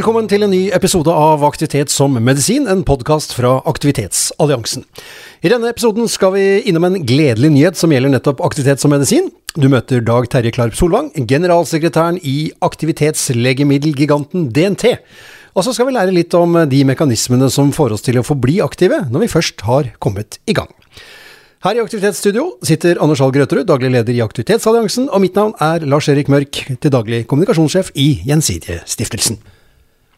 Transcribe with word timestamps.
Velkommen 0.00 0.30
til 0.32 0.40
en 0.40 0.48
ny 0.48 0.70
episode 0.72 1.12
av 1.12 1.42
Aktivitet 1.44 1.90
som 1.92 2.14
medisin, 2.24 2.64
en 2.72 2.86
podkast 2.88 3.34
fra 3.36 3.58
Aktivitetsalliansen. 3.68 4.86
I 5.44 5.50
denne 5.52 5.68
episoden 5.68 6.08
skal 6.08 6.32
vi 6.38 6.44
innom 6.70 6.86
en 6.88 6.96
gledelig 7.04 7.50
nyhet 7.52 7.76
som 7.76 7.92
gjelder 7.92 8.14
nettopp 8.14 8.40
aktivitet 8.46 8.80
som 8.80 8.94
medisin. 8.94 9.28
Du 9.60 9.66
møter 9.68 10.00
Dag 10.00 10.30
Terje 10.32 10.54
Klarp 10.56 10.78
Solvang, 10.78 11.10
generalsekretæren 11.28 12.16
i 12.24 12.48
aktivitetslegemiddelgiganten 12.64 14.48
DNT. 14.48 14.96
Og 15.52 15.68
så 15.68 15.76
skal 15.76 15.90
vi 15.90 15.96
lære 15.98 16.16
litt 16.16 16.32
om 16.38 16.56
de 16.72 16.80
mekanismene 16.88 17.52
som 17.52 17.68
får 17.68 17.98
oss 17.98 18.08
til 18.08 18.22
å 18.22 18.24
forbli 18.24 18.56
aktive 18.64 19.02
når 19.12 19.26
vi 19.26 19.32
først 19.36 19.68
har 19.68 19.92
kommet 20.00 20.40
i 20.48 20.56
gang. 20.56 20.72
Her 21.60 21.76
i 21.76 21.84
Aktivitetsstudio 21.84 22.54
sitter 22.64 23.04
Anders 23.04 23.20
Hall 23.20 23.36
Grøterud, 23.36 23.68
daglig 23.68 23.92
leder 23.92 24.16
i 24.16 24.24
Aktivitetsalliansen, 24.24 25.12
og 25.12 25.26
mitt 25.28 25.36
navn 25.36 25.52
er 25.60 25.84
Lars-Erik 25.84 26.32
Mørk, 26.32 26.64
til 26.80 26.96
daglig 26.96 27.26
kommunikasjonssjef 27.28 27.92
i 28.00 28.14
Gjensidige-stiftelsen. 28.24 29.42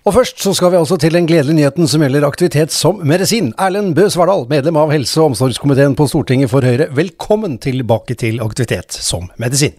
Og 0.03 0.17
først 0.17 0.41
så 0.43 0.51
skal 0.59 0.73
vi 0.73 0.81
altså 0.81 0.97
til 0.99 1.15
den 1.15 1.29
gledelige 1.31 1.55
nyheten 1.55 1.87
som 1.87 2.03
gjelder 2.03 2.25
aktivitet 2.27 2.73
som 2.75 2.99
medisin. 3.07 3.53
Erlend 3.55 3.95
Bø 3.95 4.09
Svardal, 4.11 4.49
medlem 4.51 4.81
av 4.83 4.91
helse- 4.91 5.21
og 5.23 5.31
omsorgskomiteen 5.31 5.95
på 5.95 6.09
Stortinget 6.11 6.51
for 6.51 6.67
Høyre, 6.67 6.89
velkommen 6.91 7.55
tilbake 7.63 8.19
til 8.19 8.43
aktivitet 8.43 8.99
som 8.99 9.31
medisin. 9.39 9.79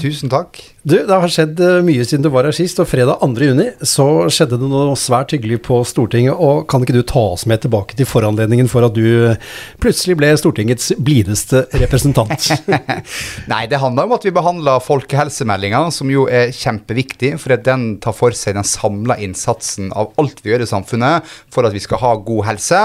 Tusen 0.00 0.30
takk. 0.32 0.58
Du, 0.84 0.98
det 1.00 1.16
har 1.16 1.30
skjedd 1.32 1.60
eh, 1.64 1.78
mye 1.80 2.04
siden 2.04 2.26
du 2.26 2.28
var 2.28 2.44
her 2.44 2.52
sist, 2.52 2.76
og 2.82 2.84
fredag 2.90 3.22
2. 3.22 3.28
juni 3.40 3.70
så 3.88 4.04
skjedde 4.28 4.58
det 4.60 4.66
noe 4.68 4.92
svært 5.00 5.32
hyggelig 5.32 5.62
på 5.64 5.78
Stortinget. 5.88 6.36
og 6.36 6.66
Kan 6.68 6.84
ikke 6.84 6.96
du 6.98 7.00
ta 7.08 7.22
oss 7.32 7.46
med 7.48 7.62
tilbake 7.62 7.96
til 7.96 8.04
foranledningen 8.04 8.68
for 8.68 8.84
at 8.84 8.92
du 8.92 9.30
eh, 9.30 9.38
plutselig 9.80 10.18
ble 10.20 10.28
Stortingets 10.36 10.90
blideste 11.00 11.62
representant? 11.80 12.50
Nei, 13.52 13.62
det 13.70 13.80
handler 13.80 14.10
om 14.10 14.12
at 14.18 14.26
vi 14.28 14.34
behandla 14.36 14.74
folkehelsemeldinga, 14.84 15.86
som 15.94 16.12
jo 16.12 16.26
er 16.28 16.52
kjempeviktig. 16.52 17.32
For 17.40 17.56
at 17.56 17.64
den 17.64 17.86
tar 18.04 18.18
for 18.18 18.36
seg 18.36 18.58
den 18.58 18.68
samla 18.68 19.16
innsatsen 19.24 19.88
av 19.96 20.12
alt 20.20 20.44
vi 20.44 20.52
gjør 20.52 20.66
i 20.66 20.68
samfunnet 20.68 21.32
for 21.54 21.64
at 21.64 21.72
vi 21.72 21.80
skal 21.80 22.02
ha 22.02 22.12
god 22.28 22.44
helse. 22.50 22.82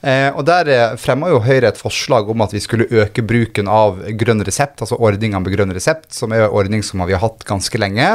Eh, 0.00 0.30
og 0.32 0.46
Der 0.48 0.96
fremma 1.00 1.28
jo 1.34 1.42
Høyre 1.44 1.74
et 1.74 1.84
forslag 1.84 2.32
om 2.32 2.46
at 2.46 2.56
vi 2.56 2.64
skulle 2.64 2.88
øke 2.88 3.26
bruken 3.28 3.68
av 3.68 4.00
grønn 4.16 4.40
resept, 4.46 4.80
altså 4.80 4.96
ordninga 4.96 5.42
med 5.42 5.52
grønn 5.52 5.76
resept, 5.76 6.14
som 6.16 6.32
er 6.32 6.48
ordning 6.52 6.82
som 6.84 7.02
vi 7.06 7.14
har 7.14 7.22
hatt 7.22 7.44
ganske 7.48 7.78
lenge. 7.80 8.08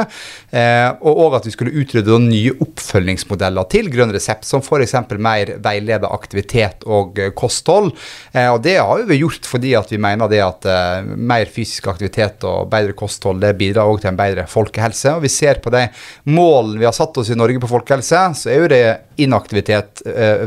Eh, 0.50 0.88
og 1.04 1.36
at 1.38 1.46
vi 1.48 1.52
skulle 1.54 1.74
utrydde 1.82 2.18
nye 2.24 2.54
oppfølgingsmodeller 2.64 3.68
til 3.72 3.90
grønn 3.92 4.12
resept, 4.14 4.46
som 4.48 4.62
f.eks. 4.64 4.94
mer 5.18 5.54
veileder 5.64 6.08
aktivitet 6.08 6.86
og 6.88 7.18
eh, 7.20 7.32
kosthold. 7.36 7.92
Eh, 8.32 8.48
og 8.52 8.62
det 8.64 8.78
har 8.80 9.04
vi 9.08 9.20
gjort 9.20 9.48
fordi 9.48 9.74
at 9.78 9.92
vi 9.92 10.00
mener 10.02 10.30
det 10.30 10.40
at 10.44 10.66
mer 11.08 11.48
fysisk 11.52 11.88
aktivitet 11.90 12.44
og 12.48 12.68
bedre 12.72 12.94
kosthold 12.96 13.40
det 13.42 13.54
bidrar 13.58 13.88
også 13.88 14.06
til 14.06 14.12
en 14.12 14.20
bedre 14.20 14.46
folkehelse. 14.50 15.16
Og 15.16 15.24
vi 15.24 15.32
ser 15.32 15.60
på 15.64 15.72
de 15.74 15.86
målene 16.28 16.80
vi 16.80 16.88
har 16.88 16.96
satt 16.96 17.16
oss 17.20 17.30
i 17.32 17.38
Norge 17.38 17.60
på 17.62 17.70
folkehelse, 17.70 18.24
så 18.38 18.50
er 18.52 18.62
jo 18.62 18.70
det 18.70 18.82
inaktivitet, 19.18 20.02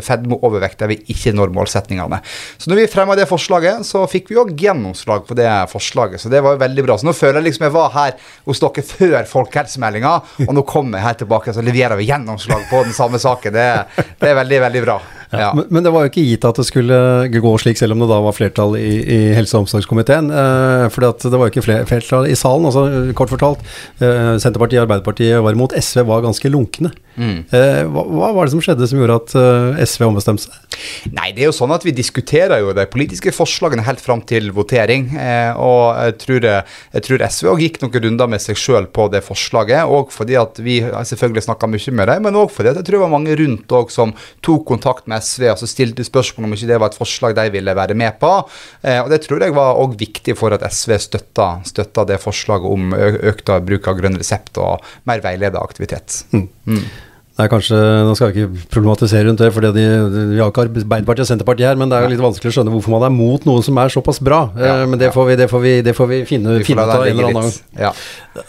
fedme 0.06 0.38
og 0.38 0.45
overvekt 0.47 0.80
der 0.80 0.92
vi 0.94 1.02
ikke 1.12 1.34
når 1.36 1.52
målsetningene. 1.56 2.22
Så 2.58 2.72
når 2.72 2.80
vi 2.80 2.92
fremma 2.92 3.17
det 3.19 3.28
forslaget, 3.28 3.84
så 3.88 4.06
fikk 4.09 4.31
vi 4.31 4.39
òg 4.39 4.53
gjennomslag 4.59 5.25
på 5.28 5.36
det 5.38 5.50
forslaget. 5.72 6.22
Så 6.23 6.31
det 6.31 6.44
var 6.45 6.59
veldig 6.62 6.86
bra. 6.86 6.97
Så 6.97 7.08
nå 7.08 7.16
føler 7.17 7.42
jeg 7.42 7.50
liksom 7.50 7.67
jeg 7.67 7.71
var 7.76 7.94
her 7.96 8.18
hos 8.48 8.62
dere 8.64 8.86
før 8.86 9.30
folkehelsemeldinga, 9.30 10.14
og 10.48 10.54
nå 10.58 10.66
kommer 10.68 11.00
jeg 11.00 11.08
her 11.08 11.20
tilbake, 11.24 11.56
så 11.56 11.64
leverer 11.66 12.00
vi 12.00 12.10
gjennomslag 12.10 12.68
på 12.70 12.84
den 12.88 12.96
samme 12.96 13.22
saken. 13.22 13.56
Det, 13.56 13.68
det 14.22 14.32
er 14.32 14.40
veldig, 14.44 14.62
veldig 14.68 14.86
bra. 14.86 15.00
Ja. 15.32 15.52
Men, 15.56 15.68
men, 15.70 15.86
det 15.86 15.92
var 15.94 16.06
jo 16.06 16.12
ikke 16.12 16.26
gitt 16.28 16.46
at 16.48 16.60
det 16.60 16.66
skulle 16.68 16.98
gå 17.32 17.52
slik, 17.62 17.80
selv 17.80 17.96
om 17.96 18.04
det 18.04 18.10
da 18.12 18.20
var 18.24 18.36
flertall 18.36 18.76
i, 18.80 18.90
i 19.00 19.19
helse- 19.38 19.56
og 19.56 19.66
omsorgskomiteen. 19.66 20.28
Eh, 20.28 20.88
for 20.92 21.08
det 21.08 21.31
var 21.31 21.47
jo 21.47 21.53
ikke 21.53 21.86
flertall 21.88 22.28
i 22.28 22.38
salen. 22.38 22.68
altså 22.68 23.14
Kort 23.18 23.31
fortalt, 23.31 23.64
eh, 24.03 24.36
Senterpartiet 24.42 24.81
og 24.81 24.88
Arbeiderpartiet 24.88 25.44
var 25.44 25.56
imot. 25.56 25.75
SV 25.78 26.03
var 26.09 26.25
ganske 26.25 26.52
lunkne. 26.52 26.92
Mm. 27.16 27.44
Eh, 27.52 27.81
hva, 27.92 28.03
hva, 28.08 28.31
var 28.36 28.47
det 28.47 28.53
som 28.53 28.64
skjedde 28.64 28.88
som 28.88 29.00
gjorde 29.00 29.18
at 29.19 29.34
eh, 29.40 29.81
SV 29.88 30.06
ombestemte 30.08 30.47
seg? 30.47 30.78
Nei, 31.12 31.31
det 31.36 31.44
er 31.44 31.50
jo 31.50 31.56
sånn 31.56 31.74
at 31.75 31.84
vi 31.84 31.94
diskuterer 31.96 32.63
jo 32.63 32.75
de 32.75 32.86
politiske 32.92 33.34
forslagene 33.36 33.86
helt 33.88 34.03
fram 34.03 34.24
til 34.28 34.52
votering. 34.56 35.09
Eh, 35.16 35.52
og 35.59 35.96
jeg 36.08 36.18
tror, 36.25 36.48
jeg 36.52 37.08
tror 37.08 37.25
SV 37.28 37.52
òg 37.53 37.63
gikk 37.66 37.81
noen 37.84 38.08
runder 38.08 38.31
med 38.31 38.44
seg 38.44 38.59
sjøl 38.59 38.88
på 38.92 39.08
det 39.13 39.24
forslaget. 39.25 39.88
Og 39.88 40.12
fordi 40.16 40.40
at 40.40 40.59
vi 40.63 40.81
selvfølgelig 40.81 41.48
snakka 41.48 41.72
mye 41.72 41.96
med 41.96 42.12
dem, 42.12 42.28
men 42.28 42.40
òg 42.44 42.52
fordi 42.52 42.74
at 42.74 42.81
jeg 42.81 42.90
tror 42.90 43.00
det 43.00 43.06
var 43.06 43.16
mange 43.16 43.40
rundt 43.40 43.78
òg 43.80 43.92
som 43.94 44.16
tok 44.46 44.68
kontakt 44.68 45.08
med 45.12 45.21
SV 45.22 45.48
og 45.54 45.62
så 45.62 45.70
stilte 45.70 46.06
spørsmål 46.08 46.50
om 46.50 46.56
ikke 46.58 46.70
det 46.72 46.80
var 46.82 46.92
et 46.92 47.00
forslag 47.00 47.36
de 47.38 47.48
ville 47.54 47.78
være 47.78 47.98
med 47.98 48.18
på. 48.22 48.32
Eh, 48.84 49.00
og 49.04 49.09
Det 49.14 49.22
tror 49.26 49.46
jeg 49.46 49.56
var 49.56 49.80
òg 49.82 49.96
viktig 50.00 50.36
for 50.40 50.56
at 50.56 50.66
SV 50.68 50.98
støtta, 51.08 51.52
støtta 51.68 52.06
det 52.09 52.22
forslaget 52.24 52.68
om 52.72 52.98
økt 53.31 53.54
bruk 53.68 53.88
av 53.88 54.02
grønn 54.02 54.20
resept 54.20 54.60
og 54.62 54.84
mer 55.10 55.24
veiledet 55.24 55.62
aktivitet. 55.62 56.24
Mm. 56.34 56.84
Mm. 57.41 57.46
Nei, 57.46 57.50
kanskje, 57.50 57.78
Nå 58.06 58.13
skal 58.18 58.31
vi 58.31 58.44
ikke 58.44 58.68
problematisere 58.72 59.25
rundt 59.28 59.41
det, 59.41 59.50
for 59.56 59.66
de, 59.66 59.85
vi 60.34 60.40
har 60.40 60.52
ikke 60.52 60.66
Arbeiderpartiet 60.68 61.25
og 61.25 61.29
Senterpartiet 61.29 61.72
her, 61.72 61.79
men 61.79 61.91
det 61.91 61.97
er 61.97 62.06
jo 62.06 62.12
litt 62.13 62.24
vanskelig 62.24 62.52
å 62.52 62.56
skjønne 62.57 62.74
hvorfor 62.75 62.94
man 62.94 63.06
er 63.07 63.13
mot 63.16 63.47
noe 63.50 63.63
som 63.66 63.79
er 63.81 63.94
såpass 63.94 64.22
bra. 64.24 64.44
Eh, 64.57 64.68
ja, 64.68 64.75
men 64.90 65.02
det 65.02 65.12
får, 65.16 65.29
vi, 65.31 65.38
det, 65.40 65.47
får 65.51 65.63
vi, 65.63 65.74
det 65.85 65.96
får 65.97 66.12
vi, 66.12 66.22
finne, 66.30 66.59
ut 66.59 66.72
av 66.75 66.94
en 67.00 67.09
eller 67.09 67.31
annen 67.31 67.41
gang. 67.41 67.51
Ja. 67.80 67.91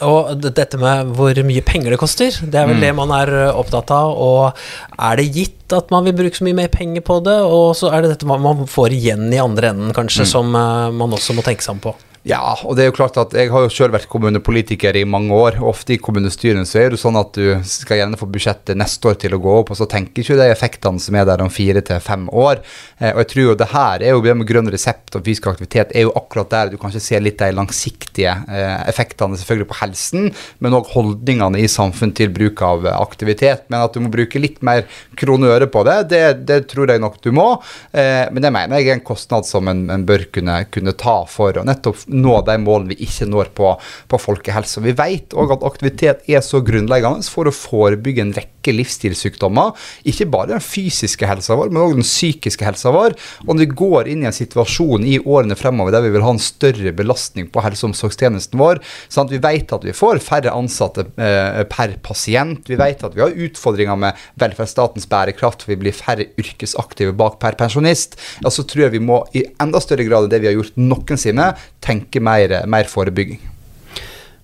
Og 0.07 0.45
dette 0.45 0.79
med 0.81 1.11
hvor 1.17 1.43
mye 1.47 1.65
penger 1.65 1.95
det 1.95 1.99
koster, 2.01 2.39
det 2.43 2.61
er 2.61 2.69
vel 2.69 2.79
mm. 2.79 2.85
det 2.85 2.93
man 3.01 3.13
er 3.17 3.33
eh, 3.47 3.59
opptatt 3.63 3.93
av. 3.95 4.13
Og 4.13 5.03
er 5.09 5.21
det 5.21 5.29
gitt 5.33 5.73
at 5.73 5.93
man 5.93 6.05
vil 6.05 6.17
bruke 6.17 6.37
så 6.37 6.45
mye 6.45 6.61
mer 6.63 6.71
penger 6.73 7.05
på 7.05 7.19
det, 7.25 7.39
og 7.49 7.73
så 7.77 7.91
er 7.93 8.03
det 8.03 8.15
dette 8.15 8.29
man 8.29 8.65
får 8.69 8.93
igjen 8.95 9.29
i 9.33 9.41
andre 9.41 9.73
enden, 9.73 9.93
kanskje, 9.95 10.27
mm. 10.27 10.33
som 10.35 10.57
eh, 10.59 10.89
man 10.93 11.17
også 11.17 11.37
må 11.37 11.45
tenke 11.45 11.65
seg 11.65 11.77
om 11.79 11.87
på? 11.89 11.97
Ja, 12.23 12.53
og 12.63 12.77
det 12.77 12.85
er 12.85 12.87
jo 12.87 12.95
klart 12.95 13.17
at 13.19 13.33
jeg 13.35 13.49
har 13.51 13.65
jo 13.65 13.71
selv 13.73 13.97
vært 13.97 14.07
kommunepolitiker 14.07 14.95
i 14.95 15.03
mange 15.03 15.35
år. 15.35 15.57
Ofte 15.67 15.97
i 15.97 15.99
kommunestyrene 15.99 16.63
så 16.63 16.79
er 16.79 16.93
det 16.93 16.99
sånn 17.01 17.17
at 17.19 17.35
du 17.35 17.57
skal 17.67 17.99
gjerne 17.99 18.19
få 18.19 18.29
budsjettet 18.31 18.79
neste 18.79 19.09
år 19.11 19.17
til 19.19 19.33
å 19.35 19.39
gå 19.43 19.55
opp, 19.59 19.73
og 19.73 19.75
så 19.75 19.87
tenker 19.91 20.23
ikke 20.23 20.37
de 20.39 20.45
effektene 20.47 21.03
som 21.03 21.17
er 21.19 21.27
der 21.27 21.43
om 21.43 21.51
fire 21.51 21.83
til 21.83 21.99
fem 21.99 22.29
år. 22.31 22.61
Eh, 23.01 23.09
og 23.11 23.19
jeg 23.25 23.29
tror 23.33 23.43
jo 23.43 23.55
det 23.59 23.67
her 23.73 24.05
er 24.07 24.15
jo 24.15 24.21
det 24.23 24.35
med 24.39 24.47
grønn 24.47 24.71
resept 24.71 25.17
og 25.19 25.25
fysisk 25.25 25.49
aktivitet 25.51 25.91
er 25.91 26.05
jo 26.05 26.13
akkurat 26.15 26.53
der 26.53 26.71
du 26.71 26.77
kanskje 26.79 27.01
ser 27.03 27.25
litt 27.25 27.43
de 27.43 27.49
langsiktige 27.57 28.37
eh, 28.47 28.77
effektene 28.87 29.41
selvfølgelig 29.41 29.67
på 29.73 29.79
helsen, 29.81 30.31
men 30.63 30.79
òg 30.79 30.93
holdningene 30.95 31.59
i 31.59 31.67
samfunn 31.67 32.15
til 32.15 32.31
bruk 32.31 32.63
av 32.63 32.87
aktivitet. 32.93 33.67
Men 33.67 33.83
at 33.83 33.99
du 33.99 33.99
må 34.05 34.13
bruke 34.13 34.39
litt 34.39 34.63
mer 34.63 34.87
kroner 35.19 35.51
og 35.51 35.57
øre 35.57 35.69
på 35.75 35.83
det, 35.89 35.97
det, 36.15 36.23
det, 36.47 36.61
tror 36.71 36.95
jeg 36.95 37.03
nok 37.03 37.19
du 37.19 37.33
må. 37.35 37.49
Eh, 37.91 38.31
men 38.31 38.47
det 38.47 38.55
mener 38.55 38.79
jeg 38.79 38.93
er 38.93 39.01
en 39.01 39.05
kostnad 39.11 39.43
som 39.43 39.67
en, 39.67 39.89
en 39.91 40.07
bør 40.07 40.29
kunne, 40.31 40.61
kunne 40.71 40.95
ta 40.95 41.19
for 41.27 41.59
å 41.59 41.67
nettopp 41.67 41.99
nå 42.13 42.39
de 42.47 42.57
målene 42.61 42.93
vi 42.93 43.07
ikke 43.07 43.27
når 43.29 43.51
på, 43.57 43.73
på 44.09 44.21
folkehelse. 44.21 44.83
Vi 44.85 44.95
vet 44.97 45.35
òg 45.37 45.57
at 45.57 45.67
aktivitet 45.67 46.25
er 46.29 46.43
så 46.45 46.61
grunnleggende 46.65 47.25
for 47.29 47.49
å 47.49 47.55
forebygge 47.55 48.25
en 48.25 48.35
rekke 48.37 48.52
livsstilssykdommer. 48.71 49.73
Ikke 50.07 50.29
bare 50.31 50.53
den 50.53 50.63
fysiske 50.63 51.27
helsa 51.27 51.57
vår, 51.59 51.71
men 51.73 51.83
òg 51.83 51.97
den 51.97 52.07
psykiske 52.07 52.63
helsa 52.63 52.93
vår. 52.95 53.17
Og 53.43 53.51
når 53.51 53.63
vi 53.65 53.77
går 53.83 54.09
inn 54.13 54.23
i 54.23 54.29
en 54.29 54.35
situasjon 54.35 55.03
i 55.09 55.17
årene 55.19 55.57
fremover 55.59 55.95
der 55.95 56.05
vi 56.05 56.13
vil 56.13 56.23
ha 56.23 56.31
en 56.33 56.41
større 56.41 56.93
belastning 56.95 57.49
på 57.51 57.63
helse- 57.65 57.85
og 57.85 57.91
omsorgstjenesten 57.91 58.61
vår, 58.61 58.81
sånn 59.11 59.27
at 59.27 59.35
vi 59.35 59.41
vet 59.43 59.75
at 59.75 59.87
vi 59.87 59.95
får 59.95 60.21
færre 60.23 60.53
ansatte 60.55 61.07
eh, 61.17 61.63
per 61.69 61.97
pasient, 62.05 62.69
vi 62.69 62.79
vet 62.79 63.03
at 63.03 63.17
vi 63.17 63.25
har 63.25 63.37
utfordringer 63.47 63.99
med 63.99 64.25
velferdsstatens 64.41 65.09
bærekraft, 65.11 65.67
vi 65.67 65.79
blir 65.79 65.95
færre 65.95 66.29
yrkesaktive 66.39 67.15
bak 67.17 67.39
per 67.43 67.57
pensjonist, 67.59 68.19
ja, 68.43 68.51
så 68.53 68.65
tror 68.67 68.87
jeg 68.87 68.97
vi 68.97 69.03
må 69.03 69.23
i 69.35 69.45
enda 69.61 69.81
større 69.83 70.07
grad 70.07 70.27
enn 70.27 70.33
det 70.33 70.43
vi 70.43 70.51
har 70.51 70.59
gjort 70.59 70.79
noensinne, 70.79 71.53
tenke 71.83 72.23
mer, 72.23 72.61
mer 72.69 72.89
forebygging. 72.89 73.52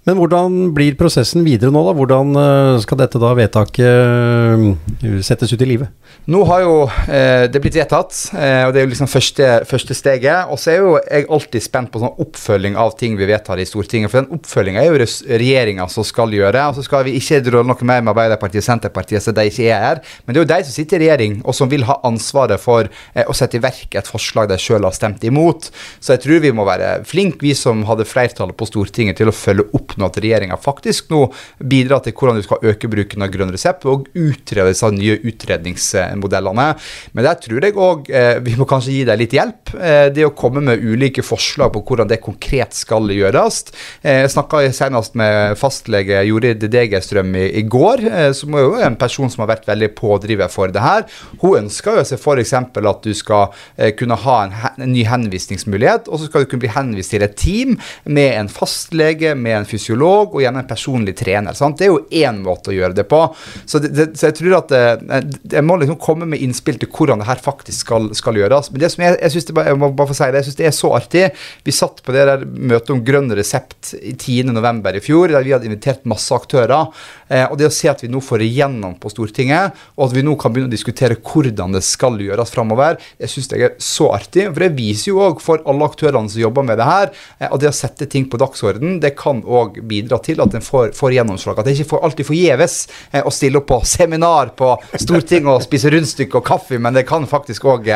Men 0.10 0.18
hvordan 0.18 0.54
blir 0.74 0.96
prosessen 0.98 1.44
videre 1.46 1.70
nå, 1.70 1.84
da? 1.86 1.92
Hvordan 1.94 2.34
eh, 2.42 2.76
skal 2.82 2.98
dette 2.98 3.20
da 3.22 3.30
vedtaket 3.38 3.86
eh, 3.86 5.20
settes 5.22 5.54
ut 5.54 5.62
i 5.62 5.68
livet? 5.70 5.92
Nå 6.30 6.40
har 6.50 6.64
jo 6.64 6.74
eh, 7.10 7.46
det 7.50 7.62
blitt 7.62 7.78
vedtatt, 7.78 8.16
eh, 8.34 8.64
og 8.66 8.74
det 8.74 8.82
er 8.82 8.88
jo 8.88 8.90
liksom 8.92 9.10
første, 9.10 9.50
første 9.70 9.94
steget. 9.98 10.50
Og 10.50 10.58
så 10.62 10.72
er 10.74 10.80
jo 10.82 10.96
jeg 10.98 11.28
alltid 11.30 11.64
spent 11.64 11.92
på 11.94 12.02
sånn 12.02 12.18
oppfølging 12.26 12.78
av 12.78 12.96
ting 12.98 13.20
vi 13.20 13.28
vedtar 13.30 13.62
i 13.62 13.68
Stortinget. 13.70 14.10
For 14.10 14.24
den 14.24 14.40
oppfølginga 14.40 14.82
er 14.82 14.90
jo 14.90 15.08
regjeringa 15.30 15.86
som 15.94 16.06
skal 16.06 16.34
gjøre. 16.34 16.66
Og 16.72 16.80
så 16.80 16.86
skal 16.86 17.06
vi 17.06 17.16
ikke 17.20 17.44
dra 17.46 17.62
noe 17.66 17.78
mer 17.86 18.02
med 18.02 18.14
Arbeiderpartiet 18.16 18.64
og 18.64 18.68
Senterpartiet, 18.68 19.26
så 19.26 19.34
de 19.36 19.46
ikke 19.50 19.70
er 19.70 19.86
her. 19.86 20.02
Men 20.26 20.34
det 20.34 20.42
er 20.42 20.48
jo 20.48 20.52
de 20.56 20.60
som 20.66 20.78
sitter 20.80 20.98
i 20.98 21.06
regjering, 21.06 21.38
og 21.46 21.58
som 21.58 21.70
vil 21.70 21.86
ha 21.90 22.00
ansvaret 22.10 22.66
for 22.66 22.90
eh, 22.90 23.30
å 23.30 23.38
sette 23.38 23.62
i 23.62 23.64
verk 23.64 23.98
et 24.02 24.10
forslag 24.10 24.50
de 24.50 24.58
sjøl 24.58 24.90
har 24.90 24.98
stemt 24.98 25.26
imot. 25.30 25.70
Så 26.02 26.18
jeg 26.18 26.26
tror 26.26 26.42
vi 26.46 26.54
må 26.58 26.66
være 26.66 26.98
flinke, 27.10 27.46
vi 27.46 27.54
som 27.58 27.86
hadde 27.90 28.10
flertallet 28.10 28.58
på 28.58 28.70
Stortinget, 28.70 29.22
til 29.22 29.30
å 29.30 29.38
følge 29.38 29.70
opp 29.78 29.99
nå 30.00 30.10
at 30.10 30.20
regjeringa 30.22 30.58
faktisk 30.60 31.12
nå 31.14 31.26
bidrar 31.60 32.04
til 32.06 32.16
hvordan 32.16 32.40
du 32.40 32.46
skal 32.46 32.64
øke 32.72 32.90
bruken 32.92 33.26
av 33.26 33.32
grønn 33.34 33.54
resept, 33.54 33.88
og 33.90 34.08
utrede 34.18 34.74
disse 34.74 34.90
nye 34.94 35.18
utredningsmodellene. 35.30 36.68
Men 37.14 37.28
der 37.28 37.40
tror 37.42 37.66
jeg 37.66 37.78
òg 37.80 38.10
eh, 38.14 38.40
vi 38.46 38.56
må 38.60 38.68
kanskje 38.70 38.96
gi 38.96 39.06
deg 39.08 39.22
litt 39.22 39.36
hjelp. 39.36 39.74
Eh, 39.76 40.08
det 40.16 40.26
å 40.28 40.34
komme 40.38 40.64
med 40.66 40.84
ulike 40.84 41.24
forslag 41.26 41.74
på 41.76 41.84
hvordan 41.88 42.10
det 42.12 42.22
konkret 42.24 42.76
skal 42.78 43.10
gjøres. 43.14 43.62
Eh, 44.02 44.24
jeg 44.24 44.34
snakka 44.36 44.64
senest 44.76 45.18
med 45.20 45.58
fastlege 45.60 46.24
Jorid 46.28 46.64
Degerstrøm 46.72 47.36
i, 47.40 47.48
i 47.62 47.66
går, 47.70 48.06
som 48.38 48.56
er 48.56 48.66
jo 48.66 48.76
en 48.86 48.98
person 49.00 49.32
som 49.32 49.44
har 49.44 49.54
vært 49.54 49.68
veldig 49.70 49.92
pådriver 49.98 50.52
for 50.52 50.72
det 50.74 50.84
her. 50.84 51.06
Hun 51.42 51.66
ønsker 51.66 52.00
jo 52.00 52.06
seg 52.08 52.22
f.eks. 52.22 52.56
at 52.60 53.04
du 53.06 53.12
skal 53.18 53.54
kunne 54.00 54.18
ha 54.24 54.38
en, 54.46 54.56
en, 54.76 54.90
ny 54.90 55.04
henvisningsmulighet, 55.08 56.08
og 56.10 56.20
så 56.20 56.30
skal 56.30 56.44
du 56.44 56.50
kunne 56.52 56.64
bli 56.64 56.72
henvist 56.74 57.14
til 57.14 57.24
et 57.26 57.36
team 57.40 57.76
med 58.06 58.34
en 58.38 58.52
fastlege, 58.52 59.36
med 59.38 59.60
en 59.60 59.68
fysioterapeut 59.70 59.89
fysiolog 59.90 60.36
og 60.36 60.44
gjennom 60.44 60.62
en 60.62 60.70
personlig 60.70 61.16
trener. 61.18 61.54
Sant? 61.58 61.80
Det 61.80 61.88
er 61.88 61.94
jo 61.94 62.06
én 62.12 62.42
måte 62.44 62.72
å 62.72 62.76
gjøre 62.76 62.96
det 62.98 63.06
på. 63.10 63.22
Så, 63.66 63.80
det, 63.80 63.92
det, 63.96 64.08
så 64.18 64.30
jeg 64.30 64.38
tror 64.40 64.58
at 64.60 64.74
eh, 64.76 65.30
jeg 65.56 65.66
må 65.66 65.78
liksom 65.80 66.00
komme 66.02 66.28
med 66.30 66.42
innspill 66.44 66.80
til 66.80 66.90
hvordan 66.94 67.22
det 67.22 67.30
her 67.30 67.42
faktisk 67.42 67.86
skal, 67.86 68.10
skal 68.18 68.38
gjøres. 68.38 68.72
Men 68.72 68.84
det 68.84 68.92
som 68.94 69.04
jeg, 69.06 69.18
jeg, 69.20 69.34
synes 69.34 69.50
det 69.50 69.66
jeg 69.70 69.80
må 69.80 69.92
bare 69.92 70.12
få 70.12 70.18
si 70.18 70.30
det, 70.30 70.42
jeg 70.42 70.50
syns 70.50 70.60
det 70.60 70.70
er 70.70 70.76
så 70.78 70.94
artig. 70.98 71.26
Vi 71.66 71.76
satt 71.76 72.04
på 72.06 72.16
det 72.16 72.28
der 72.30 72.46
møtet 72.46 72.94
om 72.96 73.04
grønn 73.06 73.32
resept 73.38 73.94
10.11. 73.94 74.84
i 75.00 75.04
fjor, 75.04 75.34
der 75.34 75.46
vi 75.46 75.56
hadde 75.56 75.70
invitert 75.70 76.06
masse 76.10 76.36
aktører. 76.36 76.90
Eh, 77.30 77.46
og 77.46 77.58
det 77.60 77.70
å 77.70 77.74
se 77.74 77.90
at 77.92 78.04
vi 78.04 78.12
nå 78.12 78.22
får 78.24 78.44
det 78.44 78.52
gjennom 78.54 78.98
på 79.00 79.12
Stortinget, 79.14 79.78
og 79.98 80.08
at 80.08 80.18
vi 80.18 80.26
nå 80.26 80.36
kan 80.40 80.54
begynne 80.54 80.72
å 80.72 80.76
diskutere 80.76 81.20
hvordan 81.20 81.76
det 81.76 81.84
skal 81.86 82.18
gjøres 82.20 82.54
framover, 82.54 83.00
jeg 83.22 83.34
synes 83.34 83.52
det 83.52 83.62
er 83.62 83.76
så 83.84 84.10
artig. 84.16 84.48
For 84.50 84.66
det 84.66 84.74
viser 84.78 85.12
jo 85.12 85.24
òg 85.28 85.44
for 85.44 85.64
alle 85.70 85.88
aktørene 85.90 86.32
som 86.32 86.42
jobber 86.42 86.66
med 86.66 86.80
det 86.82 86.90
her, 86.90 87.14
eh, 87.40 87.48
at 87.50 87.60
det 87.62 87.70
å 87.72 87.76
sette 87.76 88.10
ting 88.10 88.26
på 88.30 88.40
dagsorden, 88.42 88.98
det 89.04 89.14
kan 89.20 89.44
òg 89.46 89.69
bidra 89.78 90.20
til 90.24 90.42
at 90.44 90.56
en 90.58 90.64
får, 90.64 90.92
får, 90.98 91.14
gjennomslag. 91.16 91.60
At 91.60 91.68
det 91.68 91.76
ikke 91.78 91.90
får, 91.94 92.04
alltid 92.08 92.28
forgjeves 92.28 92.78
eh, 93.12 93.24
å 93.26 93.34
stille 93.34 93.62
opp 93.62 93.70
på 93.72 93.80
seminar 93.88 94.54
på 94.60 94.72
Stortinget 94.94 95.52
og 95.54 95.66
spise 95.66 95.92
rundstykke 95.94 96.40
og 96.40 96.48
kaffe, 96.48 96.80
men 96.82 96.98
det 96.98 97.06
kan 97.10 97.28
faktisk 97.30 97.68
òg 97.70 97.90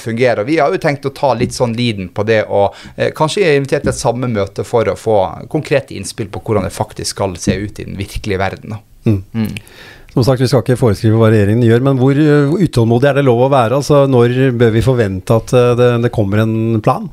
fungere. 0.00 0.42
Og 0.42 0.50
vi 0.50 0.58
har 0.60 0.72
jo 0.72 0.82
tenkt 0.82 1.06
å 1.08 1.14
ta 1.14 1.32
litt 1.38 1.54
sånn 1.56 1.76
liden 1.76 2.10
på 2.14 2.26
det, 2.28 2.42
og 2.48 2.76
eh, 2.96 3.12
kanskje 3.16 3.56
invitere 3.56 3.86
til 3.86 3.94
et 3.94 4.00
samme 4.00 4.30
møte 4.30 4.66
for 4.66 4.88
å 4.90 4.98
få 4.98 5.18
konkrete 5.52 5.96
innspill 5.96 6.30
på 6.32 6.42
hvordan 6.44 6.68
det 6.68 6.74
faktisk 6.74 7.16
skal 7.16 7.36
se 7.40 7.56
ut 7.58 7.80
i 7.80 7.88
den 7.88 7.98
virkelige 8.00 8.40
verden. 8.40 8.78
Mm. 9.04 9.22
Mm. 9.32 9.52
Som 10.14 10.22
sagt, 10.22 10.40
Vi 10.44 10.46
skal 10.46 10.62
ikke 10.62 10.78
foreskrive 10.78 11.18
hva 11.18 11.26
regjeringen 11.32 11.64
gjør, 11.66 11.80
men 11.88 11.98
hvor 11.98 12.14
utålmodig 12.14 13.08
er 13.10 13.16
det 13.18 13.24
lov 13.26 13.40
å 13.48 13.50
være? 13.50 13.80
Altså, 13.80 14.04
Når 14.06 14.54
bør 14.54 14.70
vi 14.70 14.82
forvente 14.86 15.34
at 15.34 15.50
eh, 15.50 15.72
det, 15.74 15.88
det 16.04 16.10
kommer 16.14 16.44
en 16.44 16.78
plan? 16.84 17.08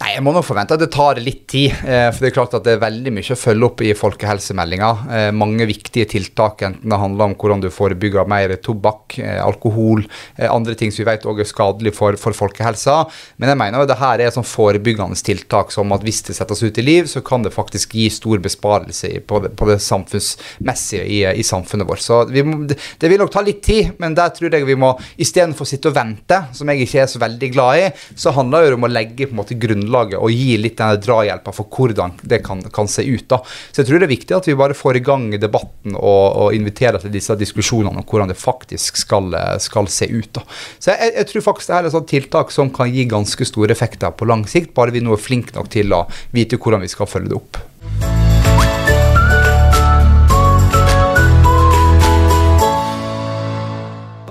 Nei, 0.00 0.14
Jeg 0.14 0.22
må 0.24 0.32
nok 0.32 0.46
forvente 0.48 0.72
at 0.72 0.80
det 0.80 0.88
tar 0.94 1.20
litt 1.20 1.42
tid. 1.52 1.74
Eh, 1.84 2.06
for 2.08 2.24
det 2.24 2.30
er 2.30 2.36
klart 2.38 2.56
at 2.56 2.64
det 2.64 2.78
er 2.78 2.80
veldig 2.80 3.12
mye 3.12 3.36
å 3.36 3.36
følge 3.36 3.68
opp 3.68 3.82
i 3.84 3.90
folkehelsemeldinga. 3.92 4.88
Eh, 5.18 5.26
mange 5.36 5.66
viktige 5.68 6.08
tiltak, 6.08 6.64
enten 6.64 6.88
det 6.88 7.00
handler 7.02 7.28
om 7.28 7.34
hvordan 7.36 7.66
du 7.66 7.68
forebygger 7.68 8.24
mer 8.32 8.56
tobakk, 8.64 9.18
alkohol, 9.44 10.06
andre 10.40 10.76
ting 10.78 10.92
som 10.92 11.02
vi 11.02 11.08
vet 11.10 11.28
også 11.28 11.44
er 11.44 11.50
skadelig 11.52 11.92
for, 11.98 12.16
for 12.16 12.36
folkehelsa. 12.36 12.96
Men 13.36 13.52
jeg 13.52 13.60
mener 13.60 13.84
jo 13.84 13.90
det 13.92 14.00
her 14.00 14.24
er 14.24 14.32
sånn 14.32 14.48
forebyggende 14.48 15.20
tiltak 15.20 15.74
som 15.74 15.92
at 15.92 16.06
hvis 16.06 16.22
det 16.30 16.38
settes 16.38 16.64
ut 16.64 16.80
i 16.80 16.86
liv, 16.86 17.12
så 17.12 17.20
kan 17.20 17.44
det 17.44 17.52
faktisk 17.52 17.98
gi 17.98 18.08
stor 18.12 18.40
besparelse 18.40 19.12
på 19.28 19.44
det, 19.44 19.52
på 19.58 19.68
det 19.68 19.78
samfunnsmessige 19.84 21.04
i, 21.04 21.22
i 21.28 21.44
samfunnet 21.44 21.88
vårt. 21.88 22.04
Så 22.04 22.24
vi 22.37 22.37
må, 22.46 22.60
det 22.68 23.10
vil 23.10 23.20
nok 23.20 23.32
ta 23.34 23.42
litt 23.44 23.60
tid, 23.64 23.94
men 24.02 24.16
der 24.16 24.32
tror 24.34 24.54
jeg 24.54 24.66
vi 24.68 24.76
må 24.78 24.92
istedenfor 25.20 25.66
å 25.66 25.70
sitte 25.70 25.90
og 25.90 25.96
vente, 25.96 26.40
som 26.56 26.70
jeg 26.70 26.84
ikke 26.84 27.02
er 27.02 27.10
så 27.10 27.22
veldig 27.22 27.50
glad 27.54 27.82
i, 27.82 27.86
så 28.18 28.32
handler 28.36 28.68
det 28.68 28.78
om 28.78 28.88
å 28.88 28.92
legge 28.92 29.28
på 29.28 29.36
en 29.36 29.40
måte 29.40 29.58
grunnlaget 29.60 30.18
og 30.18 30.34
gi 30.34 30.58
litt 30.60 30.78
denne 30.78 31.00
drahjelpa 31.02 31.54
for 31.54 31.70
hvordan 31.72 32.18
det 32.22 32.42
kan, 32.46 32.62
kan, 32.74 32.88
se 32.88 33.04
ut. 33.04 33.26
da. 33.30 33.40
Så 33.72 33.82
jeg 33.82 33.90
tror 33.90 34.02
det 34.02 34.08
er 34.08 34.14
viktig 34.14 34.36
at 34.36 34.48
vi 34.48 34.56
bare 34.58 34.76
får 34.76 35.00
i 35.00 35.04
gang 35.04 35.28
debatten 35.36 35.96
og, 35.96 36.24
og 36.44 36.56
inviterer 36.56 37.02
til 37.02 37.14
disse 37.14 37.36
diskusjonene 37.38 38.02
om 38.02 38.08
hvordan 38.08 38.32
det 38.32 38.38
faktisk 38.40 39.00
skal, 39.04 39.34
skal 39.62 39.90
se 39.92 40.10
ut. 40.10 40.30
da. 40.38 40.44
Så 40.78 40.94
jeg, 40.94 41.14
jeg 41.18 41.32
tror 41.32 41.48
faktisk 41.50 41.72
det 41.72 41.78
er 41.78 41.88
et 41.90 41.96
sånt 41.96 42.12
tiltak 42.12 42.54
som 42.54 42.72
kan 42.74 42.92
gi 42.92 43.08
ganske 43.08 43.48
store 43.48 43.74
effekter 43.76 44.14
på 44.14 44.28
lang 44.28 44.46
sikt, 44.48 44.74
bare 44.76 44.94
vi 44.94 45.04
nå 45.04 45.16
er 45.16 45.22
flinke 45.22 45.56
nok 45.56 45.72
til 45.72 45.94
å 45.96 46.04
vite 46.34 46.60
hvordan 46.60 46.84
vi 46.84 46.92
skal 46.92 47.10
følge 47.10 47.34
det 47.34 47.42
opp. 47.42 48.17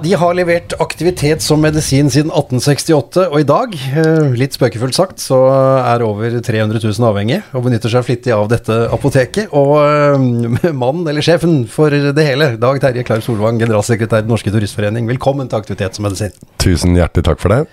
De 0.07 0.13
har 0.15 0.35
levert 0.37 0.71
aktivitet 0.79 1.43
som 1.43 1.59
medisin 1.59 2.07
siden 2.07 2.29
1868, 2.31 3.25
og 3.27 3.41
i 3.41 3.47
dag, 3.47 3.73
eh, 3.75 4.35
litt 4.39 4.55
spøkefullt 4.55 4.95
sagt, 4.95 5.19
så 5.19 5.35
er 5.81 6.05
over 6.05 6.31
300 6.31 6.79
000 6.79 7.07
avhengige 7.09 7.41
og 7.51 7.65
benytter 7.65 7.91
seg 7.91 8.05
flittig 8.07 8.31
av 8.31 8.45
dette 8.47 8.77
apoteket. 8.95 9.51
Og 9.51 9.73
eh, 9.81 10.71
mannen, 10.83 11.03
eller 11.11 11.25
sjefen 11.25 11.65
for 11.67 11.91
det 11.91 12.23
hele, 12.23 12.53
Dag 12.61 12.79
Terje 12.79 13.03
Klarp 13.03 13.25
Solvang, 13.25 13.59
generalsekretær 13.59 14.23
i 14.23 14.31
Norske 14.31 14.53
Turistforening, 14.53 15.11
velkommen 15.11 15.51
til 15.51 15.59
Aktivitet 15.59 15.99
som 15.99 16.07
medisin. 16.07 16.31
Tusen 16.63 16.95
hjertelig 16.95 17.27
takk 17.27 17.43
for 17.43 17.57
det. 17.57 17.65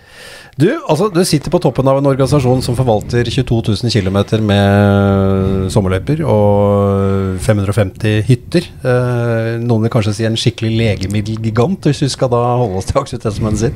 Du, 0.55 0.69
altså, 0.87 1.09
du 1.11 1.19
sitter 1.27 1.51
på 1.51 1.59
toppen 1.59 1.89
av 1.91 1.99
en 1.99 2.07
organisasjon 2.07 2.61
som 2.63 2.77
forvalter 2.79 3.27
22 3.27 3.57
000 3.75 3.91
km 3.91 4.19
med 4.47 5.71
sommerløyper 5.75 6.21
og 6.31 7.41
550 7.43 8.21
hytter. 8.29 8.69
Eh, 8.87 9.49
noen 9.59 9.83
vil 9.83 9.91
kanskje 9.91 10.15
si 10.15 10.29
en 10.29 10.39
skikkelig 10.39 10.71
legemiddelgigant, 10.79 11.89
hvis 11.89 12.05
vi 12.05 12.11
skal 12.13 12.31
da 12.31 12.43
holde 12.61 12.79
oss 12.79 12.87
til 12.87 13.01
aktivitetsmedisin? 13.03 13.75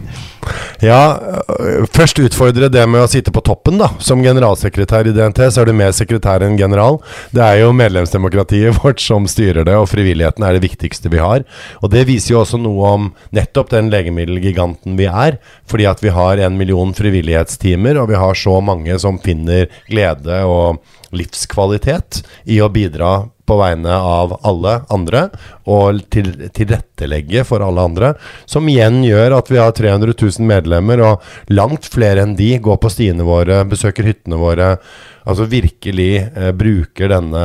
Ja, 0.84 1.18
øh, 1.58 1.88
først 1.90 2.20
utfordre 2.22 2.70
det 2.70 2.84
med 2.86 3.02
å 3.02 3.10
sitte 3.10 3.34
på 3.34 3.42
toppen, 3.42 3.80
da. 3.82 3.90
Som 3.98 4.22
generalsekretær 4.22 5.10
i 5.10 5.16
DNT, 5.16 5.48
så 5.50 5.64
er 5.64 5.72
du 5.72 5.74
mer 5.74 5.90
sekretær 5.96 6.46
enn 6.46 6.60
general. 6.60 7.00
Det 7.34 7.42
er 7.42 7.64
jo 7.64 7.74
medlemsdemokratiet 7.74 8.78
vårt 8.84 9.02
som 9.02 9.26
styrer 9.26 9.66
det, 9.66 9.74
og 9.74 9.90
frivilligheten 9.90 10.46
er 10.46 10.54
det 10.54 10.62
viktigste 10.68 11.10
vi 11.10 11.18
har. 11.24 11.42
Og 11.82 11.90
det 11.90 12.06
viser 12.06 12.36
jo 12.36 12.44
også 12.44 12.62
noe 12.62 12.94
om 12.94 13.10
nettopp 13.34 13.74
den 13.74 13.90
legemiddelgiganten 13.90 14.94
vi 15.00 15.10
er, 15.10 15.42
fordi 15.66 15.90
at 15.90 16.06
vi 16.06 16.14
har 16.14 16.38
en 16.38 16.54
million 16.54 16.67
million 16.68 16.92
frivillighetstimer, 16.94 17.96
og 17.96 18.10
vi 18.10 18.18
har 18.20 18.36
så 18.36 18.58
mange 18.60 18.98
som 19.00 19.16
finner 19.24 19.70
glede 19.88 20.42
og 20.44 20.82
livskvalitet 21.16 22.20
i 22.44 22.60
å 22.60 22.68
bidra 22.68 23.28
på 23.48 23.56
vegne 23.56 23.94
av 23.96 24.34
alle 24.44 24.82
andre, 24.92 25.28
og 25.68 26.00
til, 26.12 26.32
tilrettelegge 26.56 27.44
for 27.48 27.64
alle 27.64 27.84
andre. 27.90 28.14
Som 28.48 28.70
igjen 28.72 29.02
gjør 29.06 29.38
at 29.38 29.52
vi 29.52 29.60
har 29.60 29.76
300 29.76 30.16
000 30.16 30.48
medlemmer, 30.48 31.04
og 31.04 31.52
langt 31.52 31.88
flere 31.92 32.24
enn 32.24 32.36
de 32.38 32.54
går 32.62 32.80
på 32.82 32.92
stiene 32.92 33.26
våre, 33.28 33.62
besøker 33.68 34.08
hyttene 34.08 34.40
våre 34.40 34.74
altså 35.28 35.44
virkelig 35.48 36.12
eh, 36.24 36.50
bruker 36.56 37.12
denne 37.12 37.44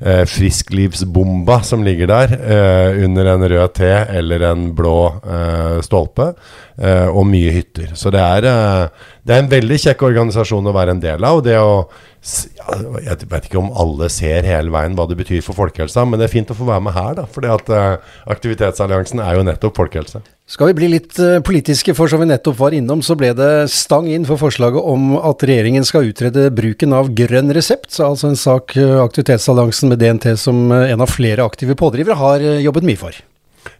eh, 0.00 0.22
frisklivsbomba 0.28 1.60
som 1.66 1.84
ligger 1.84 2.08
der, 2.10 2.36
eh, 2.38 3.02
under 3.04 3.32
en 3.34 3.48
rød 3.52 3.74
T 3.76 3.88
eller 3.90 4.46
en 4.52 4.70
blå 4.76 4.96
eh, 5.20 5.80
stolpe, 5.84 6.32
eh, 6.78 7.08
og 7.08 7.26
mye 7.28 7.52
hytter. 7.58 7.92
Så 7.98 8.12
det 8.14 8.22
er, 8.22 8.48
eh, 8.48 9.12
det 9.22 9.36
er 9.36 9.44
en 9.44 9.52
veldig 9.52 9.80
kjekk 9.84 10.06
organisasjon 10.08 10.72
å 10.72 10.76
være 10.76 10.96
en 10.96 11.04
del 11.04 11.28
av. 11.28 11.42
og 11.42 11.46
det 11.46 11.58
å 11.60 11.84
jeg 12.22 13.26
vet 13.26 13.46
ikke 13.48 13.58
om 13.58 13.72
alle 13.82 14.06
ser 14.12 14.46
hele 14.46 14.70
veien 14.70 14.94
hva 14.94 15.08
det 15.10 15.16
betyr 15.18 15.40
for 15.42 15.58
folkehelsa, 15.58 16.04
men 16.06 16.20
det 16.20 16.28
er 16.28 16.34
fint 16.36 16.52
å 16.54 16.54
få 16.54 16.68
være 16.68 16.84
med 16.86 16.94
her, 16.94 17.16
da. 17.18 17.24
For 17.26 17.41
Aktivitetsalliansen 17.50 19.22
er 19.22 19.38
jo 19.38 19.46
nettopp 19.46 19.80
folkehelse. 19.80 20.22
Skal 20.52 20.68
vi 20.68 20.76
bli 20.76 20.88
litt 20.92 21.16
eh, 21.22 21.38
politiske, 21.44 21.94
for 21.96 22.10
som 22.10 22.20
vi 22.20 22.28
nettopp 22.28 22.58
var 22.58 22.74
innom, 22.76 23.00
så 23.00 23.14
ble 23.16 23.30
det 23.38 23.70
stang 23.72 24.08
inn 24.10 24.26
for 24.28 24.40
forslaget 24.40 24.84
om 24.84 25.14
at 25.16 25.44
regjeringen 25.48 25.86
skal 25.86 26.10
utrede 26.10 26.50
bruken 26.52 26.92
av 26.98 27.12
grønn 27.16 27.54
resept, 27.56 27.94
altså 28.02 28.32
en 28.32 28.40
sak 28.40 28.76
eh, 28.76 28.98
Aktivitetsalliansen 29.00 29.92
med 29.92 30.02
DNT 30.02 30.34
som 30.36 30.66
eh, 30.74 30.90
en 30.92 31.04
av 31.04 31.14
flere 31.14 31.46
aktive 31.46 31.78
pådrivere 31.78 32.18
har 32.20 32.44
jobbet 32.60 32.90
mye 32.90 33.00
for. 33.00 33.22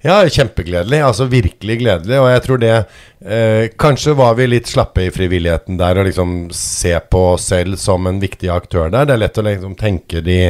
Ja, 0.02 0.16
kjempegledelig. 0.26 0.98
Altså 1.06 1.28
virkelig 1.30 1.78
gledelig. 1.78 2.16
Og 2.18 2.28
jeg 2.32 2.42
tror 2.42 2.58
det 2.58 2.72
eh, 2.74 3.68
Kanskje 3.78 4.16
var 4.18 4.34
vi 4.34 4.48
litt 4.48 4.66
slappe 4.66 5.04
i 5.06 5.12
frivilligheten 5.14 5.78
der 5.78 6.00
og 6.00 6.08
liksom 6.08 6.32
se 6.56 6.96
på 7.06 7.20
oss 7.36 7.46
selv 7.52 7.78
som 7.78 8.08
en 8.10 8.18
viktig 8.22 8.50
aktør 8.50 8.90
der. 8.90 9.06
Det 9.06 9.14
er 9.14 9.22
lett 9.22 9.38
å 9.38 9.44
liksom 9.46 9.76
tenke 9.78 10.24
de, 10.26 10.40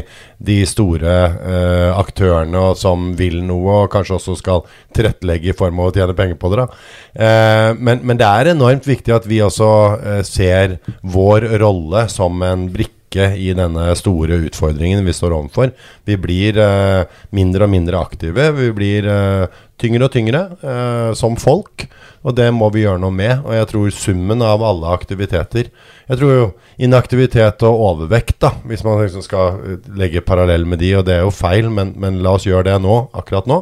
de 0.41 0.57
store 0.69 1.19
eh, 1.29 1.91
aktørene 1.93 2.65
som 2.81 3.13
vil 3.19 3.43
noe, 3.45 3.83
og 3.83 3.93
kanskje 3.93 4.17
også 4.17 4.39
skal 4.41 4.65
tilrettelegge 4.97 5.53
i 5.53 5.59
form 5.59 5.85
av 5.85 5.93
å 5.93 5.95
tjene 5.99 6.17
penger 6.17 6.41
på 6.41 6.55
det. 6.55 6.67
Eh, 7.13 7.69
men, 7.77 8.01
men, 8.01 8.17
det 8.23 8.31
er 8.31 8.55
enormt 8.55 8.89
viktig 8.89 9.13
at 9.19 9.29
vi 9.29 9.45
også 9.45 9.71
eh, 10.01 10.25
ser 10.25 10.79
vår 11.05 11.51
rolle 11.61 12.07
som 12.13 12.41
en 12.49 12.71
brikke 12.73 13.02
ikke 13.13 13.29
i 13.37 13.53
denne 13.57 13.91
store 13.99 14.41
utfordringen 14.49 15.05
vi 15.05 15.15
står 15.15 15.37
overfor. 15.37 15.75
Vi 16.09 16.17
blir 16.21 16.59
uh, 16.59 17.05
mindre 17.37 17.69
og 17.69 17.75
mindre 17.75 18.01
aktive. 18.01 18.49
Vi 18.57 18.71
blir 18.75 19.07
uh, 19.07 19.61
tyngre 19.83 20.09
og 20.09 20.15
tyngre 20.15 20.47
uh, 20.63 21.11
som 21.19 21.37
folk. 21.41 21.87
Og 22.23 22.37
det 22.39 22.47
må 22.55 22.69
vi 22.71 22.85
gjøre 22.85 23.03
noe 23.03 23.15
med. 23.15 23.41
Og 23.43 23.57
jeg 23.57 23.69
tror 23.73 23.95
summen 23.97 24.45
av 24.47 24.63
alle 24.63 24.93
aktiviteter 24.95 25.73
Jeg 26.07 26.19
tror 26.21 26.31
jo 26.33 26.45
inaktivitet 26.83 27.65
og 27.67 27.81
overvekt, 27.87 28.37
da, 28.43 28.53
hvis 28.69 28.85
man 28.87 29.01
liksom 29.01 29.25
skal 29.27 29.81
legge 29.99 30.23
parallell 30.25 30.65
med 30.69 30.81
de, 30.83 30.93
og 30.99 31.07
det 31.07 31.17
er 31.17 31.25
jo 31.27 31.35
feil, 31.35 31.69
men, 31.71 31.93
men 32.01 32.21
la 32.25 32.35
oss 32.37 32.47
gjøre 32.47 32.67
det 32.71 32.79
nå, 32.83 32.97
akkurat 33.17 33.47
nå, 33.49 33.61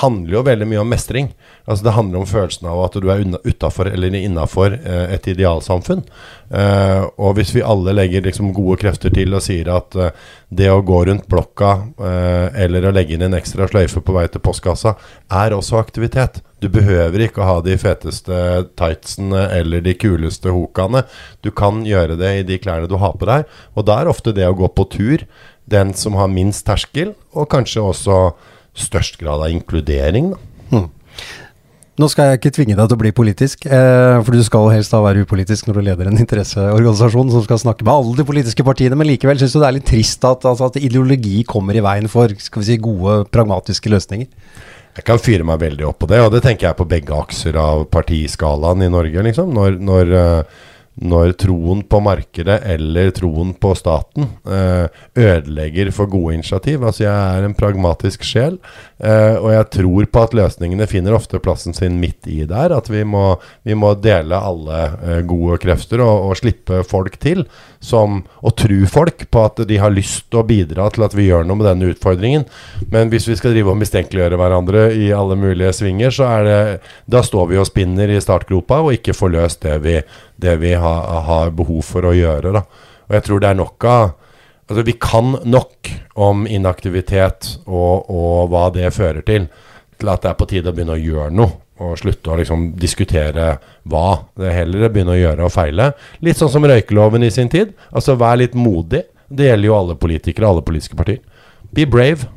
handler 0.00 0.34
jo 0.34 0.42
veldig 0.44 0.68
mye 0.68 0.82
om 0.82 0.90
mestring. 0.90 1.30
Altså 1.70 1.84
Det 1.84 1.94
handler 1.94 2.18
om 2.18 2.26
følelsen 2.26 2.66
av 2.66 2.80
at 2.82 2.96
du 2.98 3.06
er 3.12 3.22
utafor 3.44 3.90
eller 3.92 4.14
innafor 4.18 4.74
eh, 4.74 5.12
et 5.14 5.28
idealsamfunn. 5.30 6.02
Eh, 6.50 7.02
og 7.14 7.36
hvis 7.38 7.52
vi 7.54 7.62
alle 7.62 7.94
legger 7.94 8.24
liksom 8.26 8.50
gode 8.56 8.80
krefter 8.82 9.12
til 9.14 9.36
og 9.36 9.44
sier 9.44 9.70
at 9.76 9.94
eh, 9.94 10.10
det 10.50 10.66
å 10.70 10.82
gå 10.82 11.04
rundt 11.06 11.28
blokka 11.30 11.70
eh, 12.02 12.62
eller 12.64 12.88
å 12.88 12.92
legge 12.94 13.14
inn 13.14 13.22
en 13.22 13.36
ekstra 13.38 13.68
sløyfe 13.70 14.02
på 14.02 14.14
vei 14.16 14.26
til 14.30 14.42
postkassa, 14.42 14.96
er 15.30 15.54
også 15.54 15.78
aktivitet. 15.78 16.40
Du 16.60 16.66
behøver 16.72 17.24
ikke 17.24 17.40
å 17.40 17.48
ha 17.48 17.56
de 17.64 17.76
feteste 17.80 18.40
tightsene 18.76 19.46
eller 19.56 19.84
de 19.84 19.94
kuleste 19.96 20.52
hokaene. 20.52 21.04
Du 21.46 21.52
kan 21.54 21.84
gjøre 21.86 22.18
det 22.20 22.34
i 22.40 22.46
de 22.50 22.58
klærne 22.60 22.90
du 22.90 22.98
har 23.00 23.14
på 23.16 23.30
deg. 23.30 23.46
Og 23.78 23.86
da 23.88 24.00
er 24.00 24.10
ofte 24.10 24.34
det 24.36 24.48
å 24.48 24.56
gå 24.58 24.68
på 24.74 24.88
tur 24.92 25.24
den 25.70 25.94
som 25.94 26.18
har 26.18 26.30
minst 26.32 26.66
terskel, 26.66 27.14
og 27.30 27.48
kanskje 27.52 27.86
også 27.86 28.18
størst 28.74 29.20
grad 29.22 29.44
av 29.46 29.54
inkludering. 29.54 30.34
Da. 30.34 30.46
Hmm. 30.70 30.90
Nå 32.00 32.06
skal 32.08 32.30
jeg 32.30 32.38
ikke 32.38 32.52
tvinge 32.56 32.76
deg 32.78 32.86
til 32.88 32.96
å 32.96 33.00
bli 33.02 33.10
politisk, 33.12 33.64
eh, 33.66 34.18
for 34.24 34.32
du 34.32 34.40
skal 34.46 34.70
helst 34.72 34.94
da 34.94 35.02
være 35.04 35.26
upolitisk 35.26 35.66
når 35.68 35.76
du 35.76 35.80
leder 35.84 36.08
en 36.08 36.20
interesseorganisasjon 36.22 37.32
som 37.34 37.42
skal 37.44 37.60
snakke 37.60 37.84
med 37.84 37.92
alle 37.92 38.14
de 38.16 38.24
politiske 38.24 38.64
partiene, 38.64 38.96
men 38.96 39.10
likevel 39.10 39.40
syns 39.40 39.52
du 39.52 39.58
det 39.60 39.66
er 39.68 39.76
litt 39.76 39.88
trist 39.90 40.24
at, 40.24 40.46
altså, 40.48 40.70
at 40.70 40.78
ideologi 40.80 41.42
kommer 41.44 41.76
i 41.76 41.82
veien 41.84 42.08
for 42.08 42.32
skal 42.40 42.62
vi 42.62 42.70
si, 42.70 42.78
gode, 42.80 43.26
pragmatiske 43.34 43.92
løsninger? 43.92 44.30
Jeg 44.96 45.06
kan 45.06 45.20
fyre 45.20 45.44
meg 45.46 45.60
veldig 45.60 45.90
opp 45.90 46.00
på 46.00 46.08
det, 46.08 46.22
og 46.24 46.32
det 46.32 46.40
tenker 46.46 46.70
jeg 46.70 46.78
på 46.78 46.88
begge 46.88 47.20
akser 47.20 47.58
av 47.60 47.84
partiskalaen 47.92 48.86
i 48.86 48.90
Norge. 48.92 49.26
liksom. 49.28 49.52
Når, 49.58 49.76
når, 49.84 50.14
eh, 50.22 50.64
når 50.98 51.32
troen 51.40 51.80
på 51.86 52.00
markedet 52.02 52.58
eller 52.66 53.12
troen 53.16 53.52
på 53.56 53.72
staten 53.78 54.26
eh, 54.44 54.90
ødelegger 55.16 55.92
for 55.96 56.10
gode 56.10 56.34
initiativ. 56.36 56.82
Altså 56.84 57.04
Jeg 57.06 57.14
er 57.14 57.46
en 57.46 57.56
pragmatisk 57.56 58.26
sjel, 58.26 58.58
eh, 58.98 59.36
og 59.38 59.52
jeg 59.54 59.68
tror 59.78 60.08
på 60.10 60.24
at 60.26 60.36
løsningene 60.36 60.88
finner 60.90 61.16
ofte 61.16 61.40
plassen 61.40 61.76
sin 61.76 62.00
midt 62.02 62.28
i 62.28 62.42
der. 62.44 62.74
At 62.76 62.90
vi 62.92 63.04
må, 63.04 63.38
vi 63.64 63.78
må 63.78 63.94
dele 64.02 64.36
alle 64.36 64.82
eh, 65.00 65.22
gode 65.28 65.60
krefter 65.62 66.02
og, 66.04 66.30
og, 66.30 66.36
slippe 66.40 66.82
folk 66.88 67.16
til. 67.22 67.46
Som, 67.80 68.18
og 68.44 68.52
tru 68.60 68.82
folk 68.92 69.22
på 69.32 69.42
at 69.48 69.62
de 69.64 69.78
har 69.80 69.92
lyst 69.94 70.26
til 70.28 70.42
å 70.42 70.44
bidra 70.44 70.90
til 70.92 71.06
at 71.06 71.14
vi 71.16 71.30
gjør 71.30 71.46
noe 71.48 71.56
med 71.56 71.64
denne 71.64 71.88
utfordringen. 71.94 72.44
Men 72.92 73.08
hvis 73.08 73.24
vi 73.30 73.38
skal 73.40 73.54
drive 73.54 73.72
og 73.72 73.78
mistenkeliggjøre 73.80 74.36
hverandre 74.36 74.82
i 74.92 75.06
alle 75.16 75.38
mulige 75.40 75.72
svinger, 75.78 76.12
så 76.12 76.28
er 76.28 76.44
det 76.44 76.58
Da 77.08 77.22
står 77.24 77.48
vi 77.48 77.60
og 77.60 77.68
spinner 77.70 78.12
i 78.12 78.20
startgropa 78.20 78.82
og 78.84 78.98
ikke 78.98 79.16
får 79.16 79.32
løst 79.32 79.64
det 79.64 79.78
vi 79.86 79.96
det 80.40 80.58
vi 80.60 80.74
har, 80.76 81.08
har 81.24 81.56
behov 81.56 81.80
for 81.88 82.04
å 82.08 82.16
gjøre. 82.16 82.52
Da. 82.52 82.66
Og 83.08 83.16
jeg 83.16 83.26
tror 83.26 83.40
det 83.40 83.48
er 83.50 83.62
nok 83.64 83.88
av 83.88 84.10
Altså, 84.70 84.84
vi 84.86 84.92
kan 85.02 85.32
nok 85.50 85.88
om 86.14 86.44
inaktivitet 86.46 87.56
og, 87.66 88.06
og, 88.06 88.52
hva 88.52 88.68
det 88.70 88.92
fører 88.94 89.24
til, 89.26 89.48
til 89.98 90.10
at 90.12 90.22
det 90.22 90.30
er 90.30 90.36
på 90.38 90.46
tide 90.46 90.70
å 90.70 90.76
begynne 90.76 90.94
å 90.94 91.00
gjøre 91.00 91.34
noe. 91.34 91.56
Og 91.80 91.96
slutte 91.96 92.32
å 92.32 92.36
liksom 92.36 92.66
diskutere 92.80 93.54
hva. 93.88 94.08
Det 94.36 94.50
er 94.50 94.58
heller 94.62 94.90
begynne 94.92 95.14
å 95.14 95.20
gjøre 95.20 95.46
og 95.46 95.54
feile. 95.54 95.92
Litt 96.24 96.40
sånn 96.40 96.52
som 96.52 96.66
røykeloven 96.68 97.24
i 97.24 97.32
sin 97.32 97.48
tid. 97.52 97.72
Altså 97.88 98.18
vær 98.20 98.36
litt 98.40 98.56
modig. 98.58 99.06
Det 99.30 99.46
gjelder 99.48 99.70
jo 99.70 99.78
alle 99.78 99.96
politikere, 99.96 100.50
alle 100.50 100.64
politiske 100.66 100.98
partier. 100.98 101.22
Be 101.72 101.86
brave. 101.88 102.28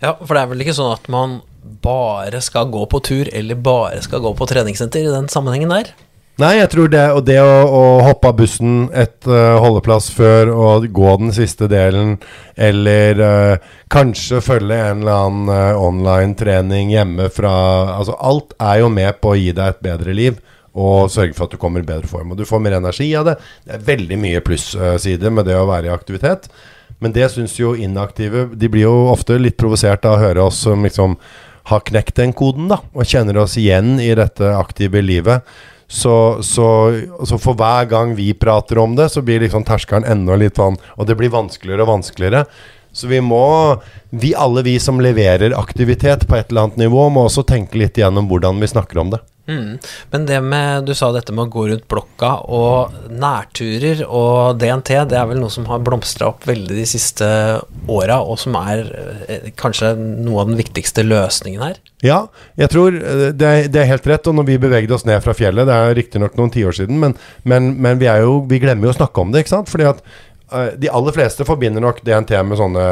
Ja, 0.00 0.14
for 0.22 0.32
det 0.32 0.42
er 0.42 0.50
vel 0.52 0.64
ikke 0.64 0.76
sånn 0.76 0.94
at 0.94 1.08
man 1.12 1.40
bare 1.82 2.40
skal 2.44 2.70
gå 2.70 2.84
på 2.90 3.00
tur 3.04 3.28
eller 3.34 3.58
bare 3.58 4.02
skal 4.04 4.22
gå 4.22 4.32
på 4.38 4.48
treningssenter 4.48 5.04
i 5.04 5.12
den 5.12 5.28
sammenhengen 5.32 5.72
der? 5.72 5.90
Nei, 6.36 6.58
jeg 6.58 6.68
tror 6.68 6.90
det, 6.92 7.02
og 7.16 7.22
det 7.24 7.38
å, 7.40 7.52
å 7.64 7.82
hoppe 8.04 8.28
av 8.28 8.34
bussen 8.36 8.90
et 8.92 9.24
uh, 9.24 9.56
holdeplass 9.62 10.10
før 10.12 10.50
og 10.52 10.84
gå 10.92 11.14
den 11.22 11.30
siste 11.32 11.64
delen, 11.72 12.18
eller 12.60 13.20
uh, 13.24 13.70
kanskje 13.92 14.42
følge 14.44 14.76
en 14.76 15.00
eller 15.00 15.22
annen 15.22 15.48
uh, 15.48 15.80
online-trening 15.80 16.92
hjemme 16.92 17.30
fra 17.32 17.54
Altså, 17.94 18.18
alt 18.20 18.52
er 18.60 18.82
jo 18.82 18.90
med 18.92 19.16
på 19.22 19.32
å 19.32 19.38
gi 19.40 19.54
deg 19.56 19.78
et 19.78 19.80
bedre 19.88 20.16
liv 20.16 20.36
og 20.76 21.08
sørge 21.08 21.32
for 21.32 21.46
at 21.46 21.54
du 21.54 21.60
kommer 21.60 21.80
i 21.80 21.88
bedre 21.88 22.10
form. 22.10 22.34
Og 22.34 22.36
du 22.36 22.44
får 22.44 22.60
mer 22.60 22.76
energi 22.76 23.08
av 23.16 23.30
det. 23.30 23.38
Det 23.64 23.78
er 23.78 23.86
veldig 23.86 24.18
mye 24.20 24.42
plussider 24.44 25.32
med 25.32 25.48
det 25.48 25.56
å 25.56 25.64
være 25.70 25.88
i 25.88 25.94
aktivitet. 25.94 26.50
Men 27.00 27.14
det 27.16 27.30
syns 27.32 27.54
jo 27.56 27.74
inaktive 27.76 28.46
De 28.56 28.68
blir 28.72 28.84
jo 28.84 29.06
ofte 29.12 29.38
litt 29.40 29.56
provosert 29.60 30.04
av 30.04 30.18
å 30.18 30.20
høre 30.20 30.44
oss 30.50 30.60
som 30.66 30.84
liksom 30.84 31.16
har 31.72 31.80
knekt 31.88 32.20
den 32.20 32.36
koden, 32.36 32.68
da, 32.70 32.78
og 32.92 33.08
kjenner 33.08 33.40
oss 33.40 33.56
igjen 33.58 33.96
i 34.04 34.12
dette 34.14 34.52
aktive 34.54 35.00
livet. 35.02 35.48
Så, 35.88 36.42
så, 36.42 36.68
så, 37.22 37.38
for 37.38 37.54
hver 37.54 37.86
gang 37.90 38.16
vi 38.18 38.32
prater 38.34 38.78
om 38.82 38.96
det, 38.98 39.08
så 39.14 39.22
blir 39.22 39.44
liksom 39.44 39.64
terskelen 39.66 40.06
enda 40.08 40.34
litt 40.34 40.58
sånn 40.58 40.80
Og 40.98 41.06
det 41.06 41.14
blir 41.14 41.30
vanskeligere 41.30 41.86
og 41.86 41.92
vanskeligere. 41.92 42.42
Så 42.90 43.06
vi 43.06 43.20
må 43.22 43.76
vi 44.10 44.32
Alle 44.34 44.64
vi 44.66 44.78
som 44.82 45.00
leverer 45.02 45.54
aktivitet 45.54 46.26
på 46.26 46.38
et 46.38 46.50
eller 46.50 46.66
annet 46.66 46.82
nivå, 46.86 47.08
må 47.12 47.26
også 47.26 47.44
tenke 47.46 47.78
litt 47.78 47.98
igjennom 47.98 48.26
hvordan 48.30 48.58
vi 48.62 48.70
snakker 48.70 49.02
om 49.02 49.14
det. 49.14 49.20
Mm. 49.46 49.78
Men 50.10 50.26
det 50.26 50.40
med 50.42 50.88
Du 50.88 50.94
sa 50.98 51.12
dette 51.14 51.30
med 51.34 51.46
å 51.46 51.52
gå 51.54 51.66
rundt 51.70 51.86
blokka 51.90 52.32
og 52.50 52.96
nærturer 53.12 54.02
og 54.06 54.58
DNT, 54.58 54.90
det 55.10 55.18
er 55.18 55.28
vel 55.30 55.38
noe 55.38 55.52
som 55.54 55.68
har 55.70 55.84
blomstra 55.86 56.32
opp 56.32 56.46
veldig 56.48 56.74
de 56.74 56.86
siste 56.88 57.26
åra, 57.86 58.18
og 58.22 58.40
som 58.42 58.56
er 58.58 58.82
eh, 59.28 59.50
kanskje 59.58 59.94
noe 59.98 60.42
av 60.42 60.50
den 60.50 60.58
viktigste 60.58 61.06
løsningen 61.06 61.62
her? 61.62 61.80
Ja, 62.04 62.20
jeg 62.58 62.72
tror 62.74 62.96
eh, 62.98 63.28
det 63.32 63.50
er, 63.52 63.70
det 63.72 63.82
er 63.82 63.90
helt 63.94 64.08
rett. 64.10 64.26
Og 64.26 64.38
når 64.38 64.48
vi 64.50 64.60
bevegde 64.66 64.96
oss 64.96 65.06
ned 65.08 65.22
fra 65.24 65.34
fjellet, 65.36 65.68
det 65.68 65.76
er 65.76 65.98
riktignok 65.98 66.38
noen 66.38 66.52
tiår 66.54 66.80
siden, 66.80 66.98
men, 67.02 67.16
men, 67.48 67.74
men 67.82 68.02
vi, 68.02 68.10
jo, 68.22 68.40
vi, 68.50 68.60
glemmer 68.62 68.90
jo 68.90 68.96
å 68.96 69.00
snakke 69.00 69.22
om 69.22 69.32
det, 69.32 69.44
ikke 69.44 69.56
sant? 69.56 69.72
Fordi 69.72 69.90
at 69.94 70.02
de 70.78 70.90
aller 70.94 71.14
fleste 71.14 71.44
forbinder 71.46 71.82
nok 71.82 72.02
DNT 72.06 72.30
med 72.46 72.58
sånne 72.60 72.82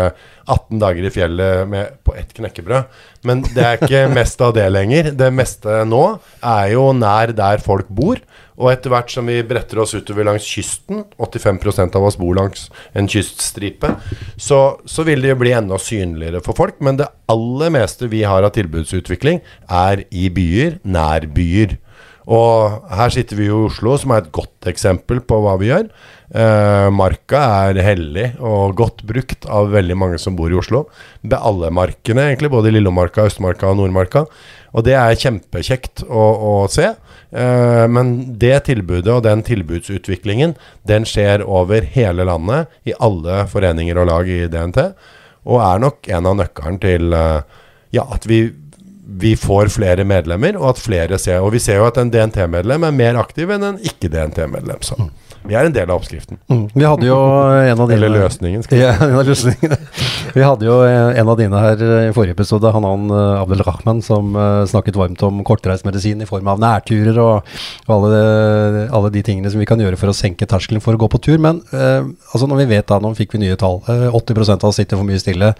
18 0.51 0.81
dager 0.83 1.07
i 1.07 1.13
fjellet 1.15 1.69
med, 1.71 2.01
på 2.03 2.17
ett 2.19 2.33
knekkebrød. 2.35 2.89
Men 3.29 3.45
det 3.55 3.63
er 3.65 3.79
ikke 3.79 4.01
mest 4.19 4.43
av 4.43 4.57
det 4.57 4.67
lenger. 4.73 5.13
Det 5.15 5.31
meste 5.35 5.85
nå 5.87 6.03
er 6.41 6.73
jo 6.75 6.89
nær 6.97 7.35
der 7.37 7.63
folk 7.63 7.87
bor. 7.95 8.19
Og 8.55 8.71
etter 8.71 8.93
hvert 8.93 9.11
som 9.11 9.27
vi 9.27 9.41
bretter 9.47 9.81
oss 9.83 9.95
utover 9.97 10.27
langs 10.29 10.47
kysten, 10.47 11.03
85% 11.19 11.97
av 11.99 12.07
oss 12.07 12.19
bor 12.21 12.37
langs 12.39 12.69
en 12.95 13.09
kyststripe, 13.11 13.91
så, 14.37 14.61
så, 14.87 15.07
vil 15.07 15.25
det 15.25 15.33
jo 15.33 15.41
bli 15.41 15.55
enda 15.57 15.79
synligere 15.83 16.43
for 16.45 16.59
folk. 16.59 16.79
Men 16.85 17.01
det 17.01 17.11
aller 17.31 17.75
meste 17.75 18.11
vi 18.11 18.23
har 18.27 18.47
av 18.47 18.55
tilbudsutvikling, 18.55 19.43
er 19.67 20.05
i 20.15 20.29
byer, 20.35 20.79
nær 20.87 21.27
byer. 21.35 21.79
Og 22.25 22.87
her 22.95 23.13
sitter 23.13 23.37
vi 23.37 23.51
i 23.51 23.55
Oslo, 23.55 23.99
som 24.01 24.15
er 24.15 24.23
et 24.23 24.33
godt 24.35 24.71
eksempel 24.71 25.21
på 25.27 25.43
hva 25.45 25.59
vi 25.61 25.69
gjør. 25.73 25.91
Eh, 26.35 26.89
marka 26.91 27.41
er 27.69 27.79
hellig 27.87 28.25
og 28.43 28.73
godt 28.81 29.05
brukt 29.07 29.47
av 29.47 29.69
veldig 29.71 29.95
mange 29.95 30.19
som 30.19 30.35
bor 30.35 30.51
i 30.51 30.59
Oslo. 30.59 30.85
Ved 31.23 31.39
alle 31.39 31.71
markene, 31.71 32.27
egentlig. 32.33 32.51
Både 32.51 32.73
Lillomarka, 32.75 33.29
Østmarka 33.31 33.71
og 33.71 33.79
Nordmarka. 33.79 34.25
Og 34.75 34.83
det 34.83 34.97
er 34.99 35.15
kjempekjekt 35.21 36.03
å, 36.09 36.25
å 36.35 36.55
se. 36.73 36.91
Uh, 37.35 37.87
men 37.91 38.39
det 38.39 38.65
tilbudet 38.67 39.11
og 39.11 39.23
den 39.27 39.43
tilbudsutviklingen, 39.47 40.57
den 40.87 41.07
skjer 41.07 41.43
over 41.47 41.87
hele 41.95 42.27
landet. 42.27 42.73
I 42.83 42.99
alle 42.99 43.45
foreninger 43.51 44.03
og 44.03 44.11
lag 44.11 44.31
i 44.31 44.45
DNT. 44.51 44.89
Og 45.47 45.63
er 45.63 45.87
nok 45.87 46.11
en 46.11 46.31
av 46.33 46.41
nøkkelen 46.43 46.83
til 46.83 47.15
uh, 47.15 47.47
ja, 47.95 48.09
at 48.11 48.27
vi 48.27 48.49
vi 49.07 49.37
får 49.37 49.69
flere 49.69 50.05
medlemmer, 50.09 50.57
og 50.57 50.73
at 50.73 50.81
flere 50.81 51.19
ser 51.21 51.43
Og 51.45 51.53
vi 51.53 51.61
ser 51.63 51.77
jo 51.81 51.89
at 51.89 51.99
en 52.01 52.11
DNT-medlem 52.13 52.87
er 52.89 52.97
mer 52.97 53.21
aktiv 53.21 53.51
enn 53.53 53.67
en 53.67 53.77
ikke-DNT-medlem. 53.77 54.81
Så 54.87 54.97
mm. 54.97 55.11
vi 55.45 55.57
er 55.59 55.69
en 55.69 55.75
del 55.75 55.91
av 55.91 56.01
oppskriften. 56.01 56.39
Mm. 56.49 56.65
Vi 56.73 56.87
hadde 56.89 57.09
jo 57.11 57.19
en 57.19 57.83
av 57.85 57.91
dine 57.91 57.99
Eller 58.01 58.25
løsningen. 58.25 58.65
Skal 58.65 58.81
ja, 58.81 58.95
en 59.05 59.19
av 59.21 59.29
løsningene. 59.29 59.79
Vi 60.35 60.43
hadde 60.43 60.67
jo 60.67 60.79
en 60.85 61.31
av 61.31 61.37
dine 61.39 61.61
her 61.61 61.85
i 61.85 62.15
forrige 62.17 62.35
episode, 62.35 62.73
Hanan 62.75 63.13
eh, 63.13 63.43
Abdel 63.43 63.65
Rahman, 63.67 64.01
som 64.03 64.33
eh, 64.41 64.65
snakket 64.71 64.97
varmt 64.99 65.23
om 65.27 65.45
kortreismedisin 65.47 66.25
i 66.25 66.29
form 66.29 66.49
av 66.51 66.63
nærturer 66.63 67.21
og, 67.23 67.53
og 67.85 67.93
alle, 67.99 68.89
alle, 68.89 69.13
de 69.15 69.23
tingene 69.27 69.53
som 69.53 69.63
vi 69.63 69.69
kan 69.69 69.81
gjøre 69.81 70.01
for 70.01 70.11
å 70.11 70.17
senke 70.17 70.49
terskelen 70.49 70.83
for 70.83 70.97
å 70.97 71.03
gå 71.05 71.11
på 71.13 71.21
tur. 71.29 71.37
Men 71.45 71.61
eh, 71.77 72.09
altså 72.33 72.49
når 72.51 72.65
vi 72.65 72.71
vet 72.73 72.89
da, 72.89 72.99
nå 73.05 73.13
fikk 73.19 73.37
vi 73.37 73.45
nye 73.45 73.61
tall, 73.61 73.83
eh, 73.93 74.09
80 74.09 74.57
av 74.57 74.69
oss 74.71 74.81
sitter 74.81 74.99
for 74.99 75.07
mye 75.07 75.21
stille. 75.21 75.53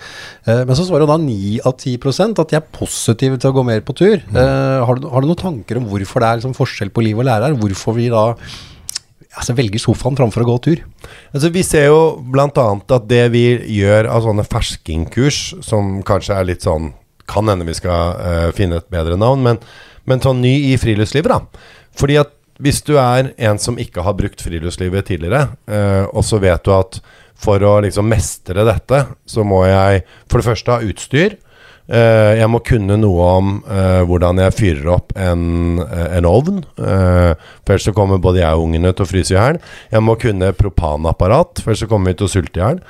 Eh, 0.49 0.65
men 0.65 0.75
så 0.75 0.89
svarer 0.89 1.05
jo 1.05 1.13
da 1.13 1.21
9 1.21 1.61
av 1.69 1.77
10 1.77 2.41
at 2.41 2.51
de 2.51 2.59
er 2.59 2.67
positive 2.75 3.34
til 3.41 3.53
å 3.53 3.57
gå 3.57 3.65
mer 3.67 3.83
på 3.87 3.97
tur. 3.97 4.21
Mm. 4.29 4.37
Uh, 4.37 4.85
har, 4.89 5.01
du, 5.01 5.09
har, 5.11 5.25
du, 5.25 5.31
noen 5.31 5.41
tanker 5.41 5.81
om 5.81 5.89
hvorfor 5.91 6.23
det 6.23 6.29
er 6.29 6.41
liksom 6.41 6.57
forskjell 6.57 6.93
på 6.95 7.05
liv 7.07 7.19
og 7.19 7.29
lære 7.29 7.51
her? 7.51 7.57
Hvorfor 7.61 7.97
vi 7.97 8.11
da 8.13 8.27
altså, 8.35 9.57
velger 9.57 9.83
sofaen 9.83 10.19
framfor 10.19 10.45
å 10.45 10.49
gå 10.49 10.59
tur? 10.69 10.85
Altså, 11.33 11.51
vi 11.55 11.65
ser 11.67 11.89
jo 11.91 12.01
bl.a. 12.35 12.51
at 12.51 13.09
det 13.11 13.25
vi 13.35 13.47
gjør 13.79 14.11
av 14.13 14.29
sånne 14.29 14.47
ferskingkurs, 14.49 15.41
som 15.65 15.99
kanskje 16.07 16.39
er 16.39 16.53
litt 16.53 16.67
sånn 16.67 16.93
Kan 17.31 17.49
hende 17.49 17.65
vi 17.65 17.73
skal 17.73 18.19
uh, 18.21 18.49
finne 18.53 18.83
et 18.83 18.89
bedre 18.93 19.17
navn, 19.17 19.41
men, 19.47 19.61
men 20.05 20.21
sånn 20.21 20.43
ny 20.45 20.53
i 20.69 20.75
friluftslivet, 20.77 21.33
da. 21.33 21.69
Fordi 21.97 22.19
at 22.21 22.35
hvis 22.63 22.83
du 22.87 22.99
er 23.01 23.33
en 23.49 23.59
som 23.59 23.79
ikke 23.81 24.05
har 24.05 24.15
brukt 24.19 24.43
friluftslivet 24.45 25.09
tidligere, 25.09 25.47
uh, 25.65 26.05
og 26.13 26.21
så 26.27 26.39
vet 26.43 26.67
du 26.67 26.75
at 26.77 27.01
for 27.45 27.63
å 27.67 27.79
liksom 27.85 28.07
mestre 28.09 28.65
dette, 28.67 29.01
så 29.27 29.45
må 29.47 29.65
jeg 29.67 30.05
for 30.31 30.41
det 30.41 30.49
første 30.49 30.77
ha 30.77 30.85
utstyr. 30.85 31.39
Uh, 31.85 32.33
jeg 32.39 32.49
må 32.49 32.63
kunne 32.65 32.97
noe 32.97 33.25
om 33.29 33.49
uh, 33.67 34.01
hvordan 34.09 34.39
jeg 34.41 34.57
fyrer 34.57 34.87
opp 34.95 35.13
en, 35.21 35.83
uh, 35.83 36.07
en 36.17 36.29
ovn. 36.29 36.63
for 36.79 37.75
ellers 37.75 37.85
så 37.85 37.93
kommer 37.97 38.23
både 38.25 38.41
jeg 38.41 38.57
og 38.57 38.71
ungene 38.71 38.95
til 38.97 39.05
å 39.05 39.09
fryse 39.11 39.35
i 39.35 39.37
hjel. 39.37 39.59
Jeg 39.93 40.05
må 40.05 40.17
kunne 40.21 40.55
propanapparat, 40.57 41.61
for 41.61 41.73
ellers 41.73 41.85
så 41.85 41.91
kommer 41.91 42.13
vi 42.13 42.21
til 42.21 42.29
å 42.29 42.33
sulte 42.33 42.61
i 42.61 42.65
hjel. 42.65 42.81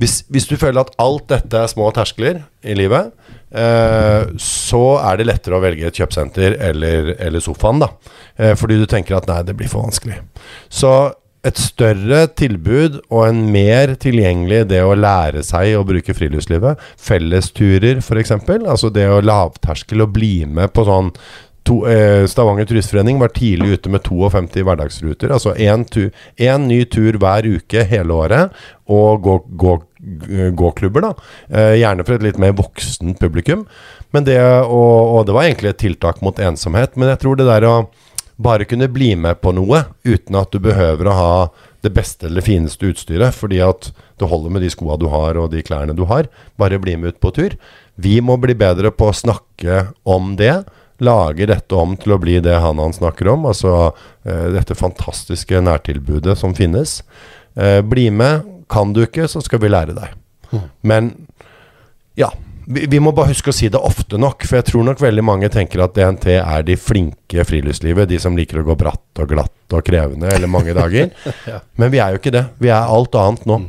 Hvis, 0.00 0.18
hvis, 0.32 0.48
du 0.50 0.58
føler 0.60 0.82
at 0.82 0.92
alt 1.00 1.30
dette 1.32 1.64
er 1.64 1.70
små 1.70 1.88
terskler 1.94 2.42
i 2.64 2.74
livet, 2.76 3.12
så 4.40 4.80
er 4.96 5.18
det 5.20 5.26
lettere 5.28 5.58
å 5.58 5.60
velge 5.60 5.84
et 5.90 5.98
kjøpesenter 6.00 6.56
eller, 6.70 7.10
eller 7.20 7.44
sofaen, 7.44 7.82
da. 7.84 7.90
fordi 8.56 8.78
du 8.80 8.86
tenker 8.88 9.18
at 9.18 9.28
nei, 9.28 9.42
det 9.44 9.54
blir 9.58 9.68
for 9.68 9.84
vanskelig. 9.84 10.16
Så 10.72 10.94
et 11.42 11.58
større 11.58 12.26
tilbud 12.38 13.00
og 13.10 13.22
en 13.26 13.40
mer 13.50 13.96
tilgjengelig 14.02 14.64
det 14.70 14.82
å 14.86 14.94
lære 14.94 15.42
seg 15.46 15.74
å 15.74 15.86
bruke 15.86 16.14
friluftslivet. 16.14 16.82
Fellesturer, 17.02 18.02
f.eks. 18.02 18.34
Altså 18.60 18.92
det 18.94 19.08
å 19.10 19.22
lavterskel 19.24 20.04
og 20.06 20.12
bli 20.14 20.34
med 20.46 20.70
på 20.74 20.86
sånn 20.86 21.10
to, 21.66 21.80
eh, 21.90 22.24
Stavanger 22.30 22.66
Turistforening 22.66 23.18
var 23.18 23.34
tidlig 23.34 23.78
ute 23.78 23.90
med 23.90 24.06
52 24.06 24.62
hverdagsruter. 24.66 25.34
Altså 25.34 25.54
én 25.58 26.66
ny 26.68 26.84
tur 26.84 27.18
hver 27.18 27.48
uke 27.58 27.84
hele 27.90 28.14
året, 28.14 28.62
og 28.86 29.22
gå, 29.22 29.38
gå 29.58 29.80
gåklubber, 30.58 31.04
da. 31.04 31.12
Eh, 31.50 31.76
gjerne 31.78 32.04
for 32.06 32.16
et 32.16 32.24
litt 32.26 32.38
mer 32.42 32.54
voksent 32.58 33.20
publikum. 33.22 33.66
Men 34.12 34.26
det, 34.26 34.38
og, 34.42 35.18
og 35.18 35.26
det 35.26 35.36
var 35.36 35.46
egentlig 35.46 35.70
et 35.70 35.82
tiltak 35.84 36.22
mot 36.22 36.38
ensomhet. 36.38 36.96
Men 36.96 37.12
jeg 37.12 37.22
tror 37.22 37.38
det 37.38 37.46
der 37.46 37.68
å 37.68 37.76
bare 38.42 38.66
kunne 38.68 38.90
bli 38.92 39.12
med 39.18 39.40
på 39.42 39.52
noe 39.56 39.84
uten 40.04 40.38
at 40.38 40.52
du 40.52 40.60
behøver 40.62 41.08
å 41.08 41.16
ha 41.16 41.36
det 41.82 41.90
beste 41.94 42.28
eller 42.28 42.44
fineste 42.44 42.92
utstyret, 42.92 43.34
fordi 43.34 43.58
at 43.64 43.90
det 44.20 44.28
holder 44.30 44.54
med 44.54 44.62
de 44.62 44.70
skoa 44.70 44.98
du 45.00 45.08
har 45.10 45.38
og 45.40 45.50
de 45.54 45.64
klærne 45.66 45.96
du 45.98 46.04
har. 46.10 46.28
Bare 46.60 46.80
bli 46.82 46.94
med 46.98 47.14
ut 47.14 47.20
på 47.22 47.32
tur. 47.34 47.56
Vi 47.94 48.20
må 48.22 48.38
bli 48.40 48.54
bedre 48.58 48.92
på 48.94 49.10
å 49.10 49.16
snakke 49.16 49.88
om 50.06 50.36
det. 50.38 50.62
Lage 51.02 51.48
dette 51.50 51.74
om 51.74 51.96
til 51.98 52.14
å 52.14 52.20
bli 52.22 52.38
det 52.44 52.54
han 52.62 52.78
han 52.78 52.94
snakker 52.94 53.32
om, 53.32 53.48
altså 53.50 53.90
eh, 54.22 54.48
dette 54.54 54.78
fantastiske 54.78 55.58
nærtilbudet 55.64 56.36
som 56.38 56.54
finnes. 56.54 57.00
Eh, 57.58 57.80
bli 57.82 58.10
med. 58.14 58.46
Kan 58.70 58.94
du 58.94 59.02
ikke, 59.02 59.26
så 59.28 59.42
skal 59.44 59.60
vi 59.60 59.72
lære 59.72 59.96
deg. 59.98 60.14
Men 60.86 61.10
ja. 62.16 62.30
Vi, 62.66 62.86
vi 62.90 63.00
må 63.02 63.12
bare 63.16 63.32
huske 63.32 63.50
å 63.50 63.56
si 63.56 63.68
det 63.72 63.80
ofte 63.80 64.20
nok, 64.20 64.46
for 64.46 64.60
jeg 64.60 64.68
tror 64.70 64.86
nok 64.86 65.02
veldig 65.02 65.24
mange 65.26 65.50
tenker 65.52 65.82
at 65.84 65.94
DNT 65.96 66.28
er 66.38 66.66
de 66.66 66.76
flinke 66.78 67.46
friluftslivet. 67.48 68.10
De 68.10 68.20
som 68.22 68.36
liker 68.38 68.62
å 68.62 68.66
gå 68.66 68.76
bratt 68.78 69.22
og 69.22 69.30
glatt 69.32 69.76
og 69.76 69.86
krevende 69.86 70.30
eller 70.32 70.50
mange 70.50 70.74
dager. 70.76 71.10
Men 71.80 71.94
vi 71.94 72.02
er 72.02 72.14
jo 72.14 72.22
ikke 72.22 72.34
det. 72.34 72.46
Vi 72.62 72.70
er 72.70 72.92
alt 72.92 73.16
annet 73.18 73.48
nå. 73.48 73.62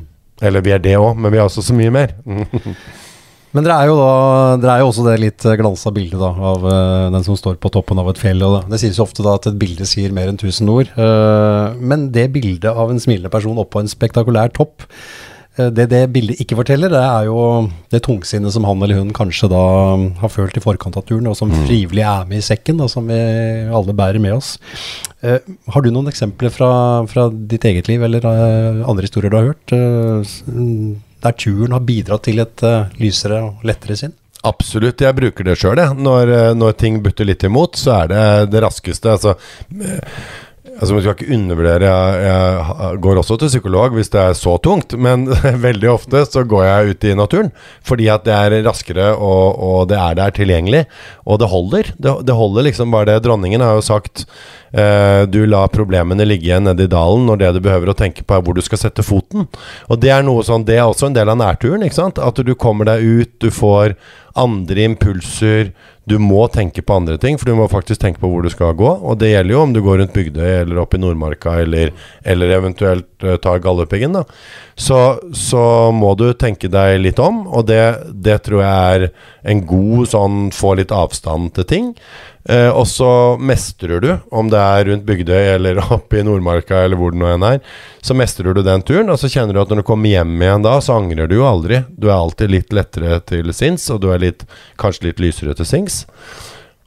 Eller 0.44 0.64
vi 0.66 0.74
er 0.76 0.82
det 0.84 0.98
òg, 1.00 1.14
men 1.16 1.32
vi 1.32 1.40
er 1.40 1.46
også 1.46 1.62
så 1.64 1.76
mye 1.78 1.92
mer. 1.94 2.16
Men 3.54 3.66
dere 3.68 3.76
er 3.84 3.90
jo 3.92 3.98
da 4.00 4.14
Dere 4.58 4.76
er 4.76 4.82
jo 4.82 4.88
også 4.90 5.04
det 5.06 5.20
litt 5.22 5.46
eh, 5.46 5.58
glansa 5.60 5.92
bildet 5.94 6.18
da 6.18 6.32
av 6.34 6.64
uh, 6.66 7.12
den 7.14 7.26
som 7.26 7.38
står 7.38 7.60
på 7.62 7.70
toppen 7.74 8.02
av 8.02 8.10
et 8.10 8.20
fjell. 8.20 8.42
Og 8.42 8.56
det, 8.56 8.64
det 8.74 8.80
sies 8.82 8.98
jo 8.98 9.06
ofte 9.06 9.26
da 9.26 9.36
at 9.38 9.46
et 9.50 9.60
bilde 9.62 9.86
sier 9.90 10.16
mer 10.16 10.32
enn 10.32 10.40
tusen 10.42 10.72
ord. 10.74 10.90
Uh, 10.98 11.78
men 11.78 12.08
det 12.16 12.32
bildet 12.34 12.72
av 12.74 12.90
en 12.90 13.02
smilende 13.02 13.32
person 13.34 13.62
oppå 13.62 13.84
en 13.84 13.92
spektakulær 13.92 14.52
topp, 14.58 14.88
det 15.54 15.86
det 15.92 16.02
bildet 16.10 16.40
ikke 16.42 16.58
forteller, 16.58 16.90
det 16.90 17.02
er 17.04 17.28
jo 17.28 17.70
det 17.94 18.02
tungsinnet 18.08 18.56
som 18.56 18.66
han 18.66 18.82
eller 18.82 18.98
hun 19.02 19.14
kanskje 19.14 19.52
da 19.52 19.64
mm, 20.00 20.08
har 20.24 20.32
følt 20.34 20.58
i 20.58 20.64
forkant 20.64 20.98
av 20.98 21.06
turen, 21.06 21.30
og 21.30 21.38
som 21.38 21.54
frivillig 21.68 22.02
er 22.02 22.26
med 22.30 22.42
i 22.42 22.46
sekken, 22.46 22.82
da, 22.82 22.90
som 22.90 23.06
vi 23.10 23.20
alle 23.70 23.94
bærer 23.98 24.24
med 24.24 24.34
oss. 24.40 24.56
Uh, 25.22 25.38
har 25.72 25.86
du 25.86 25.92
noen 25.94 26.10
eksempler 26.10 26.52
fra, 26.54 26.72
fra 27.12 27.28
ditt 27.32 27.70
eget 27.70 27.92
liv, 27.92 28.02
eller 28.04 28.26
uh, 28.26 28.84
andre 28.90 29.06
historier 29.06 29.30
du 29.30 29.38
har 29.38 29.52
hørt, 29.52 29.76
uh, 29.78 30.36
mm, 30.50 30.98
der 31.24 31.38
turen 31.40 31.76
har 31.76 31.86
bidratt 31.88 32.26
til 32.28 32.42
et 32.44 32.64
eh, 32.68 32.92
lysere 33.00 33.40
og 33.48 33.68
lettere 33.68 33.98
sinn? 34.00 34.16
Absolutt, 34.44 35.00
jeg 35.06 35.16
bruker 35.16 35.48
det 35.48 35.56
sjøl, 35.60 35.80
jeg. 35.80 35.96
Når, 36.04 36.32
eh, 36.36 36.56
når 36.58 36.74
ting 36.80 37.00
butter 37.04 37.28
litt 37.30 37.46
imot, 37.48 37.80
så 37.80 38.02
er 38.02 38.10
det 38.12 38.24
det 38.52 38.64
raskeste. 38.66 39.14
Altså, 39.16 39.38
eh, 39.80 40.26
altså 40.80 40.96
Man 40.96 41.04
skal 41.04 41.16
ikke 41.18 41.36
undervurdere 41.36 41.90
jeg, 41.90 42.24
jeg 42.26 43.02
går 43.04 43.20
også 43.22 43.38
til 43.42 43.52
psykolog 43.52 43.96
hvis 43.98 44.12
det 44.14 44.22
er 44.22 44.38
så 44.38 44.56
tungt, 44.64 44.96
men 44.98 45.28
veldig 45.68 45.90
ofte 45.92 46.24
så 46.30 46.46
går 46.48 46.66
jeg 46.68 46.94
ut 46.94 47.08
i 47.10 47.14
naturen. 47.18 47.52
Fordi 47.86 48.10
at 48.14 48.26
det 48.28 48.34
er 48.34 48.58
raskere, 48.66 49.12
og, 49.14 49.60
og 49.60 49.88
det 49.92 50.00
er 50.00 50.18
der 50.20 50.36
tilgjengelig. 50.36 50.84
Og 51.26 51.40
det 51.42 51.52
holder. 51.52 51.94
Det, 51.98 52.16
det 52.28 52.38
holder 52.38 52.68
liksom 52.70 52.94
bare 52.94 53.12
det. 53.12 53.22
Dronningen 53.26 53.64
har 53.64 53.78
jo 53.78 53.86
sagt 53.86 54.26
eh, 54.74 55.24
du 55.30 55.44
la 55.50 55.66
problemene 55.72 56.28
ligge 56.28 56.60
nede 56.64 56.88
i 56.88 56.92
dalen 56.92 57.28
når 57.30 57.42
det 57.42 57.54
du 57.58 57.62
behøver 57.66 57.94
å 57.94 57.98
tenke 57.98 58.26
på 58.26 58.38
er 58.38 58.44
hvor 58.46 58.58
du 58.58 58.64
skal 58.66 58.82
sette 58.82 59.06
foten. 59.06 59.48
Og 59.90 60.02
det 60.02 60.14
er 60.16 60.26
noe 60.26 60.46
sånn, 60.46 60.66
det 60.68 60.80
er 60.80 60.88
også 60.88 61.12
en 61.12 61.18
del 61.18 61.32
av 61.32 61.40
nærturen. 61.40 61.86
ikke 61.86 62.02
sant? 62.02 62.22
At 62.22 62.42
du 62.42 62.54
kommer 62.56 62.90
deg 62.90 63.04
ut, 63.04 63.34
du 63.44 63.50
får 63.54 63.98
andre 64.40 64.88
impulser. 64.90 65.72
Du 66.10 66.18
må 66.20 66.42
tenke 66.52 66.82
på 66.84 66.98
andre 66.98 67.16
ting, 67.22 67.38
for 67.40 67.48
du 67.48 67.56
må 67.56 67.70
faktisk 67.72 68.02
tenke 68.02 68.20
på 68.20 68.28
hvor 68.28 68.44
du 68.44 68.50
skal 68.52 68.76
gå. 68.76 68.90
Og 68.90 69.20
det 69.22 69.32
gjelder 69.32 69.56
jo 69.56 69.62
om 69.64 69.76
du 69.76 69.80
går 69.86 70.02
rundt 70.02 70.16
Bygdøy 70.16 70.50
eller 70.64 70.82
opp 70.82 70.96
i 70.98 71.00
Nordmarka 71.00 71.56
eller, 71.64 71.94
eller 72.28 72.56
eventuelt 72.58 73.08
uh, 73.24 73.38
tar 73.42 73.62
Galdhøpiggen. 73.64 74.18
da. 74.18 74.26
Så, 74.76 75.00
så 75.38 75.64
må 75.96 76.12
du 76.20 76.26
tenke 76.34 76.68
deg 76.72 76.98
litt 77.04 77.22
om, 77.24 77.46
og 77.48 77.70
det, 77.70 77.84
det 78.26 78.42
tror 78.48 78.66
jeg 78.66 79.06
er 79.06 79.08
en 79.54 79.64
god 79.70 80.12
sånn 80.12 80.44
få 80.56 80.74
litt 80.82 80.92
avstand 80.92 81.54
til 81.56 81.70
ting. 81.70 81.90
Eh, 82.50 82.70
og 82.70 82.84
så 82.92 83.10
mestrer 83.40 84.02
du, 84.04 84.10
om 84.36 84.50
det 84.52 84.60
er 84.60 84.88
rundt 84.90 85.06
Bygdøy 85.08 85.54
eller 85.54 85.80
oppe 85.96 86.20
i 86.20 86.24
Nordmarka 86.28 86.82
eller 86.84 87.00
hvor 87.00 87.14
det 87.14 87.22
nå 87.22 87.30
enn 87.32 87.46
er, 87.48 87.62
så 88.04 88.16
mestrer 88.18 88.56
du 88.56 88.64
den 88.66 88.84
turen, 88.84 89.12
og 89.14 89.20
så 89.22 89.32
kjenner 89.32 89.56
du 89.56 89.62
at 89.64 89.72
når 89.72 89.84
du 89.84 89.88
kommer 89.88 90.12
hjem 90.12 90.36
igjen 90.42 90.66
da, 90.66 90.76
så 90.84 90.98
angrer 91.00 91.32
du 91.32 91.38
jo 91.40 91.48
aldri. 91.48 91.84
Du 91.96 92.10
er 92.10 92.18
alltid 92.18 92.52
litt 92.52 92.76
lettere 92.76 93.22
til 93.30 93.54
sinns, 93.56 93.88
og 93.94 94.04
du 94.04 94.10
er 94.12 94.24
litt, 94.26 94.44
kanskje 94.82 95.10
litt 95.10 95.24
lysere 95.24 95.56
til 95.60 95.70
sinns. 95.70 96.04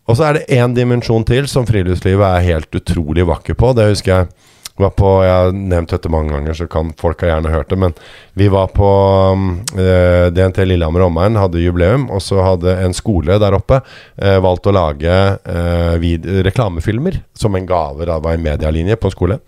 Og 0.07 0.19
så 0.19 0.29
er 0.29 0.37
det 0.37 0.59
én 0.61 0.77
dimensjon 0.77 1.25
til 1.27 1.49
som 1.51 1.66
friluftslivet 1.66 2.27
er 2.29 2.45
helt 2.53 2.77
utrolig 2.79 3.25
vakker 3.27 3.57
på. 3.59 3.73
Det 3.75 3.88
husker 3.88 4.12
jeg 4.12 4.46
var 4.81 4.93
på 4.99 5.11
Jeg 5.25 5.33
har 5.33 5.55
nevnt 5.57 5.93
dette 5.95 6.11
mange 6.12 6.35
ganger, 6.35 6.57
så 6.57 6.67
kan 6.71 6.93
folk 7.01 7.23
har 7.25 7.35
gjerne 7.35 7.53
hørt 7.55 7.71
det. 7.73 7.79
Men 7.81 7.97
vi 8.37 8.49
var 8.53 8.69
på 8.77 8.91
um, 9.33 9.49
eh, 9.79 10.29
DNT 10.35 10.62
Lillehammer 10.67 11.07
og 11.07 11.12
omegn, 11.12 11.39
hadde 11.41 11.62
jubileum. 11.62 12.07
Og 12.12 12.23
så 12.25 12.43
hadde 12.45 12.77
en 12.85 12.97
skole 12.97 13.39
der 13.43 13.57
oppe 13.57 13.81
eh, 13.81 14.37
valgt 14.45 14.69
å 14.69 14.77
lage 14.77 15.17
eh, 15.49 16.07
reklamefilmer 16.47 17.23
som 17.37 17.57
en 17.57 17.69
gave. 17.69 18.09
Da 18.09 18.21
var 18.21 18.37
en 18.37 18.47
medialinje 18.47 18.99
på 19.01 19.12
skole. 19.15 19.41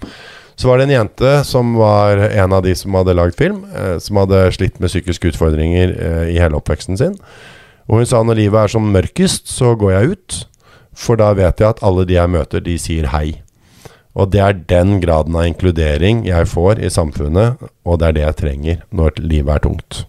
Så 0.59 0.67
var 0.67 0.81
det 0.81 0.89
en 0.89 0.97
jente 0.97 1.33
som 1.47 1.77
var 1.79 2.19
en 2.19 2.53
av 2.57 2.65
de 2.65 2.73
som 2.75 2.97
hadde 2.99 3.15
lagd 3.15 3.37
film, 3.39 3.61
eh, 3.79 3.99
som 4.03 4.19
hadde 4.19 4.41
slitt 4.57 4.81
med 4.83 4.91
psykiske 4.91 5.31
utfordringer 5.31 5.93
eh, 5.95 6.25
i 6.35 6.41
hele 6.43 6.59
oppveksten 6.59 6.99
sin. 6.99 7.15
Og 7.87 8.01
hun 8.01 8.09
sa 8.09 8.25
når 8.27 8.41
livet 8.41 8.65
er 8.65 8.73
som 8.73 8.89
mørkest, 8.93 9.47
så 9.53 9.77
går 9.79 9.95
jeg 9.95 10.17
ut. 10.17 10.39
For 10.99 11.21
da 11.21 11.31
vet 11.39 11.63
jeg 11.63 11.69
at 11.69 11.85
alle 11.87 12.03
de 12.09 12.17
jeg 12.17 12.33
møter, 12.33 12.65
de 12.65 12.75
sier 12.81 13.07
hei. 13.15 13.39
Og 14.19 14.33
det 14.35 14.43
er 14.43 14.63
den 14.71 14.99
graden 15.03 15.37
av 15.39 15.47
inkludering 15.47 16.25
jeg 16.27 16.51
får 16.51 16.83
i 16.83 16.91
samfunnet, 16.91 17.61
og 17.87 18.01
det 18.01 18.09
er 18.09 18.17
det 18.17 18.25
jeg 18.25 18.39
trenger 18.43 18.81
når 18.91 19.21
livet 19.23 19.55
er 19.55 19.67
tungt. 19.69 20.01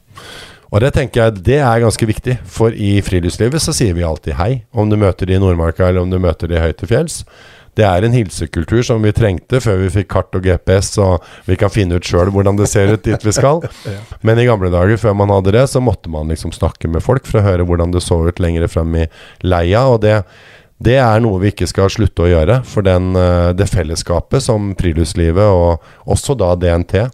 Og 0.70 0.84
det 0.84 0.92
tenker 0.98 1.24
jeg 1.24 1.44
det 1.46 1.62
er 1.66 1.82
ganske 1.82 2.10
viktig, 2.10 2.36
for 2.46 2.74
i 2.74 2.98
friluftslivet 3.06 3.62
så 3.62 3.74
sier 3.74 3.96
vi 3.98 4.06
alltid 4.06 4.38
hei. 4.38 4.52
Om 4.70 4.92
du 4.92 4.98
møter 5.02 5.30
de 5.30 5.38
i 5.38 5.42
Nordmarka 5.42 5.88
eller 5.88 6.06
om 6.06 6.12
du 6.12 6.20
møter 6.22 6.50
de 6.50 6.62
høyt 6.62 6.78
til 6.82 6.92
fjells. 6.92 7.24
Det 7.78 7.86
er 7.88 8.04
en 8.04 8.14
hilsekultur 8.14 8.82
som 8.84 9.02
vi 9.06 9.14
trengte 9.16 9.62
før 9.64 9.80
vi 9.84 9.92
fikk 9.94 10.10
kart 10.12 10.36
og 10.36 10.44
GPS, 10.44 10.92
og 11.02 11.26
vi 11.48 11.58
kan 11.60 11.72
finne 11.72 11.98
ut 11.98 12.06
sjøl 12.06 12.32
hvordan 12.34 12.58
det 12.60 12.68
ser 12.70 12.92
ut 12.92 13.06
dit 13.06 13.26
vi 13.26 13.34
skal. 13.36 13.64
Men 14.26 14.42
i 14.42 14.48
gamle 14.50 14.72
dager, 14.74 15.00
før 15.00 15.16
man 15.18 15.32
hadde 15.34 15.54
det, 15.56 15.66
så 15.72 15.82
måtte 15.82 16.12
man 16.12 16.30
liksom 16.34 16.54
snakke 16.56 16.92
med 16.92 17.06
folk 17.06 17.30
for 17.30 17.40
å 17.40 17.46
høre 17.46 17.66
hvordan 17.70 17.94
det 17.96 18.04
så 18.06 18.20
ut 18.26 18.42
lenger 18.42 18.68
frem 18.70 18.98
i 19.06 19.10
leia. 19.46 19.86
og 19.88 20.02
det 20.06 20.22
det 20.80 20.96
er 20.96 21.20
noe 21.24 21.42
vi 21.42 21.52
ikke 21.52 21.68
skal 21.68 21.92
slutte 21.92 22.24
å 22.24 22.30
gjøre. 22.32 22.62
For 22.68 22.86
den, 22.86 23.12
eh, 23.20 23.52
det 23.54 23.68
fellesskapet 23.68 24.44
som 24.44 24.74
friluftslivet, 24.80 25.44
og 25.44 25.80
også 26.08 26.38
da 26.40 26.56
DNT 26.56 27.12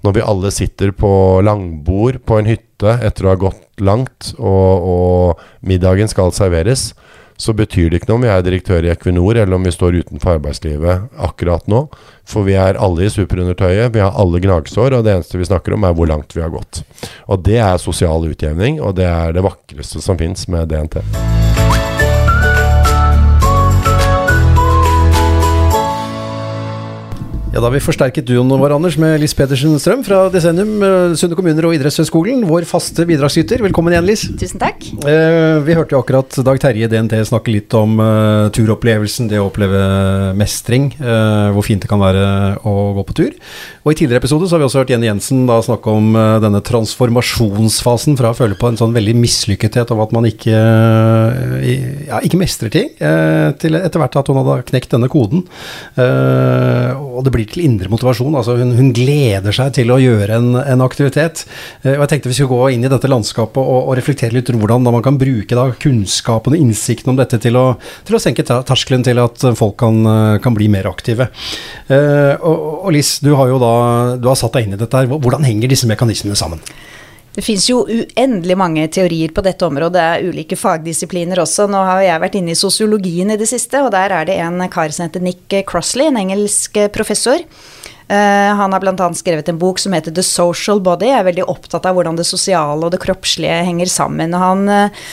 Når 0.00 0.14
vi 0.16 0.22
alle 0.24 0.48
sitter 0.50 0.94
på 0.96 1.42
langbord 1.44 2.22
på 2.24 2.38
en 2.38 2.46
hytte 2.48 2.94
etter 3.04 3.26
å 3.26 3.34
ha 3.34 3.36
gått 3.36 3.82
langt, 3.84 4.30
og, 4.38 4.86
og 4.88 5.42
middagen 5.60 6.08
skal 6.08 6.32
serveres, 6.32 6.94
så 7.36 7.52
betyr 7.52 7.90
det 7.90 8.00
ikke 8.00 8.08
noe 8.08 8.16
om 8.16 8.24
vi 8.24 8.30
er 8.32 8.46
direktør 8.46 8.88
i 8.88 8.92
Equinor 8.94 9.36
eller 9.36 9.58
om 9.58 9.68
vi 9.68 9.74
står 9.74 9.98
utenfor 10.00 10.38
arbeidslivet 10.38 11.12
akkurat 11.20 11.68
nå. 11.68 11.82
For 12.24 12.48
vi 12.48 12.56
er 12.56 12.80
alle 12.80 13.04
i 13.04 13.12
superundertøyet, 13.12 13.92
vi 13.92 14.00
har 14.00 14.16
alle 14.16 14.40
gnagsår, 14.40 14.96
og 14.96 15.04
det 15.04 15.18
eneste 15.18 15.36
vi 15.36 15.52
snakker 15.52 15.76
om, 15.76 15.84
er 15.84 15.92
hvor 15.92 16.08
langt 16.08 16.32
vi 16.32 16.40
har 16.40 16.52
gått. 16.56 16.80
Og 17.28 17.44
det 17.44 17.60
er 17.60 17.76
sosial 17.76 18.24
utjevning, 18.24 18.80
og 18.80 18.96
det 18.96 19.08
er 19.08 19.36
det 19.36 19.44
vakreste 19.44 20.00
som 20.00 20.16
fins 20.20 20.48
med 20.48 20.72
DNT. 20.72 21.00
Ja, 27.50 27.58
Da 27.58 27.66
har 27.66 27.72
vi 27.74 27.80
forsterket 27.82 28.28
duoen 28.28 28.46
vår, 28.62 28.70
Anders, 28.76 28.94
med 29.00 29.16
Liss 29.18 29.32
Pedersen 29.34 29.72
Strøm 29.82 30.04
fra 30.06 30.28
Desennium, 30.30 30.76
eh, 30.86 31.14
Sunne 31.18 31.34
kommuner 31.34 31.66
og 31.66 31.72
Idrettshøgskolen. 31.74 32.44
Vår 32.46 32.62
faste 32.62 33.02
bidragsyter. 33.08 33.58
Velkommen 33.64 33.90
igjen, 33.90 34.06
Liss. 34.06 34.22
Tusen 34.38 34.60
takk. 34.60 34.78
Eh, 35.02 35.58
vi 35.66 35.74
hørte 35.74 35.96
jo 35.96 35.98
akkurat 36.00 36.30
Dag 36.46 36.60
Terje 36.62 36.86
i 36.86 36.88
DNT 36.88 37.18
snakke 37.26 37.50
litt 37.50 37.74
om 37.74 37.98
eh, 37.98 38.50
turopplevelsen, 38.54 39.26
det 39.28 39.40
å 39.42 39.48
oppleve 39.50 39.80
mestring. 40.38 40.92
eh, 41.00 41.50
hvor 41.50 41.66
fint 41.66 41.82
det 41.82 41.90
kan 41.90 41.98
være 41.98 42.62
å 42.62 42.94
gå 42.94 43.04
på 43.10 43.16
tur. 43.18 43.34
Og 43.82 43.92
I 43.92 43.98
tidligere 43.98 44.22
episode 44.22 44.46
så 44.46 44.54
har 44.54 44.62
vi 44.62 44.68
også 44.68 44.84
hørt 44.84 44.90
Jenny 44.94 45.10
Jensen 45.10 45.42
da 45.50 45.58
snakke 45.60 45.90
om 45.90 46.14
eh, 46.14 46.38
denne 46.38 46.62
transformasjonsfasen 46.62 48.14
fra 48.16 48.30
å 48.30 48.38
føle 48.38 48.54
på 48.54 48.70
en 48.70 48.78
sånn 48.78 48.94
veldig 48.94 49.16
mislykkethet 49.18 49.90
over 49.90 50.06
at 50.06 50.12
man 50.14 50.30
ikke, 50.30 50.54
eh, 50.54 52.06
ja, 52.12 52.22
ikke 52.22 52.38
mestrer 52.38 52.70
ting, 52.70 52.94
eh, 53.00 53.50
til 53.58 53.74
etter 53.74 53.98
hvert 53.98 54.14
at 54.22 54.30
hun 54.30 54.38
hadde 54.38 54.62
knekt 54.70 54.94
denne 54.94 55.10
koden. 55.10 55.42
Eh, 55.98 56.94
og 56.94 57.24
det 57.26 57.32
blir 57.34 57.39
til 57.48 57.64
indre 57.64 57.90
motivasjon. 57.92 58.36
altså 58.36 58.56
Hun, 58.58 58.74
hun 58.76 58.90
gleder 58.96 59.54
seg 59.54 59.74
til 59.78 59.92
å 59.92 59.98
gjøre 60.00 60.38
en, 60.40 60.50
en 60.60 60.84
aktivitet. 60.84 61.44
Eh, 61.82 61.94
og 61.96 62.04
jeg 62.04 62.12
tenkte 62.14 62.32
vi 62.32 62.38
skulle 62.38 62.52
gå 62.56 62.70
inn 62.76 62.86
i 62.86 62.92
dette 62.92 63.10
landskapet 63.10 63.60
og, 63.60 63.90
og 63.90 63.96
reflektere 63.98 64.36
litt 64.36 64.50
hvordan 64.50 64.86
da 64.86 64.94
man 64.94 65.04
kan 65.06 65.18
bruke 65.20 65.56
da 65.56 65.68
kunnskapen 65.80 66.56
og 66.56 66.64
innsikten 66.64 67.12
om 67.12 67.20
dette 67.20 67.40
til 67.42 67.58
å, 67.58 67.66
til 68.06 68.18
å 68.18 68.22
senke 68.22 68.44
terskelen 68.46 69.06
til 69.06 69.22
at 69.22 69.44
folk 69.58 69.78
kan, 69.80 70.00
eh, 70.04 70.36
kan 70.44 70.56
bli 70.56 70.70
mer 70.72 70.90
aktive. 70.90 71.30
Eh, 71.88 72.34
og, 72.36 72.86
og 72.86 72.94
Liss, 72.94 73.18
du 73.24 73.32
har 73.38 73.50
jo 73.52 73.60
da 73.62 73.74
du 74.20 74.30
har 74.30 74.38
satt 74.38 74.56
deg 74.56 74.68
inn 74.68 74.78
i 74.78 74.80
dette. 74.80 74.96
her. 74.96 75.10
Hvordan 75.10 75.46
henger 75.46 75.70
disse 75.70 75.88
mekanismene 75.90 76.38
sammen? 76.38 76.62
Det 77.30 77.44
fins 77.46 77.68
jo 77.70 77.84
uendelig 77.86 78.56
mange 78.58 78.88
teorier 78.90 79.30
på 79.34 79.44
dette 79.46 79.62
området, 79.66 79.92
det 79.94 80.06
er 80.06 80.32
ulike 80.32 80.58
fagdisipliner 80.58 81.38
også. 81.44 81.68
Nå 81.70 81.82
har 81.86 82.02
jeg 82.02 82.22
vært 82.24 82.38
inne 82.40 82.56
i 82.56 82.58
sosiologien 82.58 83.30
i 83.30 83.38
det 83.38 83.46
siste, 83.50 83.84
og 83.84 83.92
der 83.94 84.10
er 84.16 84.26
det 84.26 84.40
en 84.42 84.58
kar 84.72 84.90
som 84.90 85.06
heter 85.06 85.22
Nick 85.22 85.54
Crossley, 85.70 86.10
en 86.10 86.18
engelsk 86.18 86.80
professor, 86.94 87.38
Eh, 88.10 88.54
han 88.54 88.72
har 88.72 88.80
bl.a. 88.82 89.06
skrevet 89.14 89.48
en 89.48 89.58
bok 89.58 89.78
som 89.78 89.92
heter 89.94 90.10
The 90.10 90.22
Social 90.26 90.80
Body. 90.82 91.06
Jeg 91.06 91.20
er 91.20 91.26
veldig 91.28 91.44
opptatt 91.52 91.84
av 91.86 91.94
hvordan 91.94 92.16
det 92.18 92.24
sosiale 92.26 92.82
og 92.82 92.90
det 92.90 92.98
kroppslige 93.04 93.60
henger 93.68 93.86
sammen. 93.92 94.34
Han, 94.34 94.64
eh, 94.66 95.04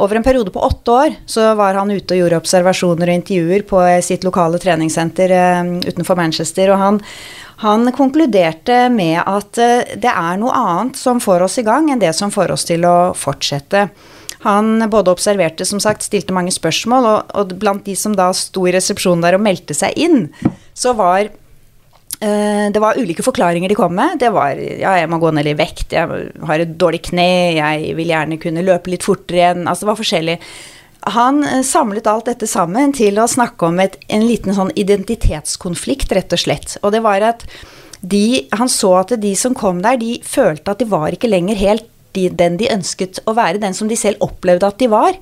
over 0.00 0.16
en 0.16 0.24
periode 0.24 0.54
på 0.54 0.62
åtte 0.64 0.94
år 0.94 1.18
så 1.28 1.50
var 1.58 1.76
han 1.76 1.92
ute 1.92 2.16
og 2.16 2.22
gjorde 2.22 2.38
observasjoner 2.40 3.12
og 3.12 3.18
intervjuer 3.20 3.66
på 3.68 3.82
sitt 4.06 4.24
lokale 4.24 4.56
treningssenter 4.62 5.34
eh, 5.36 5.74
utenfor 5.90 6.16
Manchester. 6.16 6.72
og 6.72 6.80
han 6.80 7.02
han 7.58 7.90
konkluderte 7.94 8.84
med 8.94 9.18
at 9.24 9.58
det 9.98 10.10
er 10.12 10.38
noe 10.38 10.54
annet 10.54 10.98
som 10.98 11.18
får 11.22 11.42
oss 11.48 11.58
i 11.58 11.66
gang, 11.66 11.88
enn 11.90 12.02
det 12.02 12.12
som 12.14 12.30
får 12.30 12.52
oss 12.54 12.68
til 12.68 12.86
å 12.86 13.12
fortsette. 13.18 13.88
Han 14.44 14.90
både 14.90 15.10
observerte, 15.10 15.66
som 15.66 15.80
sagt, 15.82 16.06
stilte 16.06 16.34
mange 16.34 16.54
spørsmål, 16.54 17.08
og, 17.10 17.34
og 17.34 17.56
blant 17.58 17.82
de 17.88 17.96
som 17.98 18.14
da 18.14 18.30
sto 18.36 18.68
i 18.68 18.74
resepsjonen 18.76 19.24
der 19.24 19.38
og 19.38 19.42
meldte 19.42 19.74
seg 19.74 19.98
inn, 19.98 20.26
så 20.78 20.94
var 20.98 21.32
Uh, 22.18 22.66
det 22.74 22.80
var 22.82 22.98
ulike 22.98 23.22
forklaringer 23.22 23.70
de 23.70 23.76
kom 23.78 23.92
med. 23.94 24.16
Det 24.18 24.32
var 24.34 24.58
ja, 24.58 24.96
jeg 24.98 25.10
må 25.12 25.20
gå 25.22 25.30
ned 25.30 25.44
litt 25.46 25.58
vekt, 25.60 25.92
jeg 25.94 26.32
har 26.48 26.62
et 26.64 26.72
dårlig 26.80 26.98
kne, 27.12 27.28
jeg 27.54 27.92
vil 27.94 28.10
gjerne 28.10 28.40
kunne 28.42 28.64
løpe 28.66 28.90
litt 28.90 29.06
fortere 29.06 29.38
igjen. 29.38 29.68
Altså 29.70 29.86
det 29.86 29.90
var 29.92 30.00
forskjellig. 30.00 30.34
Han 31.14 31.42
uh, 31.44 31.62
samlet 31.62 32.08
alt 32.10 32.30
dette 32.30 32.48
sammen 32.50 32.92
til 32.96 33.20
å 33.20 33.28
snakke 33.30 33.68
om 33.68 33.78
et, 33.82 33.98
en 34.08 34.26
liten 34.26 34.56
sånn 34.56 34.72
identitetskonflikt, 34.78 36.12
rett 36.16 36.34
og 36.34 36.42
slett. 36.42 36.78
Og 36.82 36.94
det 36.94 37.02
var 37.04 37.24
at 37.34 37.46
de, 38.00 38.48
han 38.54 38.70
så 38.70 38.92
at 39.00 39.14
de 39.20 39.34
som 39.38 39.56
kom 39.58 39.82
der, 39.82 39.98
de 40.00 40.18
følte 40.26 40.74
at 40.74 40.82
de 40.82 40.88
var 40.90 41.14
ikke 41.14 41.30
lenger 41.30 41.58
helt 41.58 41.88
de, 42.16 42.28
den 42.30 42.56
de 42.60 42.70
ønsket 42.72 43.22
å 43.28 43.34
være, 43.36 43.60
den 43.62 43.76
som 43.76 43.90
de 43.90 43.98
selv 43.98 44.22
opplevde 44.24 44.68
at 44.68 44.78
de 44.80 44.90
var. 44.90 45.16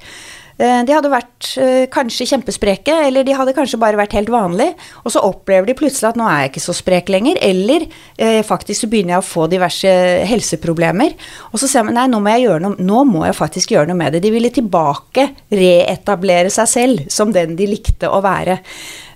Eh, 0.56 0.82
de 0.88 0.94
hadde 0.94 1.10
vært 1.12 1.50
eh, 1.60 1.84
kanskje 1.92 2.26
kjempespreke, 2.30 2.94
eller 3.08 3.26
de 3.26 3.34
hadde 3.36 3.52
kanskje 3.56 3.80
bare 3.80 3.98
vært 4.00 4.16
helt 4.16 4.30
vanlige. 4.32 4.72
Og 5.04 5.12
så 5.12 5.22
opplever 5.26 5.68
de 5.68 5.76
plutselig 5.76 6.08
at 6.08 6.20
nå 6.20 6.24
er 6.30 6.44
jeg 6.44 6.54
ikke 6.54 6.64
så 6.64 6.76
sprek 6.78 7.12
lenger, 7.12 7.40
eller 7.44 7.84
eh, 8.16 8.40
faktisk 8.46 8.84
så 8.84 8.90
begynner 8.92 9.16
jeg 9.16 9.24
å 9.24 9.28
få 9.28 9.48
diverse 9.52 9.94
helseproblemer. 10.30 11.16
Og 11.52 11.60
så 11.60 11.68
ser 11.68 11.84
man 11.84 11.98
nei, 12.00 12.06
nå 12.08 12.22
må 12.24 12.32
jeg 12.32 12.46
gjøre 12.46 12.64
noe, 12.64 12.86
nå 12.88 13.02
må 13.08 13.26
jeg 13.28 13.36
faktisk 13.36 13.76
gjøre 13.76 13.92
noe 13.92 14.00
med 14.00 14.16
det. 14.16 14.24
De 14.24 14.32
ville 14.32 14.52
tilbake 14.54 15.28
reetablere 15.52 16.52
seg 16.54 16.72
selv 16.72 17.10
som 17.12 17.34
den 17.36 17.58
de 17.58 17.68
likte 17.68 18.08
å 18.08 18.22
være, 18.24 18.62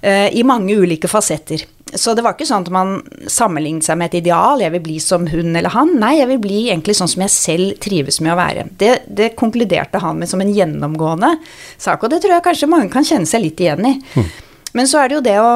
i 0.01 0.43
mange 0.49 0.73
ulike 0.81 1.09
fasetter. 1.13 1.67
Så 1.95 2.15
det 2.15 2.23
var 2.23 2.37
ikke 2.37 2.47
sånn 2.49 2.65
at 2.67 2.73
man 2.73 2.93
sammenlignet 3.31 3.87
seg 3.87 3.99
med 3.99 4.11
et 4.11 4.21
ideal, 4.21 4.63
jeg 4.63 4.73
vil 4.77 4.83
bli 4.85 4.99
som 5.03 5.27
hun 5.31 5.57
eller 5.59 5.73
han. 5.75 5.97
Nei, 6.01 6.15
jeg 6.21 6.31
vil 6.31 6.43
bli 6.43 6.61
egentlig 6.69 6.95
sånn 6.99 7.11
som 7.11 7.25
jeg 7.25 7.35
selv 7.35 7.81
trives 7.83 8.21
med 8.23 8.35
å 8.35 8.39
være. 8.39 8.69
Det, 8.79 8.93
det 9.11 9.33
konkluderte 9.39 10.03
han 10.03 10.21
med 10.21 10.31
som 10.31 10.43
en 10.43 10.53
gjennomgående 10.55 11.35
sak, 11.77 12.05
og 12.05 12.13
det 12.13 12.23
tror 12.23 12.37
jeg 12.37 12.47
kanskje 12.47 12.71
mange 12.71 12.93
kan 12.93 13.07
kjenne 13.07 13.29
seg 13.29 13.45
litt 13.45 13.61
igjen 13.63 13.91
i. 13.91 13.97
Mm. 14.15 14.31
Men 14.77 14.87
så 14.87 15.01
er 15.03 15.11
det 15.11 15.19
jo 15.19 15.23
det 15.25 15.37
å, 15.43 15.51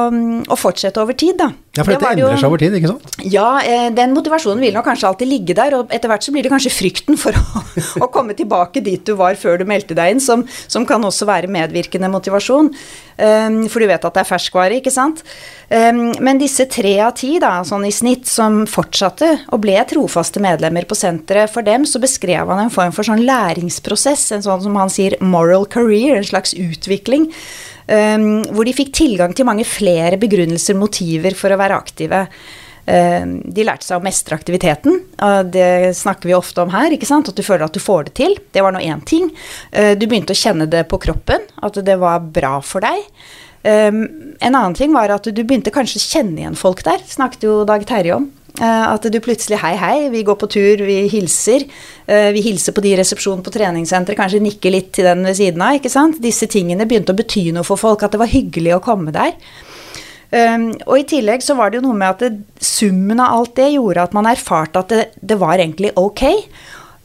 å 0.51 0.57
fortsette 0.59 0.99
over 0.99 1.15
tid, 1.17 1.37
da. 1.39 1.51
Ja, 1.75 1.83
for 1.83 1.91
dette 1.91 2.07
det 2.07 2.23
endrer 2.23 2.39
seg 2.39 2.47
over 2.49 2.61
tid, 2.61 2.75
ikke 2.77 2.91
sant? 2.93 3.17
Ja, 3.27 3.47
eh, 3.63 3.87
den 3.95 4.13
motivasjonen 4.15 4.63
vil 4.63 4.75
nok 4.75 4.85
kanskje 4.87 5.09
alltid 5.09 5.27
ligge 5.27 5.55
der, 5.57 5.75
og 5.75 5.91
etter 5.95 6.11
hvert 6.11 6.23
så 6.23 6.31
blir 6.31 6.45
det 6.45 6.51
kanskje 6.53 6.71
frykten 6.71 7.19
for 7.19 7.35
å, 7.35 7.63
å 8.05 8.09
komme 8.11 8.35
tilbake 8.37 8.83
dit 8.83 9.03
du 9.07 9.15
var 9.19 9.35
før 9.39 9.59
du 9.59 9.65
meldte 9.67 9.95
deg 9.97 10.15
inn, 10.15 10.23
som, 10.23 10.45
som 10.71 10.87
kan 10.87 11.03
også 11.03 11.27
være 11.27 11.51
medvirkende 11.51 12.11
motivasjon. 12.11 12.71
Um, 13.15 13.59
for 13.71 13.79
du 13.83 13.87
vet 13.87 14.07
at 14.07 14.15
det 14.15 14.23
er 14.23 14.27
ferskvare, 14.27 14.79
ikke 14.79 14.91
sant. 14.91 15.21
Um, 15.71 16.09
men 16.23 16.39
disse 16.39 16.67
tre 16.71 16.97
av 17.03 17.13
ti, 17.19 17.35
da, 17.43 17.57
sånn 17.67 17.87
i 17.87 17.93
snitt, 17.95 18.27
som 18.31 18.63
fortsatte 18.67 19.31
og 19.55 19.63
ble 19.63 19.77
trofaste 19.87 20.43
medlemmer 20.43 20.87
på 20.87 20.97
senteret, 20.99 21.51
for 21.51 21.63
dem 21.67 21.87
så 21.87 22.03
beskrev 22.03 22.51
han 22.51 22.65
en 22.65 22.73
form 22.73 22.95
for 22.95 23.07
sånn 23.07 23.23
læringsprosess, 23.27 24.29
en 24.35 24.47
sånn 24.47 24.67
som 24.67 24.79
han 24.79 24.91
sier 24.91 25.15
moral 25.23 25.67
career, 25.71 26.19
en 26.19 26.27
slags 26.27 26.55
utvikling. 26.55 27.31
Um, 27.85 28.43
hvor 28.49 28.65
de 28.65 28.73
fikk 28.73 28.93
tilgang 28.97 29.33
til 29.37 29.45
mange 29.45 29.65
flere 29.67 30.17
begrunnelser, 30.21 30.77
motiver 30.79 31.35
for 31.37 31.53
å 31.53 31.59
være 31.59 31.77
aktive. 31.77 32.25
Um, 32.85 33.39
de 33.45 33.65
lærte 33.65 33.87
seg 33.87 33.97
å 33.97 34.05
mestre 34.05 34.37
aktiviteten. 34.37 34.99
det 35.49 35.95
snakker 35.97 36.29
vi 36.29 36.37
ofte 36.37 36.61
om 36.61 36.73
her. 36.73 36.93
ikke 36.93 37.09
sant? 37.09 37.29
At 37.29 37.37
du 37.37 37.45
føler 37.45 37.65
at 37.65 37.73
du 37.73 37.81
får 37.81 38.09
det 38.09 38.15
til. 38.21 38.37
Det 38.53 38.61
var 38.65 38.73
nå 38.75 38.81
én 38.81 39.01
ting. 39.05 39.31
Uh, 39.73 39.93
du 39.97 40.07
begynte 40.07 40.33
å 40.33 40.41
kjenne 40.41 40.69
det 40.69 40.85
på 40.89 41.01
kroppen, 41.01 41.45
at 41.61 41.81
det 41.85 41.97
var 42.01 42.25
bra 42.25 42.59
for 42.61 42.85
deg. 42.85 43.05
Um, 43.65 44.35
en 44.37 44.53
annen 44.53 44.75
ting 44.77 44.93
var 44.93 45.09
at 45.09 45.25
du 45.25 45.41
begynte 45.41 45.73
kanskje 45.73 46.01
å 46.01 46.05
kjenne 46.05 46.41
igjen 46.41 46.57
folk 46.57 46.83
der. 46.85 47.01
Snakket 47.09 47.47
jo 47.47 47.63
Dag 47.65 47.85
Terje 47.89 48.17
om. 48.19 48.29
Eh, 48.55 48.85
at 48.87 49.03
du 49.11 49.17
plutselig 49.19 49.59
Hei, 49.59 49.73
hei, 49.75 50.09
vi 50.13 50.23
går 50.23 50.37
på 50.39 50.47
tur, 50.51 50.83
vi 50.87 51.01
hilser. 51.11 51.65
Eh, 52.07 52.29
vi 52.35 52.43
hilser 52.45 52.75
på 52.75 52.83
de 52.83 52.93
i 52.93 52.97
resepsjonen 52.99 53.43
på 53.43 53.51
treningssenteret, 53.51 54.17
kanskje 54.19 54.43
nikker 54.43 54.71
litt 54.71 54.93
til 54.95 55.09
den 55.09 55.25
ved 55.27 55.35
siden 55.35 55.61
av. 55.61 55.75
ikke 55.75 55.91
sant? 55.91 56.21
Disse 56.23 56.47
tingene 56.47 56.87
begynte 56.87 57.11
å 57.11 57.19
bety 57.19 57.49
noe 57.51 57.67
for 57.67 57.79
folk, 57.79 58.03
at 58.03 58.15
det 58.15 58.21
var 58.21 58.31
hyggelig 58.31 58.77
å 58.77 58.83
komme 58.83 59.11
der. 59.15 59.35
Um, 60.35 60.71
og 60.89 60.97
i 60.99 61.05
tillegg 61.07 61.43
så 61.45 61.53
var 61.55 61.69
det 61.69 61.77
jo 61.77 61.85
noe 61.85 61.95
med 61.95 62.15
at 62.15 62.23
det, 62.25 62.31
summen 62.59 63.21
av 63.23 63.35
alt 63.37 63.53
det 63.59 63.69
gjorde 63.75 64.07
at 64.07 64.15
man 64.17 64.25
erfarte 64.27 64.81
at 64.81 64.89
det, 64.91 65.03
det, 65.21 65.37
var 65.39 65.61
egentlig 65.61 65.93
ok. 65.95 66.23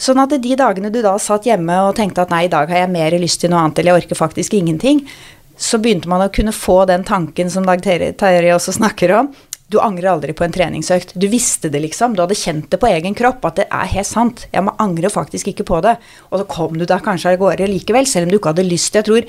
Sånn 0.01 0.23
at 0.23 0.33
de 0.33 0.57
dagene 0.57 0.91
du 0.91 1.03
da 1.05 1.13
satt 1.21 1.47
hjemme 1.47 1.77
og 1.85 1.93
tenkte 1.99 2.25
at 2.25 2.33
nei, 2.33 2.47
i 2.47 2.51
dag 2.51 2.71
har 2.73 2.87
jeg 2.87 2.95
mer 2.95 3.19
lyst 3.21 3.43
til 3.45 3.53
noe 3.53 3.61
annet, 3.61 3.79
eller 3.83 3.93
jeg 3.93 4.07
orker 4.07 4.19
faktisk 4.19 4.57
ingenting, 4.57 5.05
så 5.61 5.79
begynte 5.79 6.09
man 6.09 6.25
å 6.25 6.33
kunne 6.33 6.57
få 6.57 6.87
den 6.89 7.05
tanken 7.05 7.53
som 7.53 7.67
Dag 7.69 7.85
Terje 7.85 8.55
også 8.57 8.79
snakker 8.79 9.13
om, 9.19 9.29
du 9.71 9.79
angrer 9.79 10.11
aldri 10.11 10.35
på 10.35 10.45
en 10.45 10.55
treningsøkt. 10.55 11.15
Du 11.15 11.29
visste 11.31 11.71
det, 11.71 11.83
liksom. 11.85 12.17
Du 12.17 12.25
hadde 12.25 12.39
kjent 12.39 12.71
det 12.73 12.81
på 12.83 12.91
egen 12.91 13.15
kropp, 13.15 13.45
at 13.47 13.61
det 13.61 13.67
er 13.71 13.91
helt 13.93 14.09
sant. 14.09 14.47
Jeg 14.51 14.67
må 14.67 14.75
angre 14.83 15.11
faktisk 15.13 15.53
ikke 15.53 15.67
på 15.69 15.79
det. 15.87 15.97
Og 16.31 16.43
så 16.43 16.47
kom 16.51 16.79
du 16.79 16.85
deg 16.85 17.05
kanskje 17.07 17.35
av 17.35 17.43
gårde 17.43 17.69
likevel, 17.71 18.09
selv 18.11 18.27
om 18.27 18.35
du 18.35 18.41
ikke 18.41 18.55
hadde 18.55 18.67
lyst. 18.67 18.99
Jeg 18.99 19.07
tror 19.07 19.29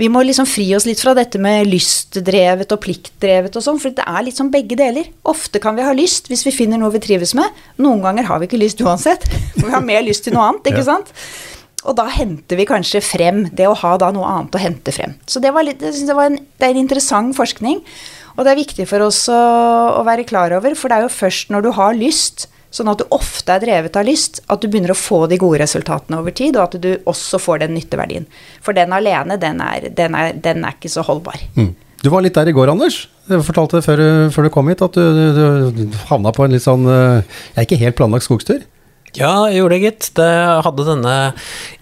vi 0.00 0.06
må 0.12 0.22
liksom 0.22 0.46
fri 0.46 0.68
oss 0.76 0.86
litt 0.86 1.00
fra 1.02 1.16
dette 1.18 1.40
med 1.42 1.66
lystdrevet 1.66 2.70
og 2.70 2.78
pliktdrevet 2.84 3.56
og 3.58 3.64
sånn, 3.64 3.80
for 3.82 3.96
det 3.96 4.04
er 4.06 4.22
litt 4.22 4.38
sånn 4.38 4.52
begge 4.52 4.78
deler. 4.78 5.08
Ofte 5.28 5.62
kan 5.62 5.74
vi 5.78 5.86
ha 5.88 5.94
lyst 5.96 6.30
hvis 6.30 6.44
vi 6.46 6.54
finner 6.54 6.78
noe 6.78 6.92
vi 6.94 7.02
trives 7.02 7.34
med. 7.38 7.48
Noen 7.82 8.04
ganger 8.04 8.28
har 8.28 8.38
vi 8.38 8.46
ikke 8.46 8.60
lyst 8.60 8.84
uansett. 8.84 9.26
For 9.56 9.66
vi 9.66 9.74
har 9.74 9.86
mer 9.86 10.04
lyst 10.06 10.28
til 10.28 10.36
noe 10.36 10.46
annet, 10.50 10.70
ikke 10.70 10.86
sant. 10.86 11.10
Og 11.88 11.96
da 11.96 12.04
henter 12.12 12.60
vi 12.60 12.68
kanskje 12.68 13.00
frem 13.02 13.46
det 13.56 13.66
å 13.66 13.76
ha 13.82 13.96
da 13.98 14.12
noe 14.12 14.28
annet 14.28 14.56
å 14.56 14.60
hente 14.60 14.92
frem. 14.94 15.16
Så 15.24 15.40
det, 15.40 15.52
var 15.56 15.64
litt, 15.64 15.80
det, 15.80 16.14
var 16.14 16.28
en, 16.28 16.36
det 16.38 16.68
er 16.68 16.74
en 16.74 16.82
interessant 16.84 17.34
forskning. 17.36 17.80
Og 18.36 18.46
det 18.46 18.52
er 18.52 18.60
viktig 18.60 18.86
for 18.88 19.04
oss 19.06 19.24
å, 19.32 19.42
å, 19.98 20.00
være 20.06 20.26
klar 20.28 20.54
over, 20.56 20.76
for 20.78 20.90
det 20.90 20.98
er 20.98 21.06
jo 21.06 21.12
først 21.12 21.52
når 21.52 21.66
du 21.66 21.70
har 21.76 21.98
lyst, 21.98 22.46
sånn 22.70 22.90
at 22.92 23.02
du 23.02 23.06
ofte 23.14 23.56
er 23.56 23.62
drevet 23.64 23.98
av 23.98 24.06
lyst, 24.06 24.42
at 24.46 24.62
du 24.62 24.68
begynner 24.70 24.94
å 24.94 24.98
få 24.98 25.24
de 25.30 25.40
gode 25.40 25.60
resultatene 25.62 26.20
over 26.20 26.34
tid, 26.36 26.56
og 26.56 26.68
at 26.68 26.80
du 26.82 26.90
også 27.10 27.40
får 27.42 27.64
den 27.64 27.74
nytteverdien. 27.78 28.28
For 28.62 28.76
den 28.76 28.94
alene, 28.94 29.38
den 29.42 29.62
er, 29.64 29.90
den 29.96 30.18
er, 30.18 30.34
den 30.38 30.66
er 30.66 30.76
ikke 30.78 30.92
så 30.92 31.04
holdbar. 31.06 31.40
Mm. 31.58 31.72
Du 32.00 32.08
var 32.08 32.22
litt 32.24 32.38
der 32.38 32.48
i 32.48 32.54
går, 32.56 32.70
Anders. 32.72 33.02
Jeg 33.28 33.44
fortalte 33.44 33.82
før, 33.84 34.00
før 34.32 34.46
du 34.46 34.52
kom 34.54 34.70
hit 34.72 34.80
at 34.82 34.94
du, 34.96 35.02
du, 35.36 35.82
du 35.82 35.98
havna 36.08 36.32
på 36.32 36.46
en 36.46 36.54
litt 36.54 36.64
sånn 36.64 36.86
Jeg 36.88 37.58
er 37.60 37.66
ikke 37.66 37.78
helt 37.82 37.98
planlagt 37.98 38.24
skogstur? 38.26 38.62
Ja, 39.18 39.48
jeg 39.50 39.60
gjorde 39.60 39.76
det, 39.76 39.82
gitt. 39.84 40.08
Det 40.18 40.30
hadde 40.66 40.86
denne 40.86 41.14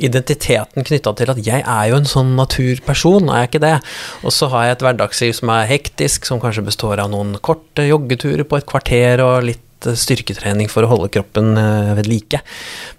identiteten 0.01 0.87
knytta 0.89 1.15
til 1.19 1.33
at 1.35 1.41
jeg 1.45 1.63
er 1.63 1.87
jo 1.91 2.01
en 2.01 2.09
sånn 2.09 2.35
naturperson, 2.39 3.29
er 3.29 3.45
jeg 3.45 3.53
ikke 3.53 3.65
det? 3.67 3.77
Og 4.25 4.35
så 4.35 4.49
har 4.53 4.67
jeg 4.67 4.79
et 4.79 4.85
hverdagsliv 4.87 5.37
som 5.37 5.53
er 5.53 5.71
hektisk, 5.71 6.29
som 6.29 6.41
kanskje 6.43 6.67
består 6.71 7.03
av 7.03 7.13
noen 7.13 7.37
korte 7.45 7.85
joggeturer 7.89 8.49
på 8.49 8.61
et 8.61 8.69
kvarter 8.69 9.25
og 9.25 9.49
litt 9.51 9.65
styrketrening 9.79 10.71
for 10.71 10.83
å 10.83 10.91
holde 10.91 11.11
kroppen 11.15 11.53
eh, 11.61 11.93
ved 11.99 12.09
like. 12.11 12.41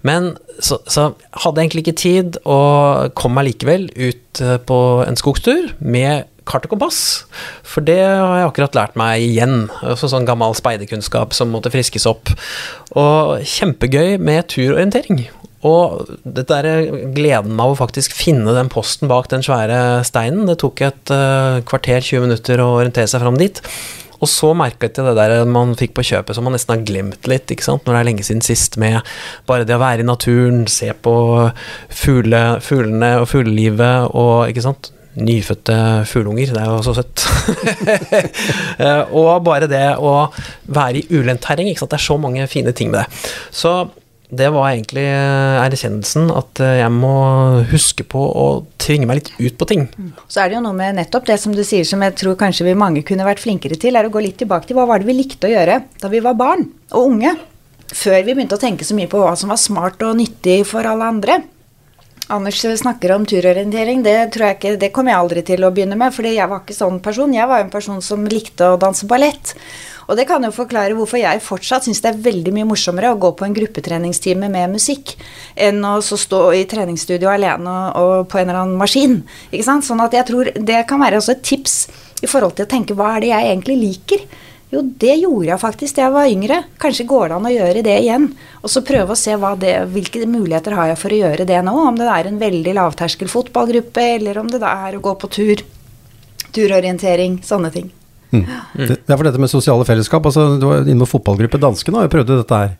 Men 0.07 0.33
så, 0.63 0.79
så 0.87 1.09
hadde 1.43 1.59
jeg 1.59 1.67
egentlig 1.67 1.85
ikke 1.87 1.99
tid, 1.99 2.39
og 2.47 3.15
kom 3.19 3.35
meg 3.35 3.49
likevel 3.49 3.89
ut 3.97 4.43
eh, 4.43 4.57
på 4.63 4.79
en 5.03 5.19
skogstur 5.19 5.73
med 5.79 6.29
kart 6.49 6.65
og 6.67 6.75
kompass. 6.75 7.01
For 7.67 7.85
det 7.85 7.99
har 8.01 8.41
jeg 8.41 8.49
akkurat 8.49 8.77
lært 8.77 8.97
meg 8.99 9.25
igjen. 9.25 9.67
Altså 9.85 10.09
sånn 10.11 10.27
gammel 10.27 10.55
speiderkunnskap 10.57 11.35
som 11.37 11.53
måtte 11.53 11.71
friskes 11.73 12.07
opp. 12.09 12.33
Og 12.97 13.45
kjempegøy 13.57 14.17
med 14.21 14.49
turorientering. 14.51 15.27
Og 15.67 16.07
dette 16.23 16.55
er 16.55 16.91
gleden 17.15 17.59
av 17.59 17.73
å 17.73 17.79
faktisk 17.79 18.13
finne 18.15 18.53
den 18.55 18.71
posten 18.71 19.11
bak 19.11 19.27
den 19.31 19.43
svære 19.43 20.05
steinen. 20.07 20.47
Det 20.47 20.59
tok 20.61 20.85
et 20.87 21.11
uh, 21.11 21.59
kvarter, 21.67 21.99
20 21.99 22.29
minutter 22.29 22.63
å 22.63 22.75
orientere 22.77 23.11
seg 23.11 23.25
fram 23.25 23.39
dit. 23.39 23.59
Og 24.19 24.27
så 24.27 24.51
merket 24.57 24.99
jeg 24.99 25.07
det 25.07 25.15
der 25.15 25.47
man 25.47 25.75
fikk 25.79 25.93
på 25.95 26.03
kjøpet 26.09 26.35
som 26.35 26.47
man 26.47 26.55
nesten 26.55 26.75
har 26.75 26.85
glemt 26.87 27.27
litt, 27.31 27.51
ikke 27.51 27.63
sant, 27.63 27.85
når 27.85 27.95
det 27.95 27.99
er 27.99 28.07
lenge 28.09 28.25
siden 28.27 28.43
sist, 28.43 28.75
med 28.81 28.99
bare 29.47 29.67
det 29.67 29.77
å 29.77 29.81
være 29.83 30.03
i 30.03 30.07
naturen, 30.07 30.65
se 30.67 30.91
på 30.91 31.13
fugle, 32.01 32.43
fuglene 32.63 33.13
og 33.21 33.29
fuglelivet 33.31 34.11
og 34.11 34.51
ikke 34.51 34.65
sant 34.65 34.91
nyfødte 35.23 35.77
fugleunger. 36.09 36.53
Det 36.55 36.61
er 36.63 36.69
jo 36.71 36.83
så 36.85 36.97
søtt. 37.01 37.25
Eh, 38.79 39.09
og 39.17 39.41
bare 39.43 39.67
det 39.67 39.97
å 39.99 40.29
være 40.71 41.01
i 41.01 41.17
ulendt 41.17 41.41
terreng. 41.43 41.67
Det 41.67 41.95
er 41.97 42.01
så 42.01 42.15
mange 42.21 42.45
fine 42.47 42.71
ting 42.75 42.93
med 42.93 43.01
det. 43.01 43.31
Så 43.51 43.73
det 44.29 44.47
var 44.53 44.69
egentlig 44.69 45.03
erkjennelsen 45.09 46.29
at 46.37 46.61
jeg 46.61 46.93
må 46.93 47.13
huske 47.71 48.05
på 48.07 48.21
å 48.21 48.45
tvinge 48.81 49.09
meg 49.09 49.19
litt 49.19 49.31
ut 49.39 49.57
på 49.59 49.67
ting. 49.69 49.87
Så 50.29 50.43
er 50.43 50.51
det 50.51 50.59
jo 50.59 50.63
noe 50.67 50.77
med 50.77 50.99
nettopp 50.99 51.27
det 51.27 51.39
som 51.41 51.55
du 51.55 51.63
sier 51.65 51.87
som 51.87 52.03
jeg 52.05 52.15
tror 52.21 52.37
kanskje 52.39 52.67
vi 52.69 52.77
mange 52.77 53.03
kunne 53.07 53.27
vært 53.27 53.41
flinkere 53.41 53.79
til, 53.81 53.97
er 53.97 54.07
å 54.07 54.13
gå 54.13 54.21
litt 54.23 54.37
tilbake 54.41 54.69
til 54.69 54.77
hva 54.77 54.87
var 54.89 55.01
det 55.01 55.09
vi 55.09 55.17
likte 55.17 55.49
å 55.49 55.53
gjøre 55.55 55.81
da 55.99 56.11
vi 56.13 56.21
var 56.23 56.37
barn 56.39 56.67
og 56.93 57.15
unge. 57.15 57.33
Før 57.89 58.21
vi 58.21 58.35
begynte 58.35 58.59
å 58.59 58.61
tenke 58.61 58.85
så 58.85 58.95
mye 58.97 59.09
på 59.09 59.21
hva 59.21 59.33
som 59.39 59.49
var 59.49 59.59
smart 59.61 60.03
og 60.05 60.19
nyttig 60.19 60.61
for 60.69 60.85
alle 60.85 61.09
andre. 61.09 61.41
Anders 62.29 62.61
snakker 62.61 63.11
om 63.11 63.25
turorientering. 63.25 64.03
Det 64.05 64.15
tror 64.33 64.45
jeg 64.45 64.57
ikke, 64.57 64.71
det 64.77 64.91
kommer 64.93 65.15
jeg 65.15 65.19
aldri 65.23 65.41
til 65.47 65.63
å 65.65 65.71
begynne 65.73 65.95
med, 65.97 66.13
fordi 66.13 66.35
jeg 66.35 66.49
var 66.51 66.59
ikke 66.61 66.75
sånn 66.77 66.99
person. 67.01 67.31
Jeg 67.33 67.49
var 67.49 67.63
en 67.63 67.71
person 67.73 68.03
som 68.05 68.27
likte 68.29 68.67
å 68.69 68.75
danse 68.77 69.07
ballett. 69.09 69.55
Og 70.05 70.17
det 70.17 70.27
kan 70.29 70.45
jo 70.45 70.51
forklare 70.53 70.93
hvorfor 70.97 71.17
jeg 71.17 71.41
fortsatt 71.41 71.87
syns 71.87 72.03
det 72.05 72.11
er 72.11 72.21
veldig 72.27 72.53
mye 72.53 72.67
morsommere 72.69 73.09
å 73.13 73.17
gå 73.17 73.31
på 73.37 73.47
en 73.47 73.55
gruppetreningstime 73.57 74.49
med 74.49 74.75
musikk 74.75 75.15
enn 75.57 75.81
å 75.85 75.95
stå 76.05 76.43
i 76.57 76.67
treningsstudio 76.69 77.31
alene 77.33 77.73
og, 77.73 77.97
og 77.97 78.29
på 78.29 78.37
en 78.37 78.45
eller 78.45 78.61
annen 78.61 78.77
maskin. 78.77 79.19
Ikke 79.49 79.65
sant? 79.65 79.87
Sånn 79.89 80.05
at 80.05 80.13
jeg 80.13 80.29
tror 80.29 80.51
det 80.53 80.83
kan 80.89 81.01
være 81.01 81.17
også 81.21 81.33
et 81.33 81.43
tips 81.49 81.79
i 82.21 82.29
forhold 82.29 82.59
til 82.59 82.69
å 82.69 82.71
tenke 82.75 82.97
hva 82.97 83.15
er 83.15 83.25
det 83.25 83.33
jeg 83.33 83.49
egentlig 83.55 83.79
liker? 83.87 84.29
Jo, 84.69 84.83
det 85.01 85.15
gjorde 85.17 85.47
jeg 85.49 85.61
faktisk 85.63 85.97
da 85.97 86.03
jeg 86.03 86.13
var 86.13 86.29
yngre. 86.29 86.57
Kanskje 86.81 87.07
går 87.09 87.31
det 87.31 87.37
an 87.39 87.47
å 87.49 87.53
gjøre 87.53 87.81
det 87.85 87.95
igjen. 88.03 88.27
Og 88.61 88.69
så 88.69 88.83
prøve 88.85 89.15
å 89.15 89.17
se 89.17 89.33
det, 89.63 89.75
hvilke 89.95 90.27
muligheter 90.29 90.75
har 90.77 90.91
jeg 90.91 90.99
for 91.01 91.15
å 91.15 91.21
gjøre 91.23 91.47
det 91.49 91.61
nå. 91.65 91.73
Om 91.89 91.97
det 91.97 92.09
er 92.13 92.29
en 92.29 92.41
veldig 92.41 92.75
lavterskel 92.77 93.31
fotballgruppe, 93.33 94.03
eller 94.19 94.37
om 94.37 94.51
det 94.51 94.61
da 94.61 94.75
er 94.85 94.97
å 94.97 95.01
gå 95.01 95.15
på 95.17 95.31
tur. 95.33 95.63
Turorientering, 96.53 97.39
sånne 97.45 97.73
ting. 97.73 97.89
Mm. 98.29 98.45
Det, 98.77 98.99
er 99.09 99.17
for 99.17 99.25
dette 99.25 99.41
med 99.41 99.49
sosiale 99.49 99.85
fellesskap. 99.89 100.25
altså 100.29 100.59
Du 100.61 100.67
var 100.69 100.85
inne 100.85 101.01
med 101.01 101.09
fotballgruppe. 101.09 101.61
Danskene 101.61 102.03
har 102.03 102.05
jo 102.05 102.13
prøvd 102.13 102.35
dette 102.35 102.61
her. 102.61 102.77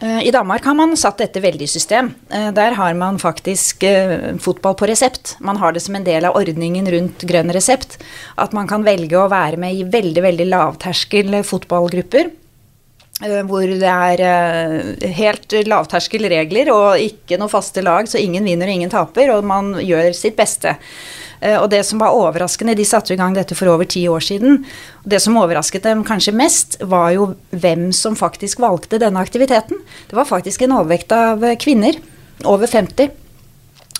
Eh, 0.00 0.26
I 0.26 0.30
Danmark 0.30 0.64
har 0.64 0.74
man 0.74 0.96
satt 0.96 1.20
dette 1.20 1.42
veldig 1.44 1.66
i 1.66 1.70
system. 1.70 2.14
Eh, 2.32 2.48
der 2.56 2.72
har 2.78 2.94
man 2.96 3.18
faktisk 3.20 3.82
eh, 3.84 4.36
fotball 4.40 4.74
på 4.74 4.88
resept. 4.88 5.36
Man 5.40 5.60
har 5.60 5.72
det 5.76 5.82
som 5.84 5.96
en 5.96 6.06
del 6.06 6.24
av 6.24 6.38
ordningen 6.40 6.88
rundt 6.88 7.26
grønn 7.28 7.52
resept. 7.52 7.98
At 8.40 8.56
man 8.56 8.68
kan 8.70 8.86
velge 8.86 9.18
å 9.20 9.28
være 9.28 9.60
med 9.60 9.76
i 9.76 9.84
veldig, 9.84 10.22
veldig 10.24 10.48
lavterskel 10.48 11.42
fotballgrupper. 11.44 12.36
Hvor 13.20 13.68
det 13.68 13.84
er 13.84 14.20
helt 15.12 15.52
lavterskelregler 15.68 16.70
og 16.72 17.02
ikke 17.04 17.36
noe 17.36 17.52
faste 17.52 17.82
lag, 17.84 18.08
så 18.08 18.16
ingen 18.16 18.46
vinner 18.48 18.70
og 18.70 18.78
ingen 18.78 18.92
taper, 18.94 19.34
og 19.34 19.44
man 19.44 19.74
gjør 19.84 20.14
sitt 20.16 20.38
beste. 20.38 20.72
Eh, 21.40 21.56
og 21.56 21.70
det 21.72 21.82
som 21.88 22.00
var 22.02 22.16
overraskende, 22.16 22.76
de 22.76 22.86
satte 22.88 23.14
i 23.14 23.20
gang 23.20 23.36
dette 23.36 23.56
for 23.58 23.72
over 23.72 23.88
ti 23.88 24.04
år 24.08 24.24
siden. 24.24 24.62
Det 25.04 25.20
som 25.22 25.38
overrasket 25.40 25.88
dem 25.88 26.04
kanskje 26.06 26.36
mest, 26.36 26.78
var 26.80 27.14
jo 27.16 27.32
hvem 27.50 27.90
som 27.96 28.18
faktisk 28.18 28.60
valgte 28.60 29.00
denne 29.00 29.22
aktiviteten. 29.22 29.80
Det 30.10 30.18
var 30.18 30.28
faktisk 30.28 30.62
en 30.62 30.76
overvekt 30.80 31.12
av 31.16 31.44
kvinner, 31.60 31.98
over 32.48 32.70
50. 32.70 33.10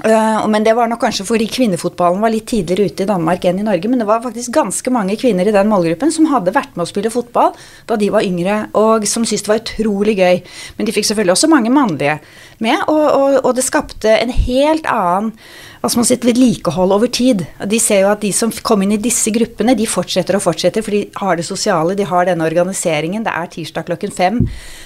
Uh, 0.01 0.47
men 0.49 0.65
det 0.65 0.73
var 0.73 0.89
nok 0.89 1.03
kanskje 1.03 1.27
fordi 1.29 1.45
kvinnefotballen 1.53 2.23
var 2.25 2.33
litt 2.33 2.47
tidligere 2.49 2.89
ute 2.89 3.05
i 3.05 3.09
Danmark 3.09 3.45
enn 3.45 3.59
i 3.61 3.67
Norge. 3.67 3.89
Men 3.91 4.01
det 4.01 4.07
var 4.09 4.23
faktisk 4.25 4.53
ganske 4.55 4.93
mange 4.95 5.17
kvinner 5.21 5.49
i 5.49 5.53
den 5.53 5.69
målgruppen 5.69 6.13
som 6.15 6.29
hadde 6.31 6.55
vært 6.57 6.73
med 6.73 6.87
å 6.87 6.89
spille 6.89 7.13
fotball 7.13 7.53
da 7.89 7.99
de 8.01 8.09
var 8.13 8.25
yngre, 8.25 8.63
og 8.81 9.05
som 9.09 9.27
syntes 9.29 9.45
det 9.45 9.53
var 9.53 9.61
utrolig 9.61 10.17
gøy. 10.17 10.41
Men 10.79 10.89
de 10.89 10.95
fikk 10.97 11.11
selvfølgelig 11.11 11.37
også 11.37 11.53
mange 11.53 11.75
mannlige 11.75 12.17
med, 12.65 12.81
og, 12.89 13.05
og, 13.05 13.37
og 13.43 13.53
det 13.59 13.67
skapte 13.67 14.15
en 14.17 14.33
helt 14.33 14.89
annen 14.89 15.35
altså 15.81 16.01
man 16.01 16.09
sier, 16.09 16.21
vedlikehold 16.25 16.93
over 16.97 17.11
tid. 17.13 17.45
De 17.69 17.81
ser 17.83 18.05
jo 18.05 18.11
at 18.13 18.23
de 18.25 18.33
som 18.37 18.53
kom 18.67 18.85
inn 18.85 18.95
i 18.97 19.01
disse 19.01 19.33
gruppene, 19.35 19.77
de 19.79 19.89
fortsetter 19.89 20.37
og 20.37 20.45
fortsetter, 20.45 20.85
for 20.85 20.97
de 20.97 21.05
har 21.21 21.41
det 21.41 21.47
sosiale, 21.49 21.97
de 21.97 22.09
har 22.09 22.29
denne 22.29 22.47
organiseringen. 22.47 23.25
Det 23.25 23.33
er 23.33 23.51
tirsdag 23.55 23.89
klokken 23.89 24.13
fem. 24.15 24.43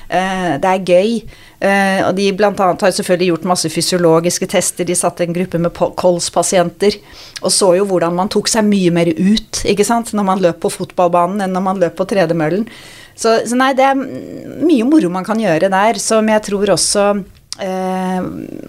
Uh, 0.08 0.54
det 0.62 0.70
er 0.70 0.86
gøy. 0.86 1.16
Uh, 1.64 2.00
og 2.08 2.12
de 2.18 2.28
blant 2.36 2.60
annet 2.60 2.86
har 2.86 2.94
selvfølgelig 2.94 3.32
gjort 3.32 3.50
masse 3.54 3.70
fysiologiske 3.72 4.50
tester. 4.54 4.86
De 4.86 4.98
satte 4.98 5.26
en 5.26 5.34
gruppe 5.34 5.60
med 5.62 5.74
kolspasienter 5.74 7.00
og 7.44 7.52
så 7.52 7.74
jo 7.78 7.86
hvordan 7.88 8.16
man 8.16 8.30
tok 8.32 8.48
seg 8.50 8.66
mye 8.66 8.92
mer 8.94 9.10
ut 9.12 9.62
ikke 9.68 9.86
sant, 9.86 10.12
når 10.16 10.26
man 10.26 10.42
løp 10.42 10.62
på 10.64 10.72
fotballbanen 10.72 11.44
enn 11.44 11.54
når 11.54 11.64
man 11.64 11.80
løp 11.82 11.96
på 11.98 12.06
tredemøllen. 12.08 12.66
Så, 13.14 13.36
så 13.46 13.58
nei, 13.58 13.72
det 13.78 13.84
er 13.86 13.98
mye 13.98 14.86
moro 14.88 15.10
man 15.12 15.26
kan 15.26 15.38
gjøre 15.38 15.70
der, 15.70 16.00
som 16.02 16.28
jeg 16.30 16.42
tror 16.48 16.74
også 16.74 17.04
uh, 17.14 18.20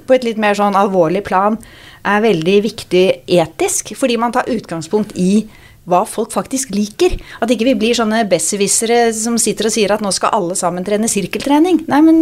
på 0.06 0.18
et 0.18 0.28
litt 0.28 0.42
mer 0.42 0.58
sånn 0.58 0.78
alvorlig 0.78 1.24
plan 1.26 1.58
er 2.06 2.26
veldig 2.26 2.58
viktig 2.66 3.06
etisk, 3.38 3.96
fordi 3.98 4.18
man 4.22 4.34
tar 4.36 4.50
utgangspunkt 4.52 5.16
i 5.20 5.46
hva 5.90 6.02
folk 6.10 6.34
faktisk 6.34 6.74
liker. 6.74 7.18
At 7.44 7.52
ikke 7.54 7.70
vi 7.70 7.80
blir 7.80 7.98
sånne 7.98 8.24
besserwissere 8.30 9.10
som 9.16 9.38
sitter 9.42 9.70
og 9.70 9.76
sier 9.76 9.94
at 9.94 10.04
nå 10.04 10.12
skal 10.16 10.34
alle 10.36 10.58
sammen 10.58 10.86
trene 10.86 11.10
sirkeltrening. 11.12 11.84
Nei, 11.92 12.02
men 12.06 12.22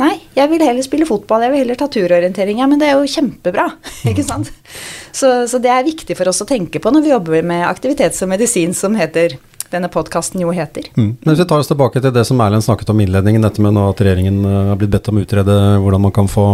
nei, 0.00 0.12
jeg 0.36 0.50
vil 0.52 0.62
heller 0.62 0.86
spille 0.86 1.08
fotball, 1.08 1.46
jeg 1.46 1.54
vil 1.54 1.64
heller 1.64 1.80
ta 1.80 1.88
turorientering. 1.90 2.60
Ja, 2.62 2.68
men 2.70 2.82
det 2.82 2.90
er 2.90 3.00
jo 3.00 3.10
kjempebra, 3.10 3.66
ikke 4.10 4.26
sant. 4.26 4.52
Så, 5.14 5.32
så 5.50 5.62
det 5.62 5.72
er 5.74 5.86
viktig 5.86 6.18
for 6.18 6.30
oss 6.30 6.42
å 6.44 6.48
tenke 6.48 6.82
på 6.82 6.94
når 6.94 7.06
vi 7.06 7.14
jobber 7.14 7.50
med 7.50 7.66
aktivitets- 7.66 8.22
og 8.26 8.30
medisin 8.34 8.74
som 8.78 8.94
heter 8.98 9.38
denne 9.72 9.88
podkasten 9.92 10.42
jo 10.42 10.52
heter. 10.54 10.86
Mm. 10.96 11.16
Men 11.20 11.30
Hvis 11.30 11.42
vi 11.42 11.46
tar 11.50 11.62
oss 11.62 11.70
tilbake 11.70 12.00
til 12.02 12.12
det 12.14 12.24
som 12.28 12.40
Erlend 12.44 12.64
snakket 12.64 12.90
om 12.92 13.00
i 13.00 13.06
innledningen, 13.06 13.44
dette 13.44 13.62
med 13.64 13.78
at 13.80 14.02
regjeringen 14.04 14.40
eh, 14.44 14.58
har 14.70 14.78
blitt 14.80 14.92
bedt 14.92 15.10
om 15.10 15.20
å 15.20 15.24
utrede 15.24 15.56
hvordan 15.82 16.04
man 16.06 16.14
kan 16.14 16.30
få 16.30 16.46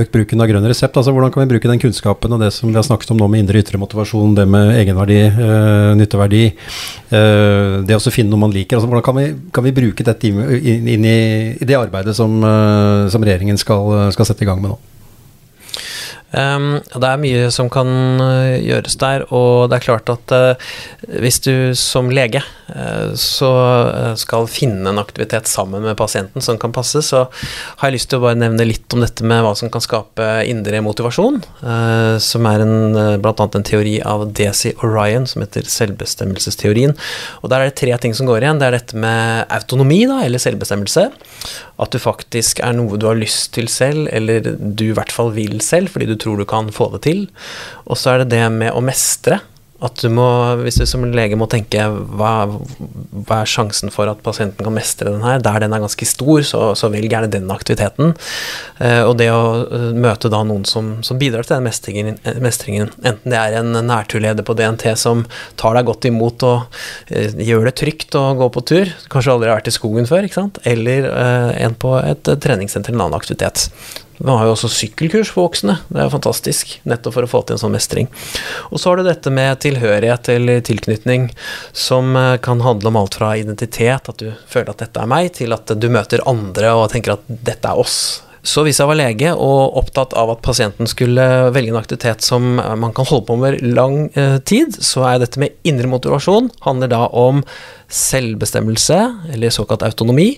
økt 0.00 0.12
bruken 0.14 0.42
av 0.42 0.50
grønn 0.50 0.68
resept. 0.70 0.96
altså 0.96 1.14
Hvordan 1.14 1.32
kan 1.34 1.44
vi 1.44 1.50
bruke 1.54 1.70
den 1.70 1.82
kunnskapen 1.82 2.36
og 2.36 2.44
det 2.44 2.52
som 2.56 2.70
vi 2.70 2.78
har 2.78 2.86
snakket 2.86 3.14
om 3.14 3.20
nå 3.20 3.30
med 3.30 3.44
indre 3.44 3.62
ytre 3.62 3.80
motivasjon, 3.80 4.36
det 4.38 4.46
med 4.50 4.74
egenverdi, 4.78 5.20
øh, 5.30 5.90
nytteverdi, 6.00 6.44
øh, 7.16 7.80
det 7.86 7.98
å 7.98 8.14
finne 8.14 8.32
noe 8.32 8.44
man 8.46 8.54
liker. 8.54 8.76
altså 8.76 8.90
Hvordan 8.90 9.06
kan 9.06 9.18
vi, 9.20 9.26
kan 9.52 9.66
vi 9.66 9.76
bruke 9.76 10.06
dette 10.06 10.30
inn, 10.30 10.88
inn 10.96 11.04
i, 11.04 11.18
i, 11.56 11.66
det 11.66 11.78
arbeidet 11.78 12.16
som, 12.16 12.40
øh, 12.42 13.08
som 13.10 13.22
regjeringen 13.24 13.58
skal, 13.60 14.10
skal 14.14 14.32
sette 14.32 14.46
i 14.46 14.50
gang 14.50 14.62
med 14.62 14.74
nå? 14.74 14.80
Um, 16.30 16.78
det 16.94 17.06
er 17.08 17.18
mye 17.18 17.50
som 17.50 17.70
kan 17.72 17.88
uh, 18.22 18.54
gjøres 18.62 18.94
der, 19.00 19.26
og 19.34 19.70
det 19.70 19.80
er 19.80 19.86
klart 19.88 20.12
at 20.12 20.34
uh, 20.36 20.70
hvis 21.18 21.40
du 21.42 21.74
som 21.74 22.10
lege 22.14 22.44
så 23.18 23.50
skal 24.20 24.48
finne 24.50 24.92
en 24.92 25.00
aktivitet 25.00 25.48
sammen 25.50 25.82
med 25.84 25.98
pasienten 25.98 26.44
som 26.44 26.58
kan 26.60 26.74
passe, 26.74 27.02
så 27.06 27.24
har 27.30 27.88
jeg 27.88 27.96
lyst 27.98 28.10
til 28.12 28.20
å 28.20 28.24
bare 28.24 28.38
nevne 28.38 28.66
litt 28.68 28.94
om 28.94 29.02
dette 29.04 29.26
med 29.26 29.42
hva 29.44 29.52
som 29.58 29.70
kan 29.72 29.82
skape 29.84 30.28
indre 30.50 30.82
motivasjon, 30.84 31.40
som 32.22 32.48
er 32.50 32.64
en, 32.64 32.76
blant 33.22 33.42
annet 33.42 33.58
en 33.60 33.66
teori 33.66 33.96
av 34.06 34.26
Desi 34.36 34.72
Orion 34.84 35.26
som 35.28 35.44
heter 35.44 35.66
selvbestemmelsesteorien. 35.70 36.96
Og 37.42 37.52
der 37.52 37.64
er 37.64 37.70
det 37.70 37.78
tre 37.80 37.96
ting 38.02 38.16
som 38.16 38.28
går 38.28 38.44
igjen. 38.44 38.60
Det 38.60 38.68
er 38.68 38.76
dette 38.78 39.00
med 39.00 39.46
autonomi, 39.52 40.02
da, 40.10 40.20
eller 40.26 40.42
selvbestemmelse. 40.42 41.06
At 41.80 41.94
du 41.94 42.00
faktisk 42.02 42.60
er 42.64 42.74
noe 42.76 42.98
du 43.00 43.08
har 43.08 43.18
lyst 43.18 43.52
til 43.56 43.70
selv, 43.72 44.08
eller 44.12 44.44
du 44.58 44.86
i 44.90 44.96
hvert 44.96 45.14
fall 45.14 45.32
vil 45.36 45.60
selv, 45.64 45.92
fordi 45.94 46.10
du 46.10 46.16
tror 46.20 46.40
du 46.40 46.46
kan 46.48 46.70
få 46.74 46.90
det 46.96 47.04
til. 47.08 47.24
Og 47.86 47.98
så 48.00 48.14
er 48.14 48.24
det 48.24 48.34
det 48.36 48.44
med 48.54 48.74
å 48.74 48.84
mestre. 48.84 49.40
At 49.84 50.00
du 50.02 50.10
må, 50.12 50.26
hvis 50.60 50.76
du 50.80 50.84
som 50.88 51.06
lege 51.08 51.38
må 51.40 51.48
tenke 51.50 51.86
hva, 51.88 52.32
hva 52.48 53.40
er 53.40 53.48
sjansen 53.48 53.92
for 53.92 54.10
at 54.10 54.20
pasienten 54.24 54.66
kan 54.66 54.76
mestre 54.76 55.12
den 55.12 55.24
her, 55.24 55.40
der 55.42 55.62
den 55.64 55.72
er 55.76 55.82
ganske 55.82 56.08
stor, 56.08 56.42
så, 56.46 56.62
så 56.76 56.90
velg 56.92 57.08
gjerne 57.10 57.30
den 57.32 57.48
aktiviteten. 57.52 58.12
Eh, 58.78 59.02
og 59.06 59.16
det 59.20 59.30
å 59.32 59.40
uh, 59.70 59.86
møte 59.96 60.30
da 60.32 60.42
noen 60.46 60.66
som, 60.68 60.92
som 61.06 61.20
bidrar 61.20 61.48
til 61.48 61.56
den 61.56 61.68
mestringen, 61.68 62.20
mestringen, 62.44 62.92
enten 63.00 63.32
det 63.32 63.40
er 63.40 63.58
en 63.60 63.72
nærturleder 63.88 64.46
på 64.46 64.56
DNT 64.58 64.90
som 65.00 65.24
tar 65.60 65.78
deg 65.78 65.88
godt 65.88 66.10
imot 66.10 66.44
og 66.46 66.80
eh, 67.08 67.32
gjør 67.48 67.70
det 67.70 67.76
trygt 67.80 68.18
å 68.18 68.26
gå 68.38 68.50
på 68.52 68.64
tur, 68.72 68.94
kanskje 69.12 69.34
aldri 69.34 69.52
har 69.52 69.60
vært 69.62 69.72
i 69.72 69.76
skogen 69.78 70.08
før, 70.10 70.28
ikke 70.28 70.42
sant? 70.42 70.60
eller 70.68 71.08
eh, 71.08 71.50
en 71.64 71.76
på 71.80 71.96
et 72.02 72.34
treningssenter 72.44 72.92
eller 72.92 73.00
en 73.00 73.08
annen 73.08 73.20
aktivitet. 73.20 73.70
Man 74.20 74.36
har 74.36 74.48
jo 74.48 74.54
også 74.54 74.68
sykkelkurs 74.72 75.30
for 75.32 75.48
voksne. 75.48 75.78
Det 75.88 76.02
er 76.02 76.12
fantastisk, 76.12 76.76
nettopp 76.88 77.16
for 77.16 77.26
å 77.26 77.30
få 77.30 77.42
til 77.46 77.56
en 77.56 77.62
sånn 77.62 77.74
mestring. 77.74 78.10
Og 78.68 78.80
så 78.80 78.90
har 78.90 79.00
du 79.00 79.08
dette 79.08 79.32
med 79.32 79.62
tilhørighet 79.64 80.28
eller 80.34 80.60
tilknytning, 80.66 81.30
som 81.72 82.12
eh, 82.18 82.36
kan 82.44 82.60
handle 82.64 82.92
om 82.92 83.00
alt 83.00 83.16
fra 83.16 83.32
identitet, 83.40 84.10
at 84.12 84.20
du 84.20 84.32
føler 84.50 84.74
at 84.74 84.84
dette 84.84 85.00
er 85.00 85.10
meg, 85.10 85.32
til 85.40 85.56
at 85.56 85.72
du 85.72 85.88
møter 85.92 86.24
andre 86.28 86.74
og 86.76 86.90
tenker 86.92 87.16
at 87.16 87.24
dette 87.28 87.72
er 87.72 87.80
oss. 87.80 88.00
Så 88.42 88.64
hvis 88.64 88.80
jeg 88.80 88.88
var 88.88 88.96
lege 88.96 89.32
og 89.34 89.76
opptatt 89.80 90.14
av 90.16 90.32
at 90.32 90.42
pasienten 90.44 90.88
skulle 90.88 91.24
velge 91.52 91.74
en 91.74 91.80
aktivitet 91.80 92.24
som 92.24 92.56
man 92.56 92.94
kan 92.96 93.08
holde 93.08 93.26
på 93.28 93.36
med 93.40 93.60
lang 93.76 94.06
eh, 94.16 94.38
tid, 94.48 94.78
så 94.80 95.04
er 95.10 95.20
dette 95.20 95.40
med 95.42 95.58
indre 95.68 95.90
motivasjon 95.92 96.48
handler 96.64 96.92
da 96.92 97.04
om 97.12 97.44
selvbestemmelse, 97.90 98.98
eller 99.34 99.52
såkalt 99.52 99.84
autonomi. 99.84 100.32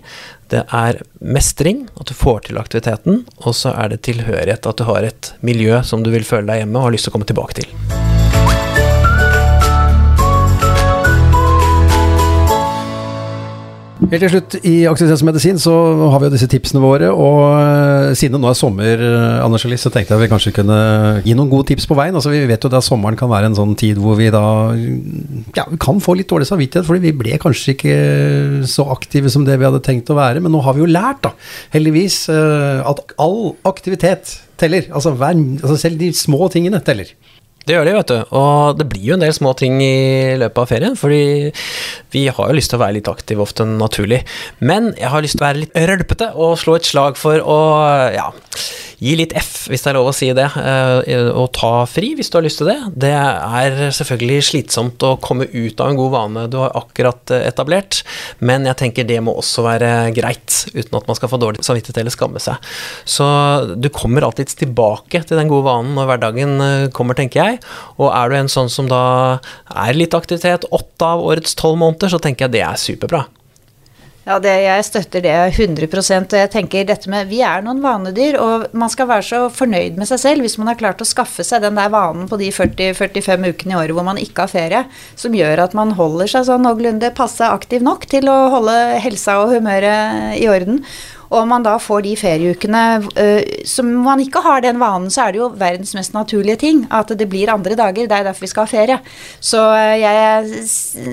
Det 0.50 0.64
er 0.72 1.02
mestring, 1.20 1.86
at 2.00 2.08
du 2.10 2.16
får 2.16 2.48
til 2.48 2.60
aktiviteten, 2.60 3.22
og 3.44 3.56
så 3.56 3.76
er 3.76 3.92
det 3.92 4.02
tilhørighet, 4.08 4.66
at 4.66 4.80
du 4.80 4.88
har 4.88 5.06
et 5.06 5.34
miljø 5.44 5.82
som 5.86 6.02
du 6.02 6.10
vil 6.14 6.26
føle 6.26 6.48
deg 6.50 6.64
hjemme 6.64 6.80
og 6.80 6.88
har 6.88 6.96
lyst 6.96 7.08
til 7.08 7.14
å 7.14 7.18
komme 7.18 7.28
tilbake 7.28 7.62
til. 7.62 8.21
Helt 14.12 14.26
til 14.26 14.32
slutt, 14.34 14.54
i 14.68 14.72
aktivitetsmedisin 14.84 15.56
så 15.56 15.72
har 16.12 16.20
vi 16.20 16.26
jo 16.28 16.32
disse 16.34 16.48
tipsene 16.52 16.82
våre. 16.82 17.06
Og 17.16 17.38
eh, 17.56 18.10
siden 18.12 18.36
det 18.36 18.42
nå 18.42 18.50
er 18.50 18.58
sommer, 18.58 19.00
eh, 19.06 19.38
Anders 19.40 19.64
Elis, 19.64 19.80
så 19.86 19.92
tenkte 19.94 20.12
jeg 20.12 20.20
vi 20.20 20.28
kanskje 20.28 20.52
kunne 20.58 20.76
gi 21.24 21.32
noen 21.32 21.48
gode 21.48 21.70
tips 21.70 21.88
på 21.88 21.96
veien. 21.96 22.12
Altså 22.12 22.28
Vi 22.28 22.42
vet 22.50 22.60
jo 22.60 22.68
at 22.68 22.84
sommeren 22.84 23.16
kan 23.16 23.30
være 23.32 23.48
en 23.48 23.56
sånn 23.56 23.72
tid 23.80 23.96
hvor 24.02 24.18
vi 24.20 24.28
da 24.34 24.44
ja, 25.56 25.64
vi 25.64 25.80
kan 25.80 26.02
få 26.04 26.18
litt 26.18 26.28
dårlig 26.28 26.50
samvittighet, 26.50 26.84
fordi 26.84 27.06
vi 27.06 27.14
ble 27.22 27.40
kanskje 27.40 27.72
ikke 27.72 27.96
så 28.68 28.84
aktive 28.92 29.32
som 29.32 29.48
det 29.48 29.56
vi 29.56 29.70
hadde 29.70 29.80
tenkt 29.86 30.12
å 30.12 30.18
være. 30.20 30.44
Men 30.44 30.52
nå 30.52 30.60
har 30.66 30.76
vi 30.76 30.84
jo 30.84 30.92
lært, 30.92 31.24
da, 31.24 31.32
heldigvis, 31.72 32.26
eh, 32.36 32.84
at 32.84 33.16
all 33.16 33.54
aktivitet 33.72 34.36
teller. 34.60 34.92
Altså, 34.92 35.16
hver, 35.16 35.40
altså 35.62 35.80
selv 35.86 36.04
de 36.04 36.12
små 36.12 36.52
tingene 36.52 36.84
teller. 36.84 37.16
Det 37.66 37.76
gjør 37.76 37.86
de, 37.86 37.94
vet 37.94 38.12
du. 38.12 38.18
Og 38.38 38.78
det 38.78 38.88
blir 38.90 39.04
jo 39.12 39.16
en 39.16 39.24
del 39.24 39.34
små 39.36 39.54
ting 39.58 39.78
i 39.84 40.34
løpet 40.40 40.62
av 40.62 40.70
ferien, 40.70 40.98
fordi 40.98 41.52
vi 42.14 42.26
har 42.28 42.50
jo 42.50 42.58
lyst 42.58 42.72
til 42.72 42.80
å 42.80 42.84
være 42.84 42.98
litt 42.98 43.10
aktive 43.10 43.44
ofte 43.44 43.66
naturlig. 43.68 44.22
Men 44.60 44.92
jeg 44.98 45.12
har 45.12 45.24
lyst 45.24 45.38
til 45.38 45.44
å 45.44 45.48
være 45.48 45.64
litt 45.64 45.82
rølpete 45.92 46.32
og 46.34 46.56
slå 46.60 46.78
et 46.78 46.88
slag 46.88 47.18
for 47.20 47.38
å 47.38 47.60
ja, 48.14 48.28
gi 49.02 49.14
litt 49.18 49.34
F, 49.38 49.66
hvis 49.70 49.82
det 49.82 49.90
er 49.90 49.96
lov 49.96 50.10
å 50.10 50.14
si 50.14 50.28
det, 50.36 50.46
eh, 50.46 51.28
og 51.34 51.48
ta 51.56 51.72
fri 51.90 52.12
hvis 52.18 52.30
du 52.30 52.38
har 52.38 52.44
lyst 52.46 52.60
til 52.62 52.70
det. 52.70 52.78
Det 53.06 53.12
er 53.12 53.78
selvfølgelig 53.96 54.46
slitsomt 54.46 55.06
å 55.06 55.16
komme 55.22 55.48
ut 55.50 55.82
av 55.82 55.90
en 55.90 55.98
god 55.98 56.12
vane 56.14 56.44
du 56.52 56.58
har 56.60 56.76
akkurat 56.78 57.34
eh, 57.34 57.46
etablert, 57.50 58.02
men 58.38 58.68
jeg 58.70 58.78
tenker 58.78 59.08
det 59.08 59.18
må 59.24 59.34
også 59.40 59.66
være 59.66 59.90
greit, 60.14 60.60
uten 60.76 61.00
at 61.00 61.10
man 61.10 61.18
skal 61.18 61.32
få 61.32 61.40
dårlig 61.42 61.66
samvittighet 61.66 62.02
eller 62.02 62.14
skamme 62.14 62.42
seg. 62.42 62.72
Så 63.08 63.26
du 63.74 63.90
kommer 63.94 64.26
alltid 64.26 64.54
tilbake 64.62 65.24
til 65.26 65.40
den 65.40 65.50
gode 65.50 65.66
vanen 65.66 65.96
når 65.98 66.10
hverdagen 66.12 66.54
eh, 66.62 66.88
kommer, 66.94 67.18
tenker 67.18 67.42
jeg. 67.42 67.51
Og 67.98 68.08
er 68.12 68.32
du 68.32 68.38
en 68.38 68.52
sånn 68.52 68.72
som 68.72 68.88
da 68.90 69.04
er 69.74 69.98
litt 69.98 70.16
aktivitet 70.16 70.68
åtte 70.70 71.12
av 71.14 71.22
årets 71.24 71.56
tolv 71.58 71.80
måneder, 71.82 72.12
så 72.12 72.22
tenker 72.22 72.46
jeg 72.46 72.58
det 72.58 72.66
er 72.66 72.80
superbra. 72.80 73.26
Ja, 74.22 74.36
det, 74.38 74.52
jeg 74.62 74.82
støtter 74.86 75.22
det 75.24 75.32
100 75.56 75.88
og 75.98 76.34
jeg 76.38 76.50
tenker 76.52 76.84
dette 76.86 77.10
med 77.10 77.26
Vi 77.26 77.40
er 77.42 77.64
noen 77.66 77.80
vanedyr, 77.82 78.36
og 78.38 78.68
man 78.78 78.90
skal 78.92 79.08
være 79.10 79.24
så 79.26 79.40
fornøyd 79.50 79.96
med 79.98 80.06
seg 80.06 80.20
selv 80.22 80.46
hvis 80.46 80.54
man 80.60 80.70
har 80.70 80.78
klart 80.78 81.02
å 81.02 81.08
skaffe 81.08 81.42
seg 81.42 81.64
den 81.64 81.80
der 81.80 81.90
vanen 81.90 82.28
på 82.30 82.38
de 82.38 82.52
40-45 82.54 83.48
ukene 83.50 83.74
i 83.74 83.78
året 83.80 83.96
hvor 83.96 84.06
man 84.06 84.20
ikke 84.22 84.44
har 84.44 84.52
ferie, 84.52 84.84
som 85.18 85.34
gjør 85.34 85.64
at 85.64 85.74
man 85.74 85.96
holder 85.98 86.30
seg 86.30 86.46
sånn 86.46 86.62
noenlunde 86.62 87.10
passe 87.18 87.48
aktiv 87.50 87.82
nok 87.82 88.06
til 88.14 88.30
å 88.30 88.36
holde 88.54 88.76
helsa 89.02 89.40
og 89.42 89.56
humøret 89.56 90.38
i 90.38 90.46
orden. 90.52 90.84
Og 91.32 91.38
om 91.40 91.52
man 91.54 91.64
da 91.64 91.78
får 91.80 92.04
de 92.04 92.12
ferieukene 92.20 92.82
uh, 93.08 93.40
som 93.68 93.88
man 94.04 94.20
ikke 94.20 94.42
har 94.44 94.64
den 94.64 94.80
vanen, 94.82 95.08
så 95.12 95.24
er 95.24 95.34
det 95.34 95.40
jo 95.40 95.50
verdens 95.58 95.94
mest 95.96 96.12
naturlige 96.16 96.60
ting 96.60 96.84
at 96.92 97.12
det 97.16 97.28
blir 97.32 97.52
andre 97.52 97.76
dager. 97.78 98.04
Det 98.06 98.18
er 98.18 98.28
derfor 98.28 98.44
vi 98.44 98.52
skal 98.52 98.68
ha 98.68 98.72
ferie. 98.72 98.98
Så 99.40 99.62
uh, 99.72 99.94
jeg 99.96 100.66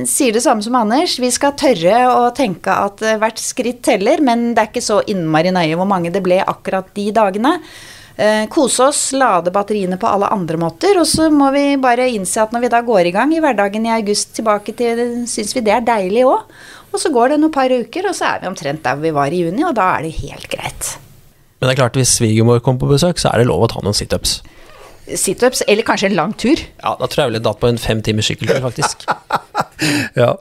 sier 0.10 0.36
det 0.36 0.44
samme 0.44 0.66
som 0.66 0.76
Anders. 0.80 1.16
Vi 1.24 1.32
skal 1.32 1.56
tørre 1.60 2.02
å 2.12 2.28
tenke 2.36 2.76
at 2.88 3.00
uh, 3.06 3.16
hvert 3.22 3.40
skritt 3.40 3.82
teller, 3.88 4.20
men 4.26 4.52
det 4.52 4.66
er 4.66 4.74
ikke 4.74 4.84
så 4.84 5.00
innmari 5.08 5.56
nøye 5.56 5.80
hvor 5.80 5.88
mange 5.90 6.12
det 6.14 6.24
ble 6.26 6.42
akkurat 6.44 6.92
de 7.00 7.10
dagene. 7.16 7.56
Kose 8.52 8.84
oss, 8.84 9.02
lade 9.16 9.52
batteriene 9.56 9.96
på 9.96 10.10
alle 10.10 10.28
andre 10.36 10.58
måter, 10.60 10.98
og 11.00 11.08
så 11.08 11.30
må 11.32 11.54
vi 11.56 11.78
bare 11.80 12.10
innse 12.12 12.42
at 12.44 12.52
når 12.52 12.66
vi 12.66 12.72
da 12.74 12.82
går 12.84 13.08
i 13.08 13.14
gang 13.16 13.32
i 13.32 13.40
hverdagen 13.40 13.86
i 13.88 13.94
august 13.96 14.34
tilbake 14.36 14.76
til, 14.76 15.00
syns 15.30 15.56
vi 15.56 15.64
det 15.64 15.72
er 15.78 15.86
deilig 15.88 16.26
òg. 16.28 16.50
Og 16.90 17.00
så 17.00 17.12
går 17.14 17.32
det 17.32 17.38
noen 17.40 17.54
par 17.54 17.72
uker, 17.72 18.10
og 18.10 18.18
så 18.18 18.34
er 18.34 18.42
vi 18.42 18.50
omtrent 18.50 18.84
der 18.84 19.00
vi 19.00 19.14
var 19.16 19.32
i 19.32 19.44
juni, 19.46 19.64
og 19.64 19.76
da 19.78 19.92
er 19.96 20.08
det 20.08 20.18
helt 20.20 20.50
greit. 20.52 20.94
Men 21.60 21.68
det 21.68 21.74
er 21.76 21.82
klart, 21.82 22.00
hvis 22.00 22.16
svigermor 22.18 22.62
kommer 22.64 22.84
på 22.84 22.92
besøk, 22.92 23.20
så 23.22 23.32
er 23.32 23.42
det 23.42 23.50
lov 23.50 23.68
å 23.68 23.72
ta 23.72 23.84
noen 23.86 23.96
situps. 23.96 24.40
Situps, 25.20 25.64
eller 25.68 25.86
kanskje 25.88 26.12
en 26.12 26.20
lang 26.20 26.36
tur. 26.38 26.60
Ja, 26.60 26.96
da 27.00 27.08
tror 27.08 27.24
jeg 27.24 27.32
vel 27.32 27.40
jeg 27.40 27.48
datt 27.48 27.62
på 27.62 27.72
en 27.72 27.82
fem 27.82 28.04
timers 28.06 28.30
sykkeltur, 28.32 28.62
faktisk. 28.68 29.08
ja, 30.22 30.34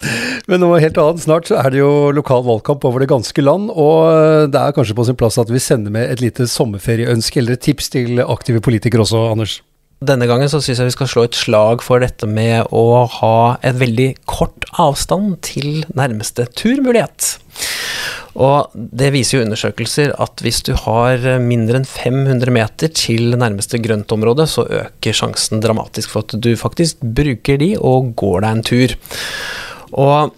men 0.51 0.63
noe 0.63 0.81
helt 0.83 0.99
annet. 1.01 1.23
Snart 1.25 1.53
er 1.55 1.71
det 1.73 1.81
jo 1.81 2.11
lokal 2.15 2.45
valgkamp 2.47 2.85
over 2.89 3.05
det 3.05 3.11
ganske 3.13 3.45
land, 3.45 3.71
og 3.73 4.51
det 4.53 4.61
er 4.61 4.77
kanskje 4.77 4.99
på 4.99 5.09
sin 5.09 5.19
plass 5.19 5.41
at 5.41 5.53
vi 5.53 5.63
sender 5.63 5.95
med 5.95 6.11
et 6.13 6.23
lite 6.25 6.49
sommerferieønske 6.51 7.43
eller 7.43 7.59
et 7.59 7.67
tips 7.69 7.93
til 7.95 8.23
aktive 8.25 8.63
politikere 8.65 9.07
også, 9.07 9.29
Anders? 9.33 9.61
Denne 9.99 10.29
gangen 10.31 10.47
så 10.47 10.61
syns 10.63 10.79
jeg 10.79 10.93
vi 10.93 10.95
skal 10.95 11.09
slå 11.11 11.23
et 11.27 11.35
slag 11.35 11.83
for 11.83 11.99
dette 11.99 12.27
med 12.31 12.71
å 12.71 13.03
ha 13.19 13.39
et 13.67 13.81
veldig 13.81 14.13
kort 14.31 14.69
avstand 14.79 15.41
til 15.43 15.83
nærmeste 15.99 16.47
turmulighet. 16.55 17.33
Og 18.39 18.75
det 18.75 19.11
viser 19.15 19.39
jo 19.39 19.45
undersøkelser 19.47 20.15
at 20.23 20.43
hvis 20.45 20.61
du 20.67 20.73
har 20.79 21.25
mindre 21.43 21.81
enn 21.81 21.89
500 21.89 22.55
meter 22.55 22.93
til 22.95 23.35
nærmeste 23.35 23.81
grøntområde, 23.83 24.47
så 24.47 24.67
øker 24.85 25.17
sjansen 25.17 25.63
dramatisk 25.65 26.15
for 26.15 26.27
at 26.27 26.39
du 26.39 26.53
faktisk 26.59 27.03
bruker 27.03 27.59
de 27.59 27.73
og 27.79 28.13
går 28.19 28.45
deg 28.45 28.53
en 28.53 28.69
tur. 28.71 28.99
Og 29.97 30.35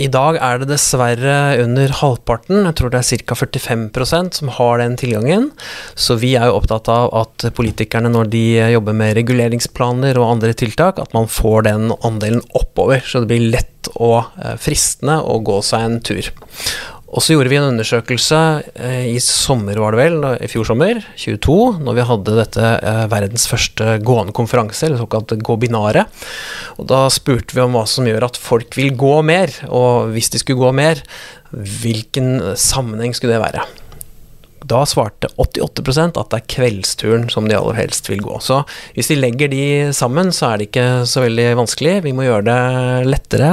i 0.00 0.08
dag 0.12 0.38
er 0.40 0.60
det 0.60 0.70
dessverre 0.70 1.36
under 1.62 1.92
halvparten, 2.00 2.64
jeg 2.64 2.76
tror 2.78 2.92
det 2.92 3.00
er 3.02 3.20
ca. 3.26 3.36
45% 3.36 4.40
som 4.40 4.52
har 4.56 4.80
den 4.80 4.96
tilgangen. 5.00 5.50
Så 5.94 6.16
vi 6.20 6.34
er 6.36 6.48
jo 6.48 6.56
opptatt 6.60 6.88
av 6.92 7.12
at 7.16 7.48
politikerne 7.56 8.12
når 8.12 8.32
de 8.32 8.44
jobber 8.72 8.96
med 8.96 9.16
reguleringsplaner 9.18 10.16
og 10.20 10.36
andre 10.36 10.56
tiltak, 10.56 11.00
at 11.02 11.16
man 11.16 11.28
får 11.28 11.68
den 11.68 11.90
andelen 12.00 12.44
oppover, 12.56 13.04
så 13.04 13.22
det 13.22 13.32
blir 13.34 13.50
lett 13.56 13.72
og 13.94 14.32
eh, 14.42 14.56
fristende 14.60 15.20
å 15.22 15.38
gå 15.44 15.60
seg 15.64 15.86
en 15.86 16.00
tur. 16.04 16.32
Og 17.16 17.24
så 17.24 17.32
gjorde 17.32 17.48
vi 17.48 17.56
en 17.56 17.70
undersøkelse 17.70 18.38
eh, 18.76 19.06
i 19.14 19.20
sommer, 19.24 19.78
var 19.80 19.94
det 19.94 20.02
vel, 20.02 20.18
i 20.44 20.50
fjor 20.52 20.66
sommer, 20.68 21.00
22, 21.16 21.56
når 21.86 21.96
vi 21.96 22.04
hadde 22.10 22.34
dette 22.36 22.72
eh, 22.76 23.06
verdens 23.08 23.48
første 23.48 23.96
gående 24.04 24.34
konferanse, 24.36 24.84
eller 24.84 25.00
såkalt 25.00 25.32
Gåbinare. 25.40 26.04
Og 26.76 26.90
da 26.92 27.06
spurte 27.12 27.56
vi 27.56 27.64
om 27.64 27.72
hva 27.78 27.86
som 27.88 28.08
gjør 28.08 28.28
at 28.28 28.36
folk 28.40 28.76
vil 28.76 28.92
gå 29.00 29.14
mer, 29.24 29.54
og 29.70 30.12
hvis 30.12 30.28
de 30.34 30.42
skulle 30.42 30.60
gå 30.60 30.76
mer, 30.76 31.00
hvilken 31.56 32.52
sammenheng 32.60 33.16
skulle 33.16 33.38
det 33.38 33.44
være? 33.46 33.64
Da 34.66 34.82
svarte 34.88 35.30
88% 35.36 36.18
at 36.20 36.32
det 36.32 36.40
er 36.40 36.48
kveldsturen 36.50 37.26
som 37.32 37.48
de 37.48 37.56
aller 37.58 37.78
helst 37.78 38.10
vil 38.10 38.22
gå. 38.24 38.38
Så 38.42 38.62
hvis 38.96 39.10
de 39.12 39.18
legger 39.18 39.50
de 39.52 39.64
sammen, 39.96 40.32
så 40.34 40.50
er 40.50 40.58
det 40.58 40.68
ikke 40.70 40.86
så 41.08 41.22
veldig 41.24 41.48
vanskelig. 41.60 41.94
Vi 42.06 42.14
må 42.16 42.26
gjøre 42.26 42.46
det 42.48 43.10
lettere 43.10 43.52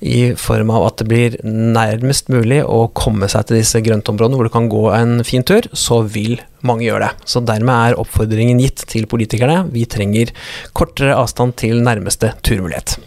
i 0.00 0.32
form 0.38 0.72
av 0.74 0.88
at 0.90 1.02
det 1.02 1.08
blir 1.10 1.38
nærmest 1.44 2.32
mulig 2.32 2.62
å 2.64 2.86
komme 2.96 3.28
seg 3.30 3.48
til 3.48 3.60
disse 3.60 3.82
grøntområdene 3.84 4.38
hvor 4.38 4.48
du 4.48 4.54
kan 4.54 4.70
gå 4.72 4.84
en 4.96 5.18
fin 5.26 5.46
tur. 5.46 5.68
Så 5.72 6.02
vil 6.08 6.38
mange 6.66 6.86
gjøre 6.88 7.08
det. 7.08 7.28
Så 7.28 7.44
dermed 7.44 7.74
er 7.74 8.00
oppfordringen 8.00 8.62
gitt 8.62 8.86
til 8.90 9.08
politikerne. 9.10 9.64
Vi 9.74 9.86
trenger 9.90 10.32
kortere 10.76 11.18
avstand 11.18 11.58
til 11.60 11.82
nærmeste 11.84 12.34
turmulighet. 12.46 12.98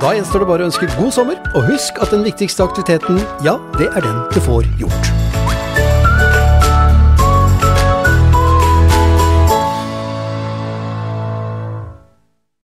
Da 0.00 0.10
gjenstår 0.12 0.42
det 0.44 0.48
bare 0.50 0.64
å 0.64 0.68
ønske 0.68 0.88
god 0.98 1.12
sommer, 1.16 1.38
og 1.56 1.70
husk 1.70 1.96
at 2.04 2.12
den 2.12 2.26
viktigste 2.26 2.66
aktiviteten, 2.66 3.22
ja, 3.46 3.56
det 3.78 3.88
er 3.96 4.04
den 4.04 4.20
du 4.34 4.42
får 4.44 4.68
gjort. 4.82 5.25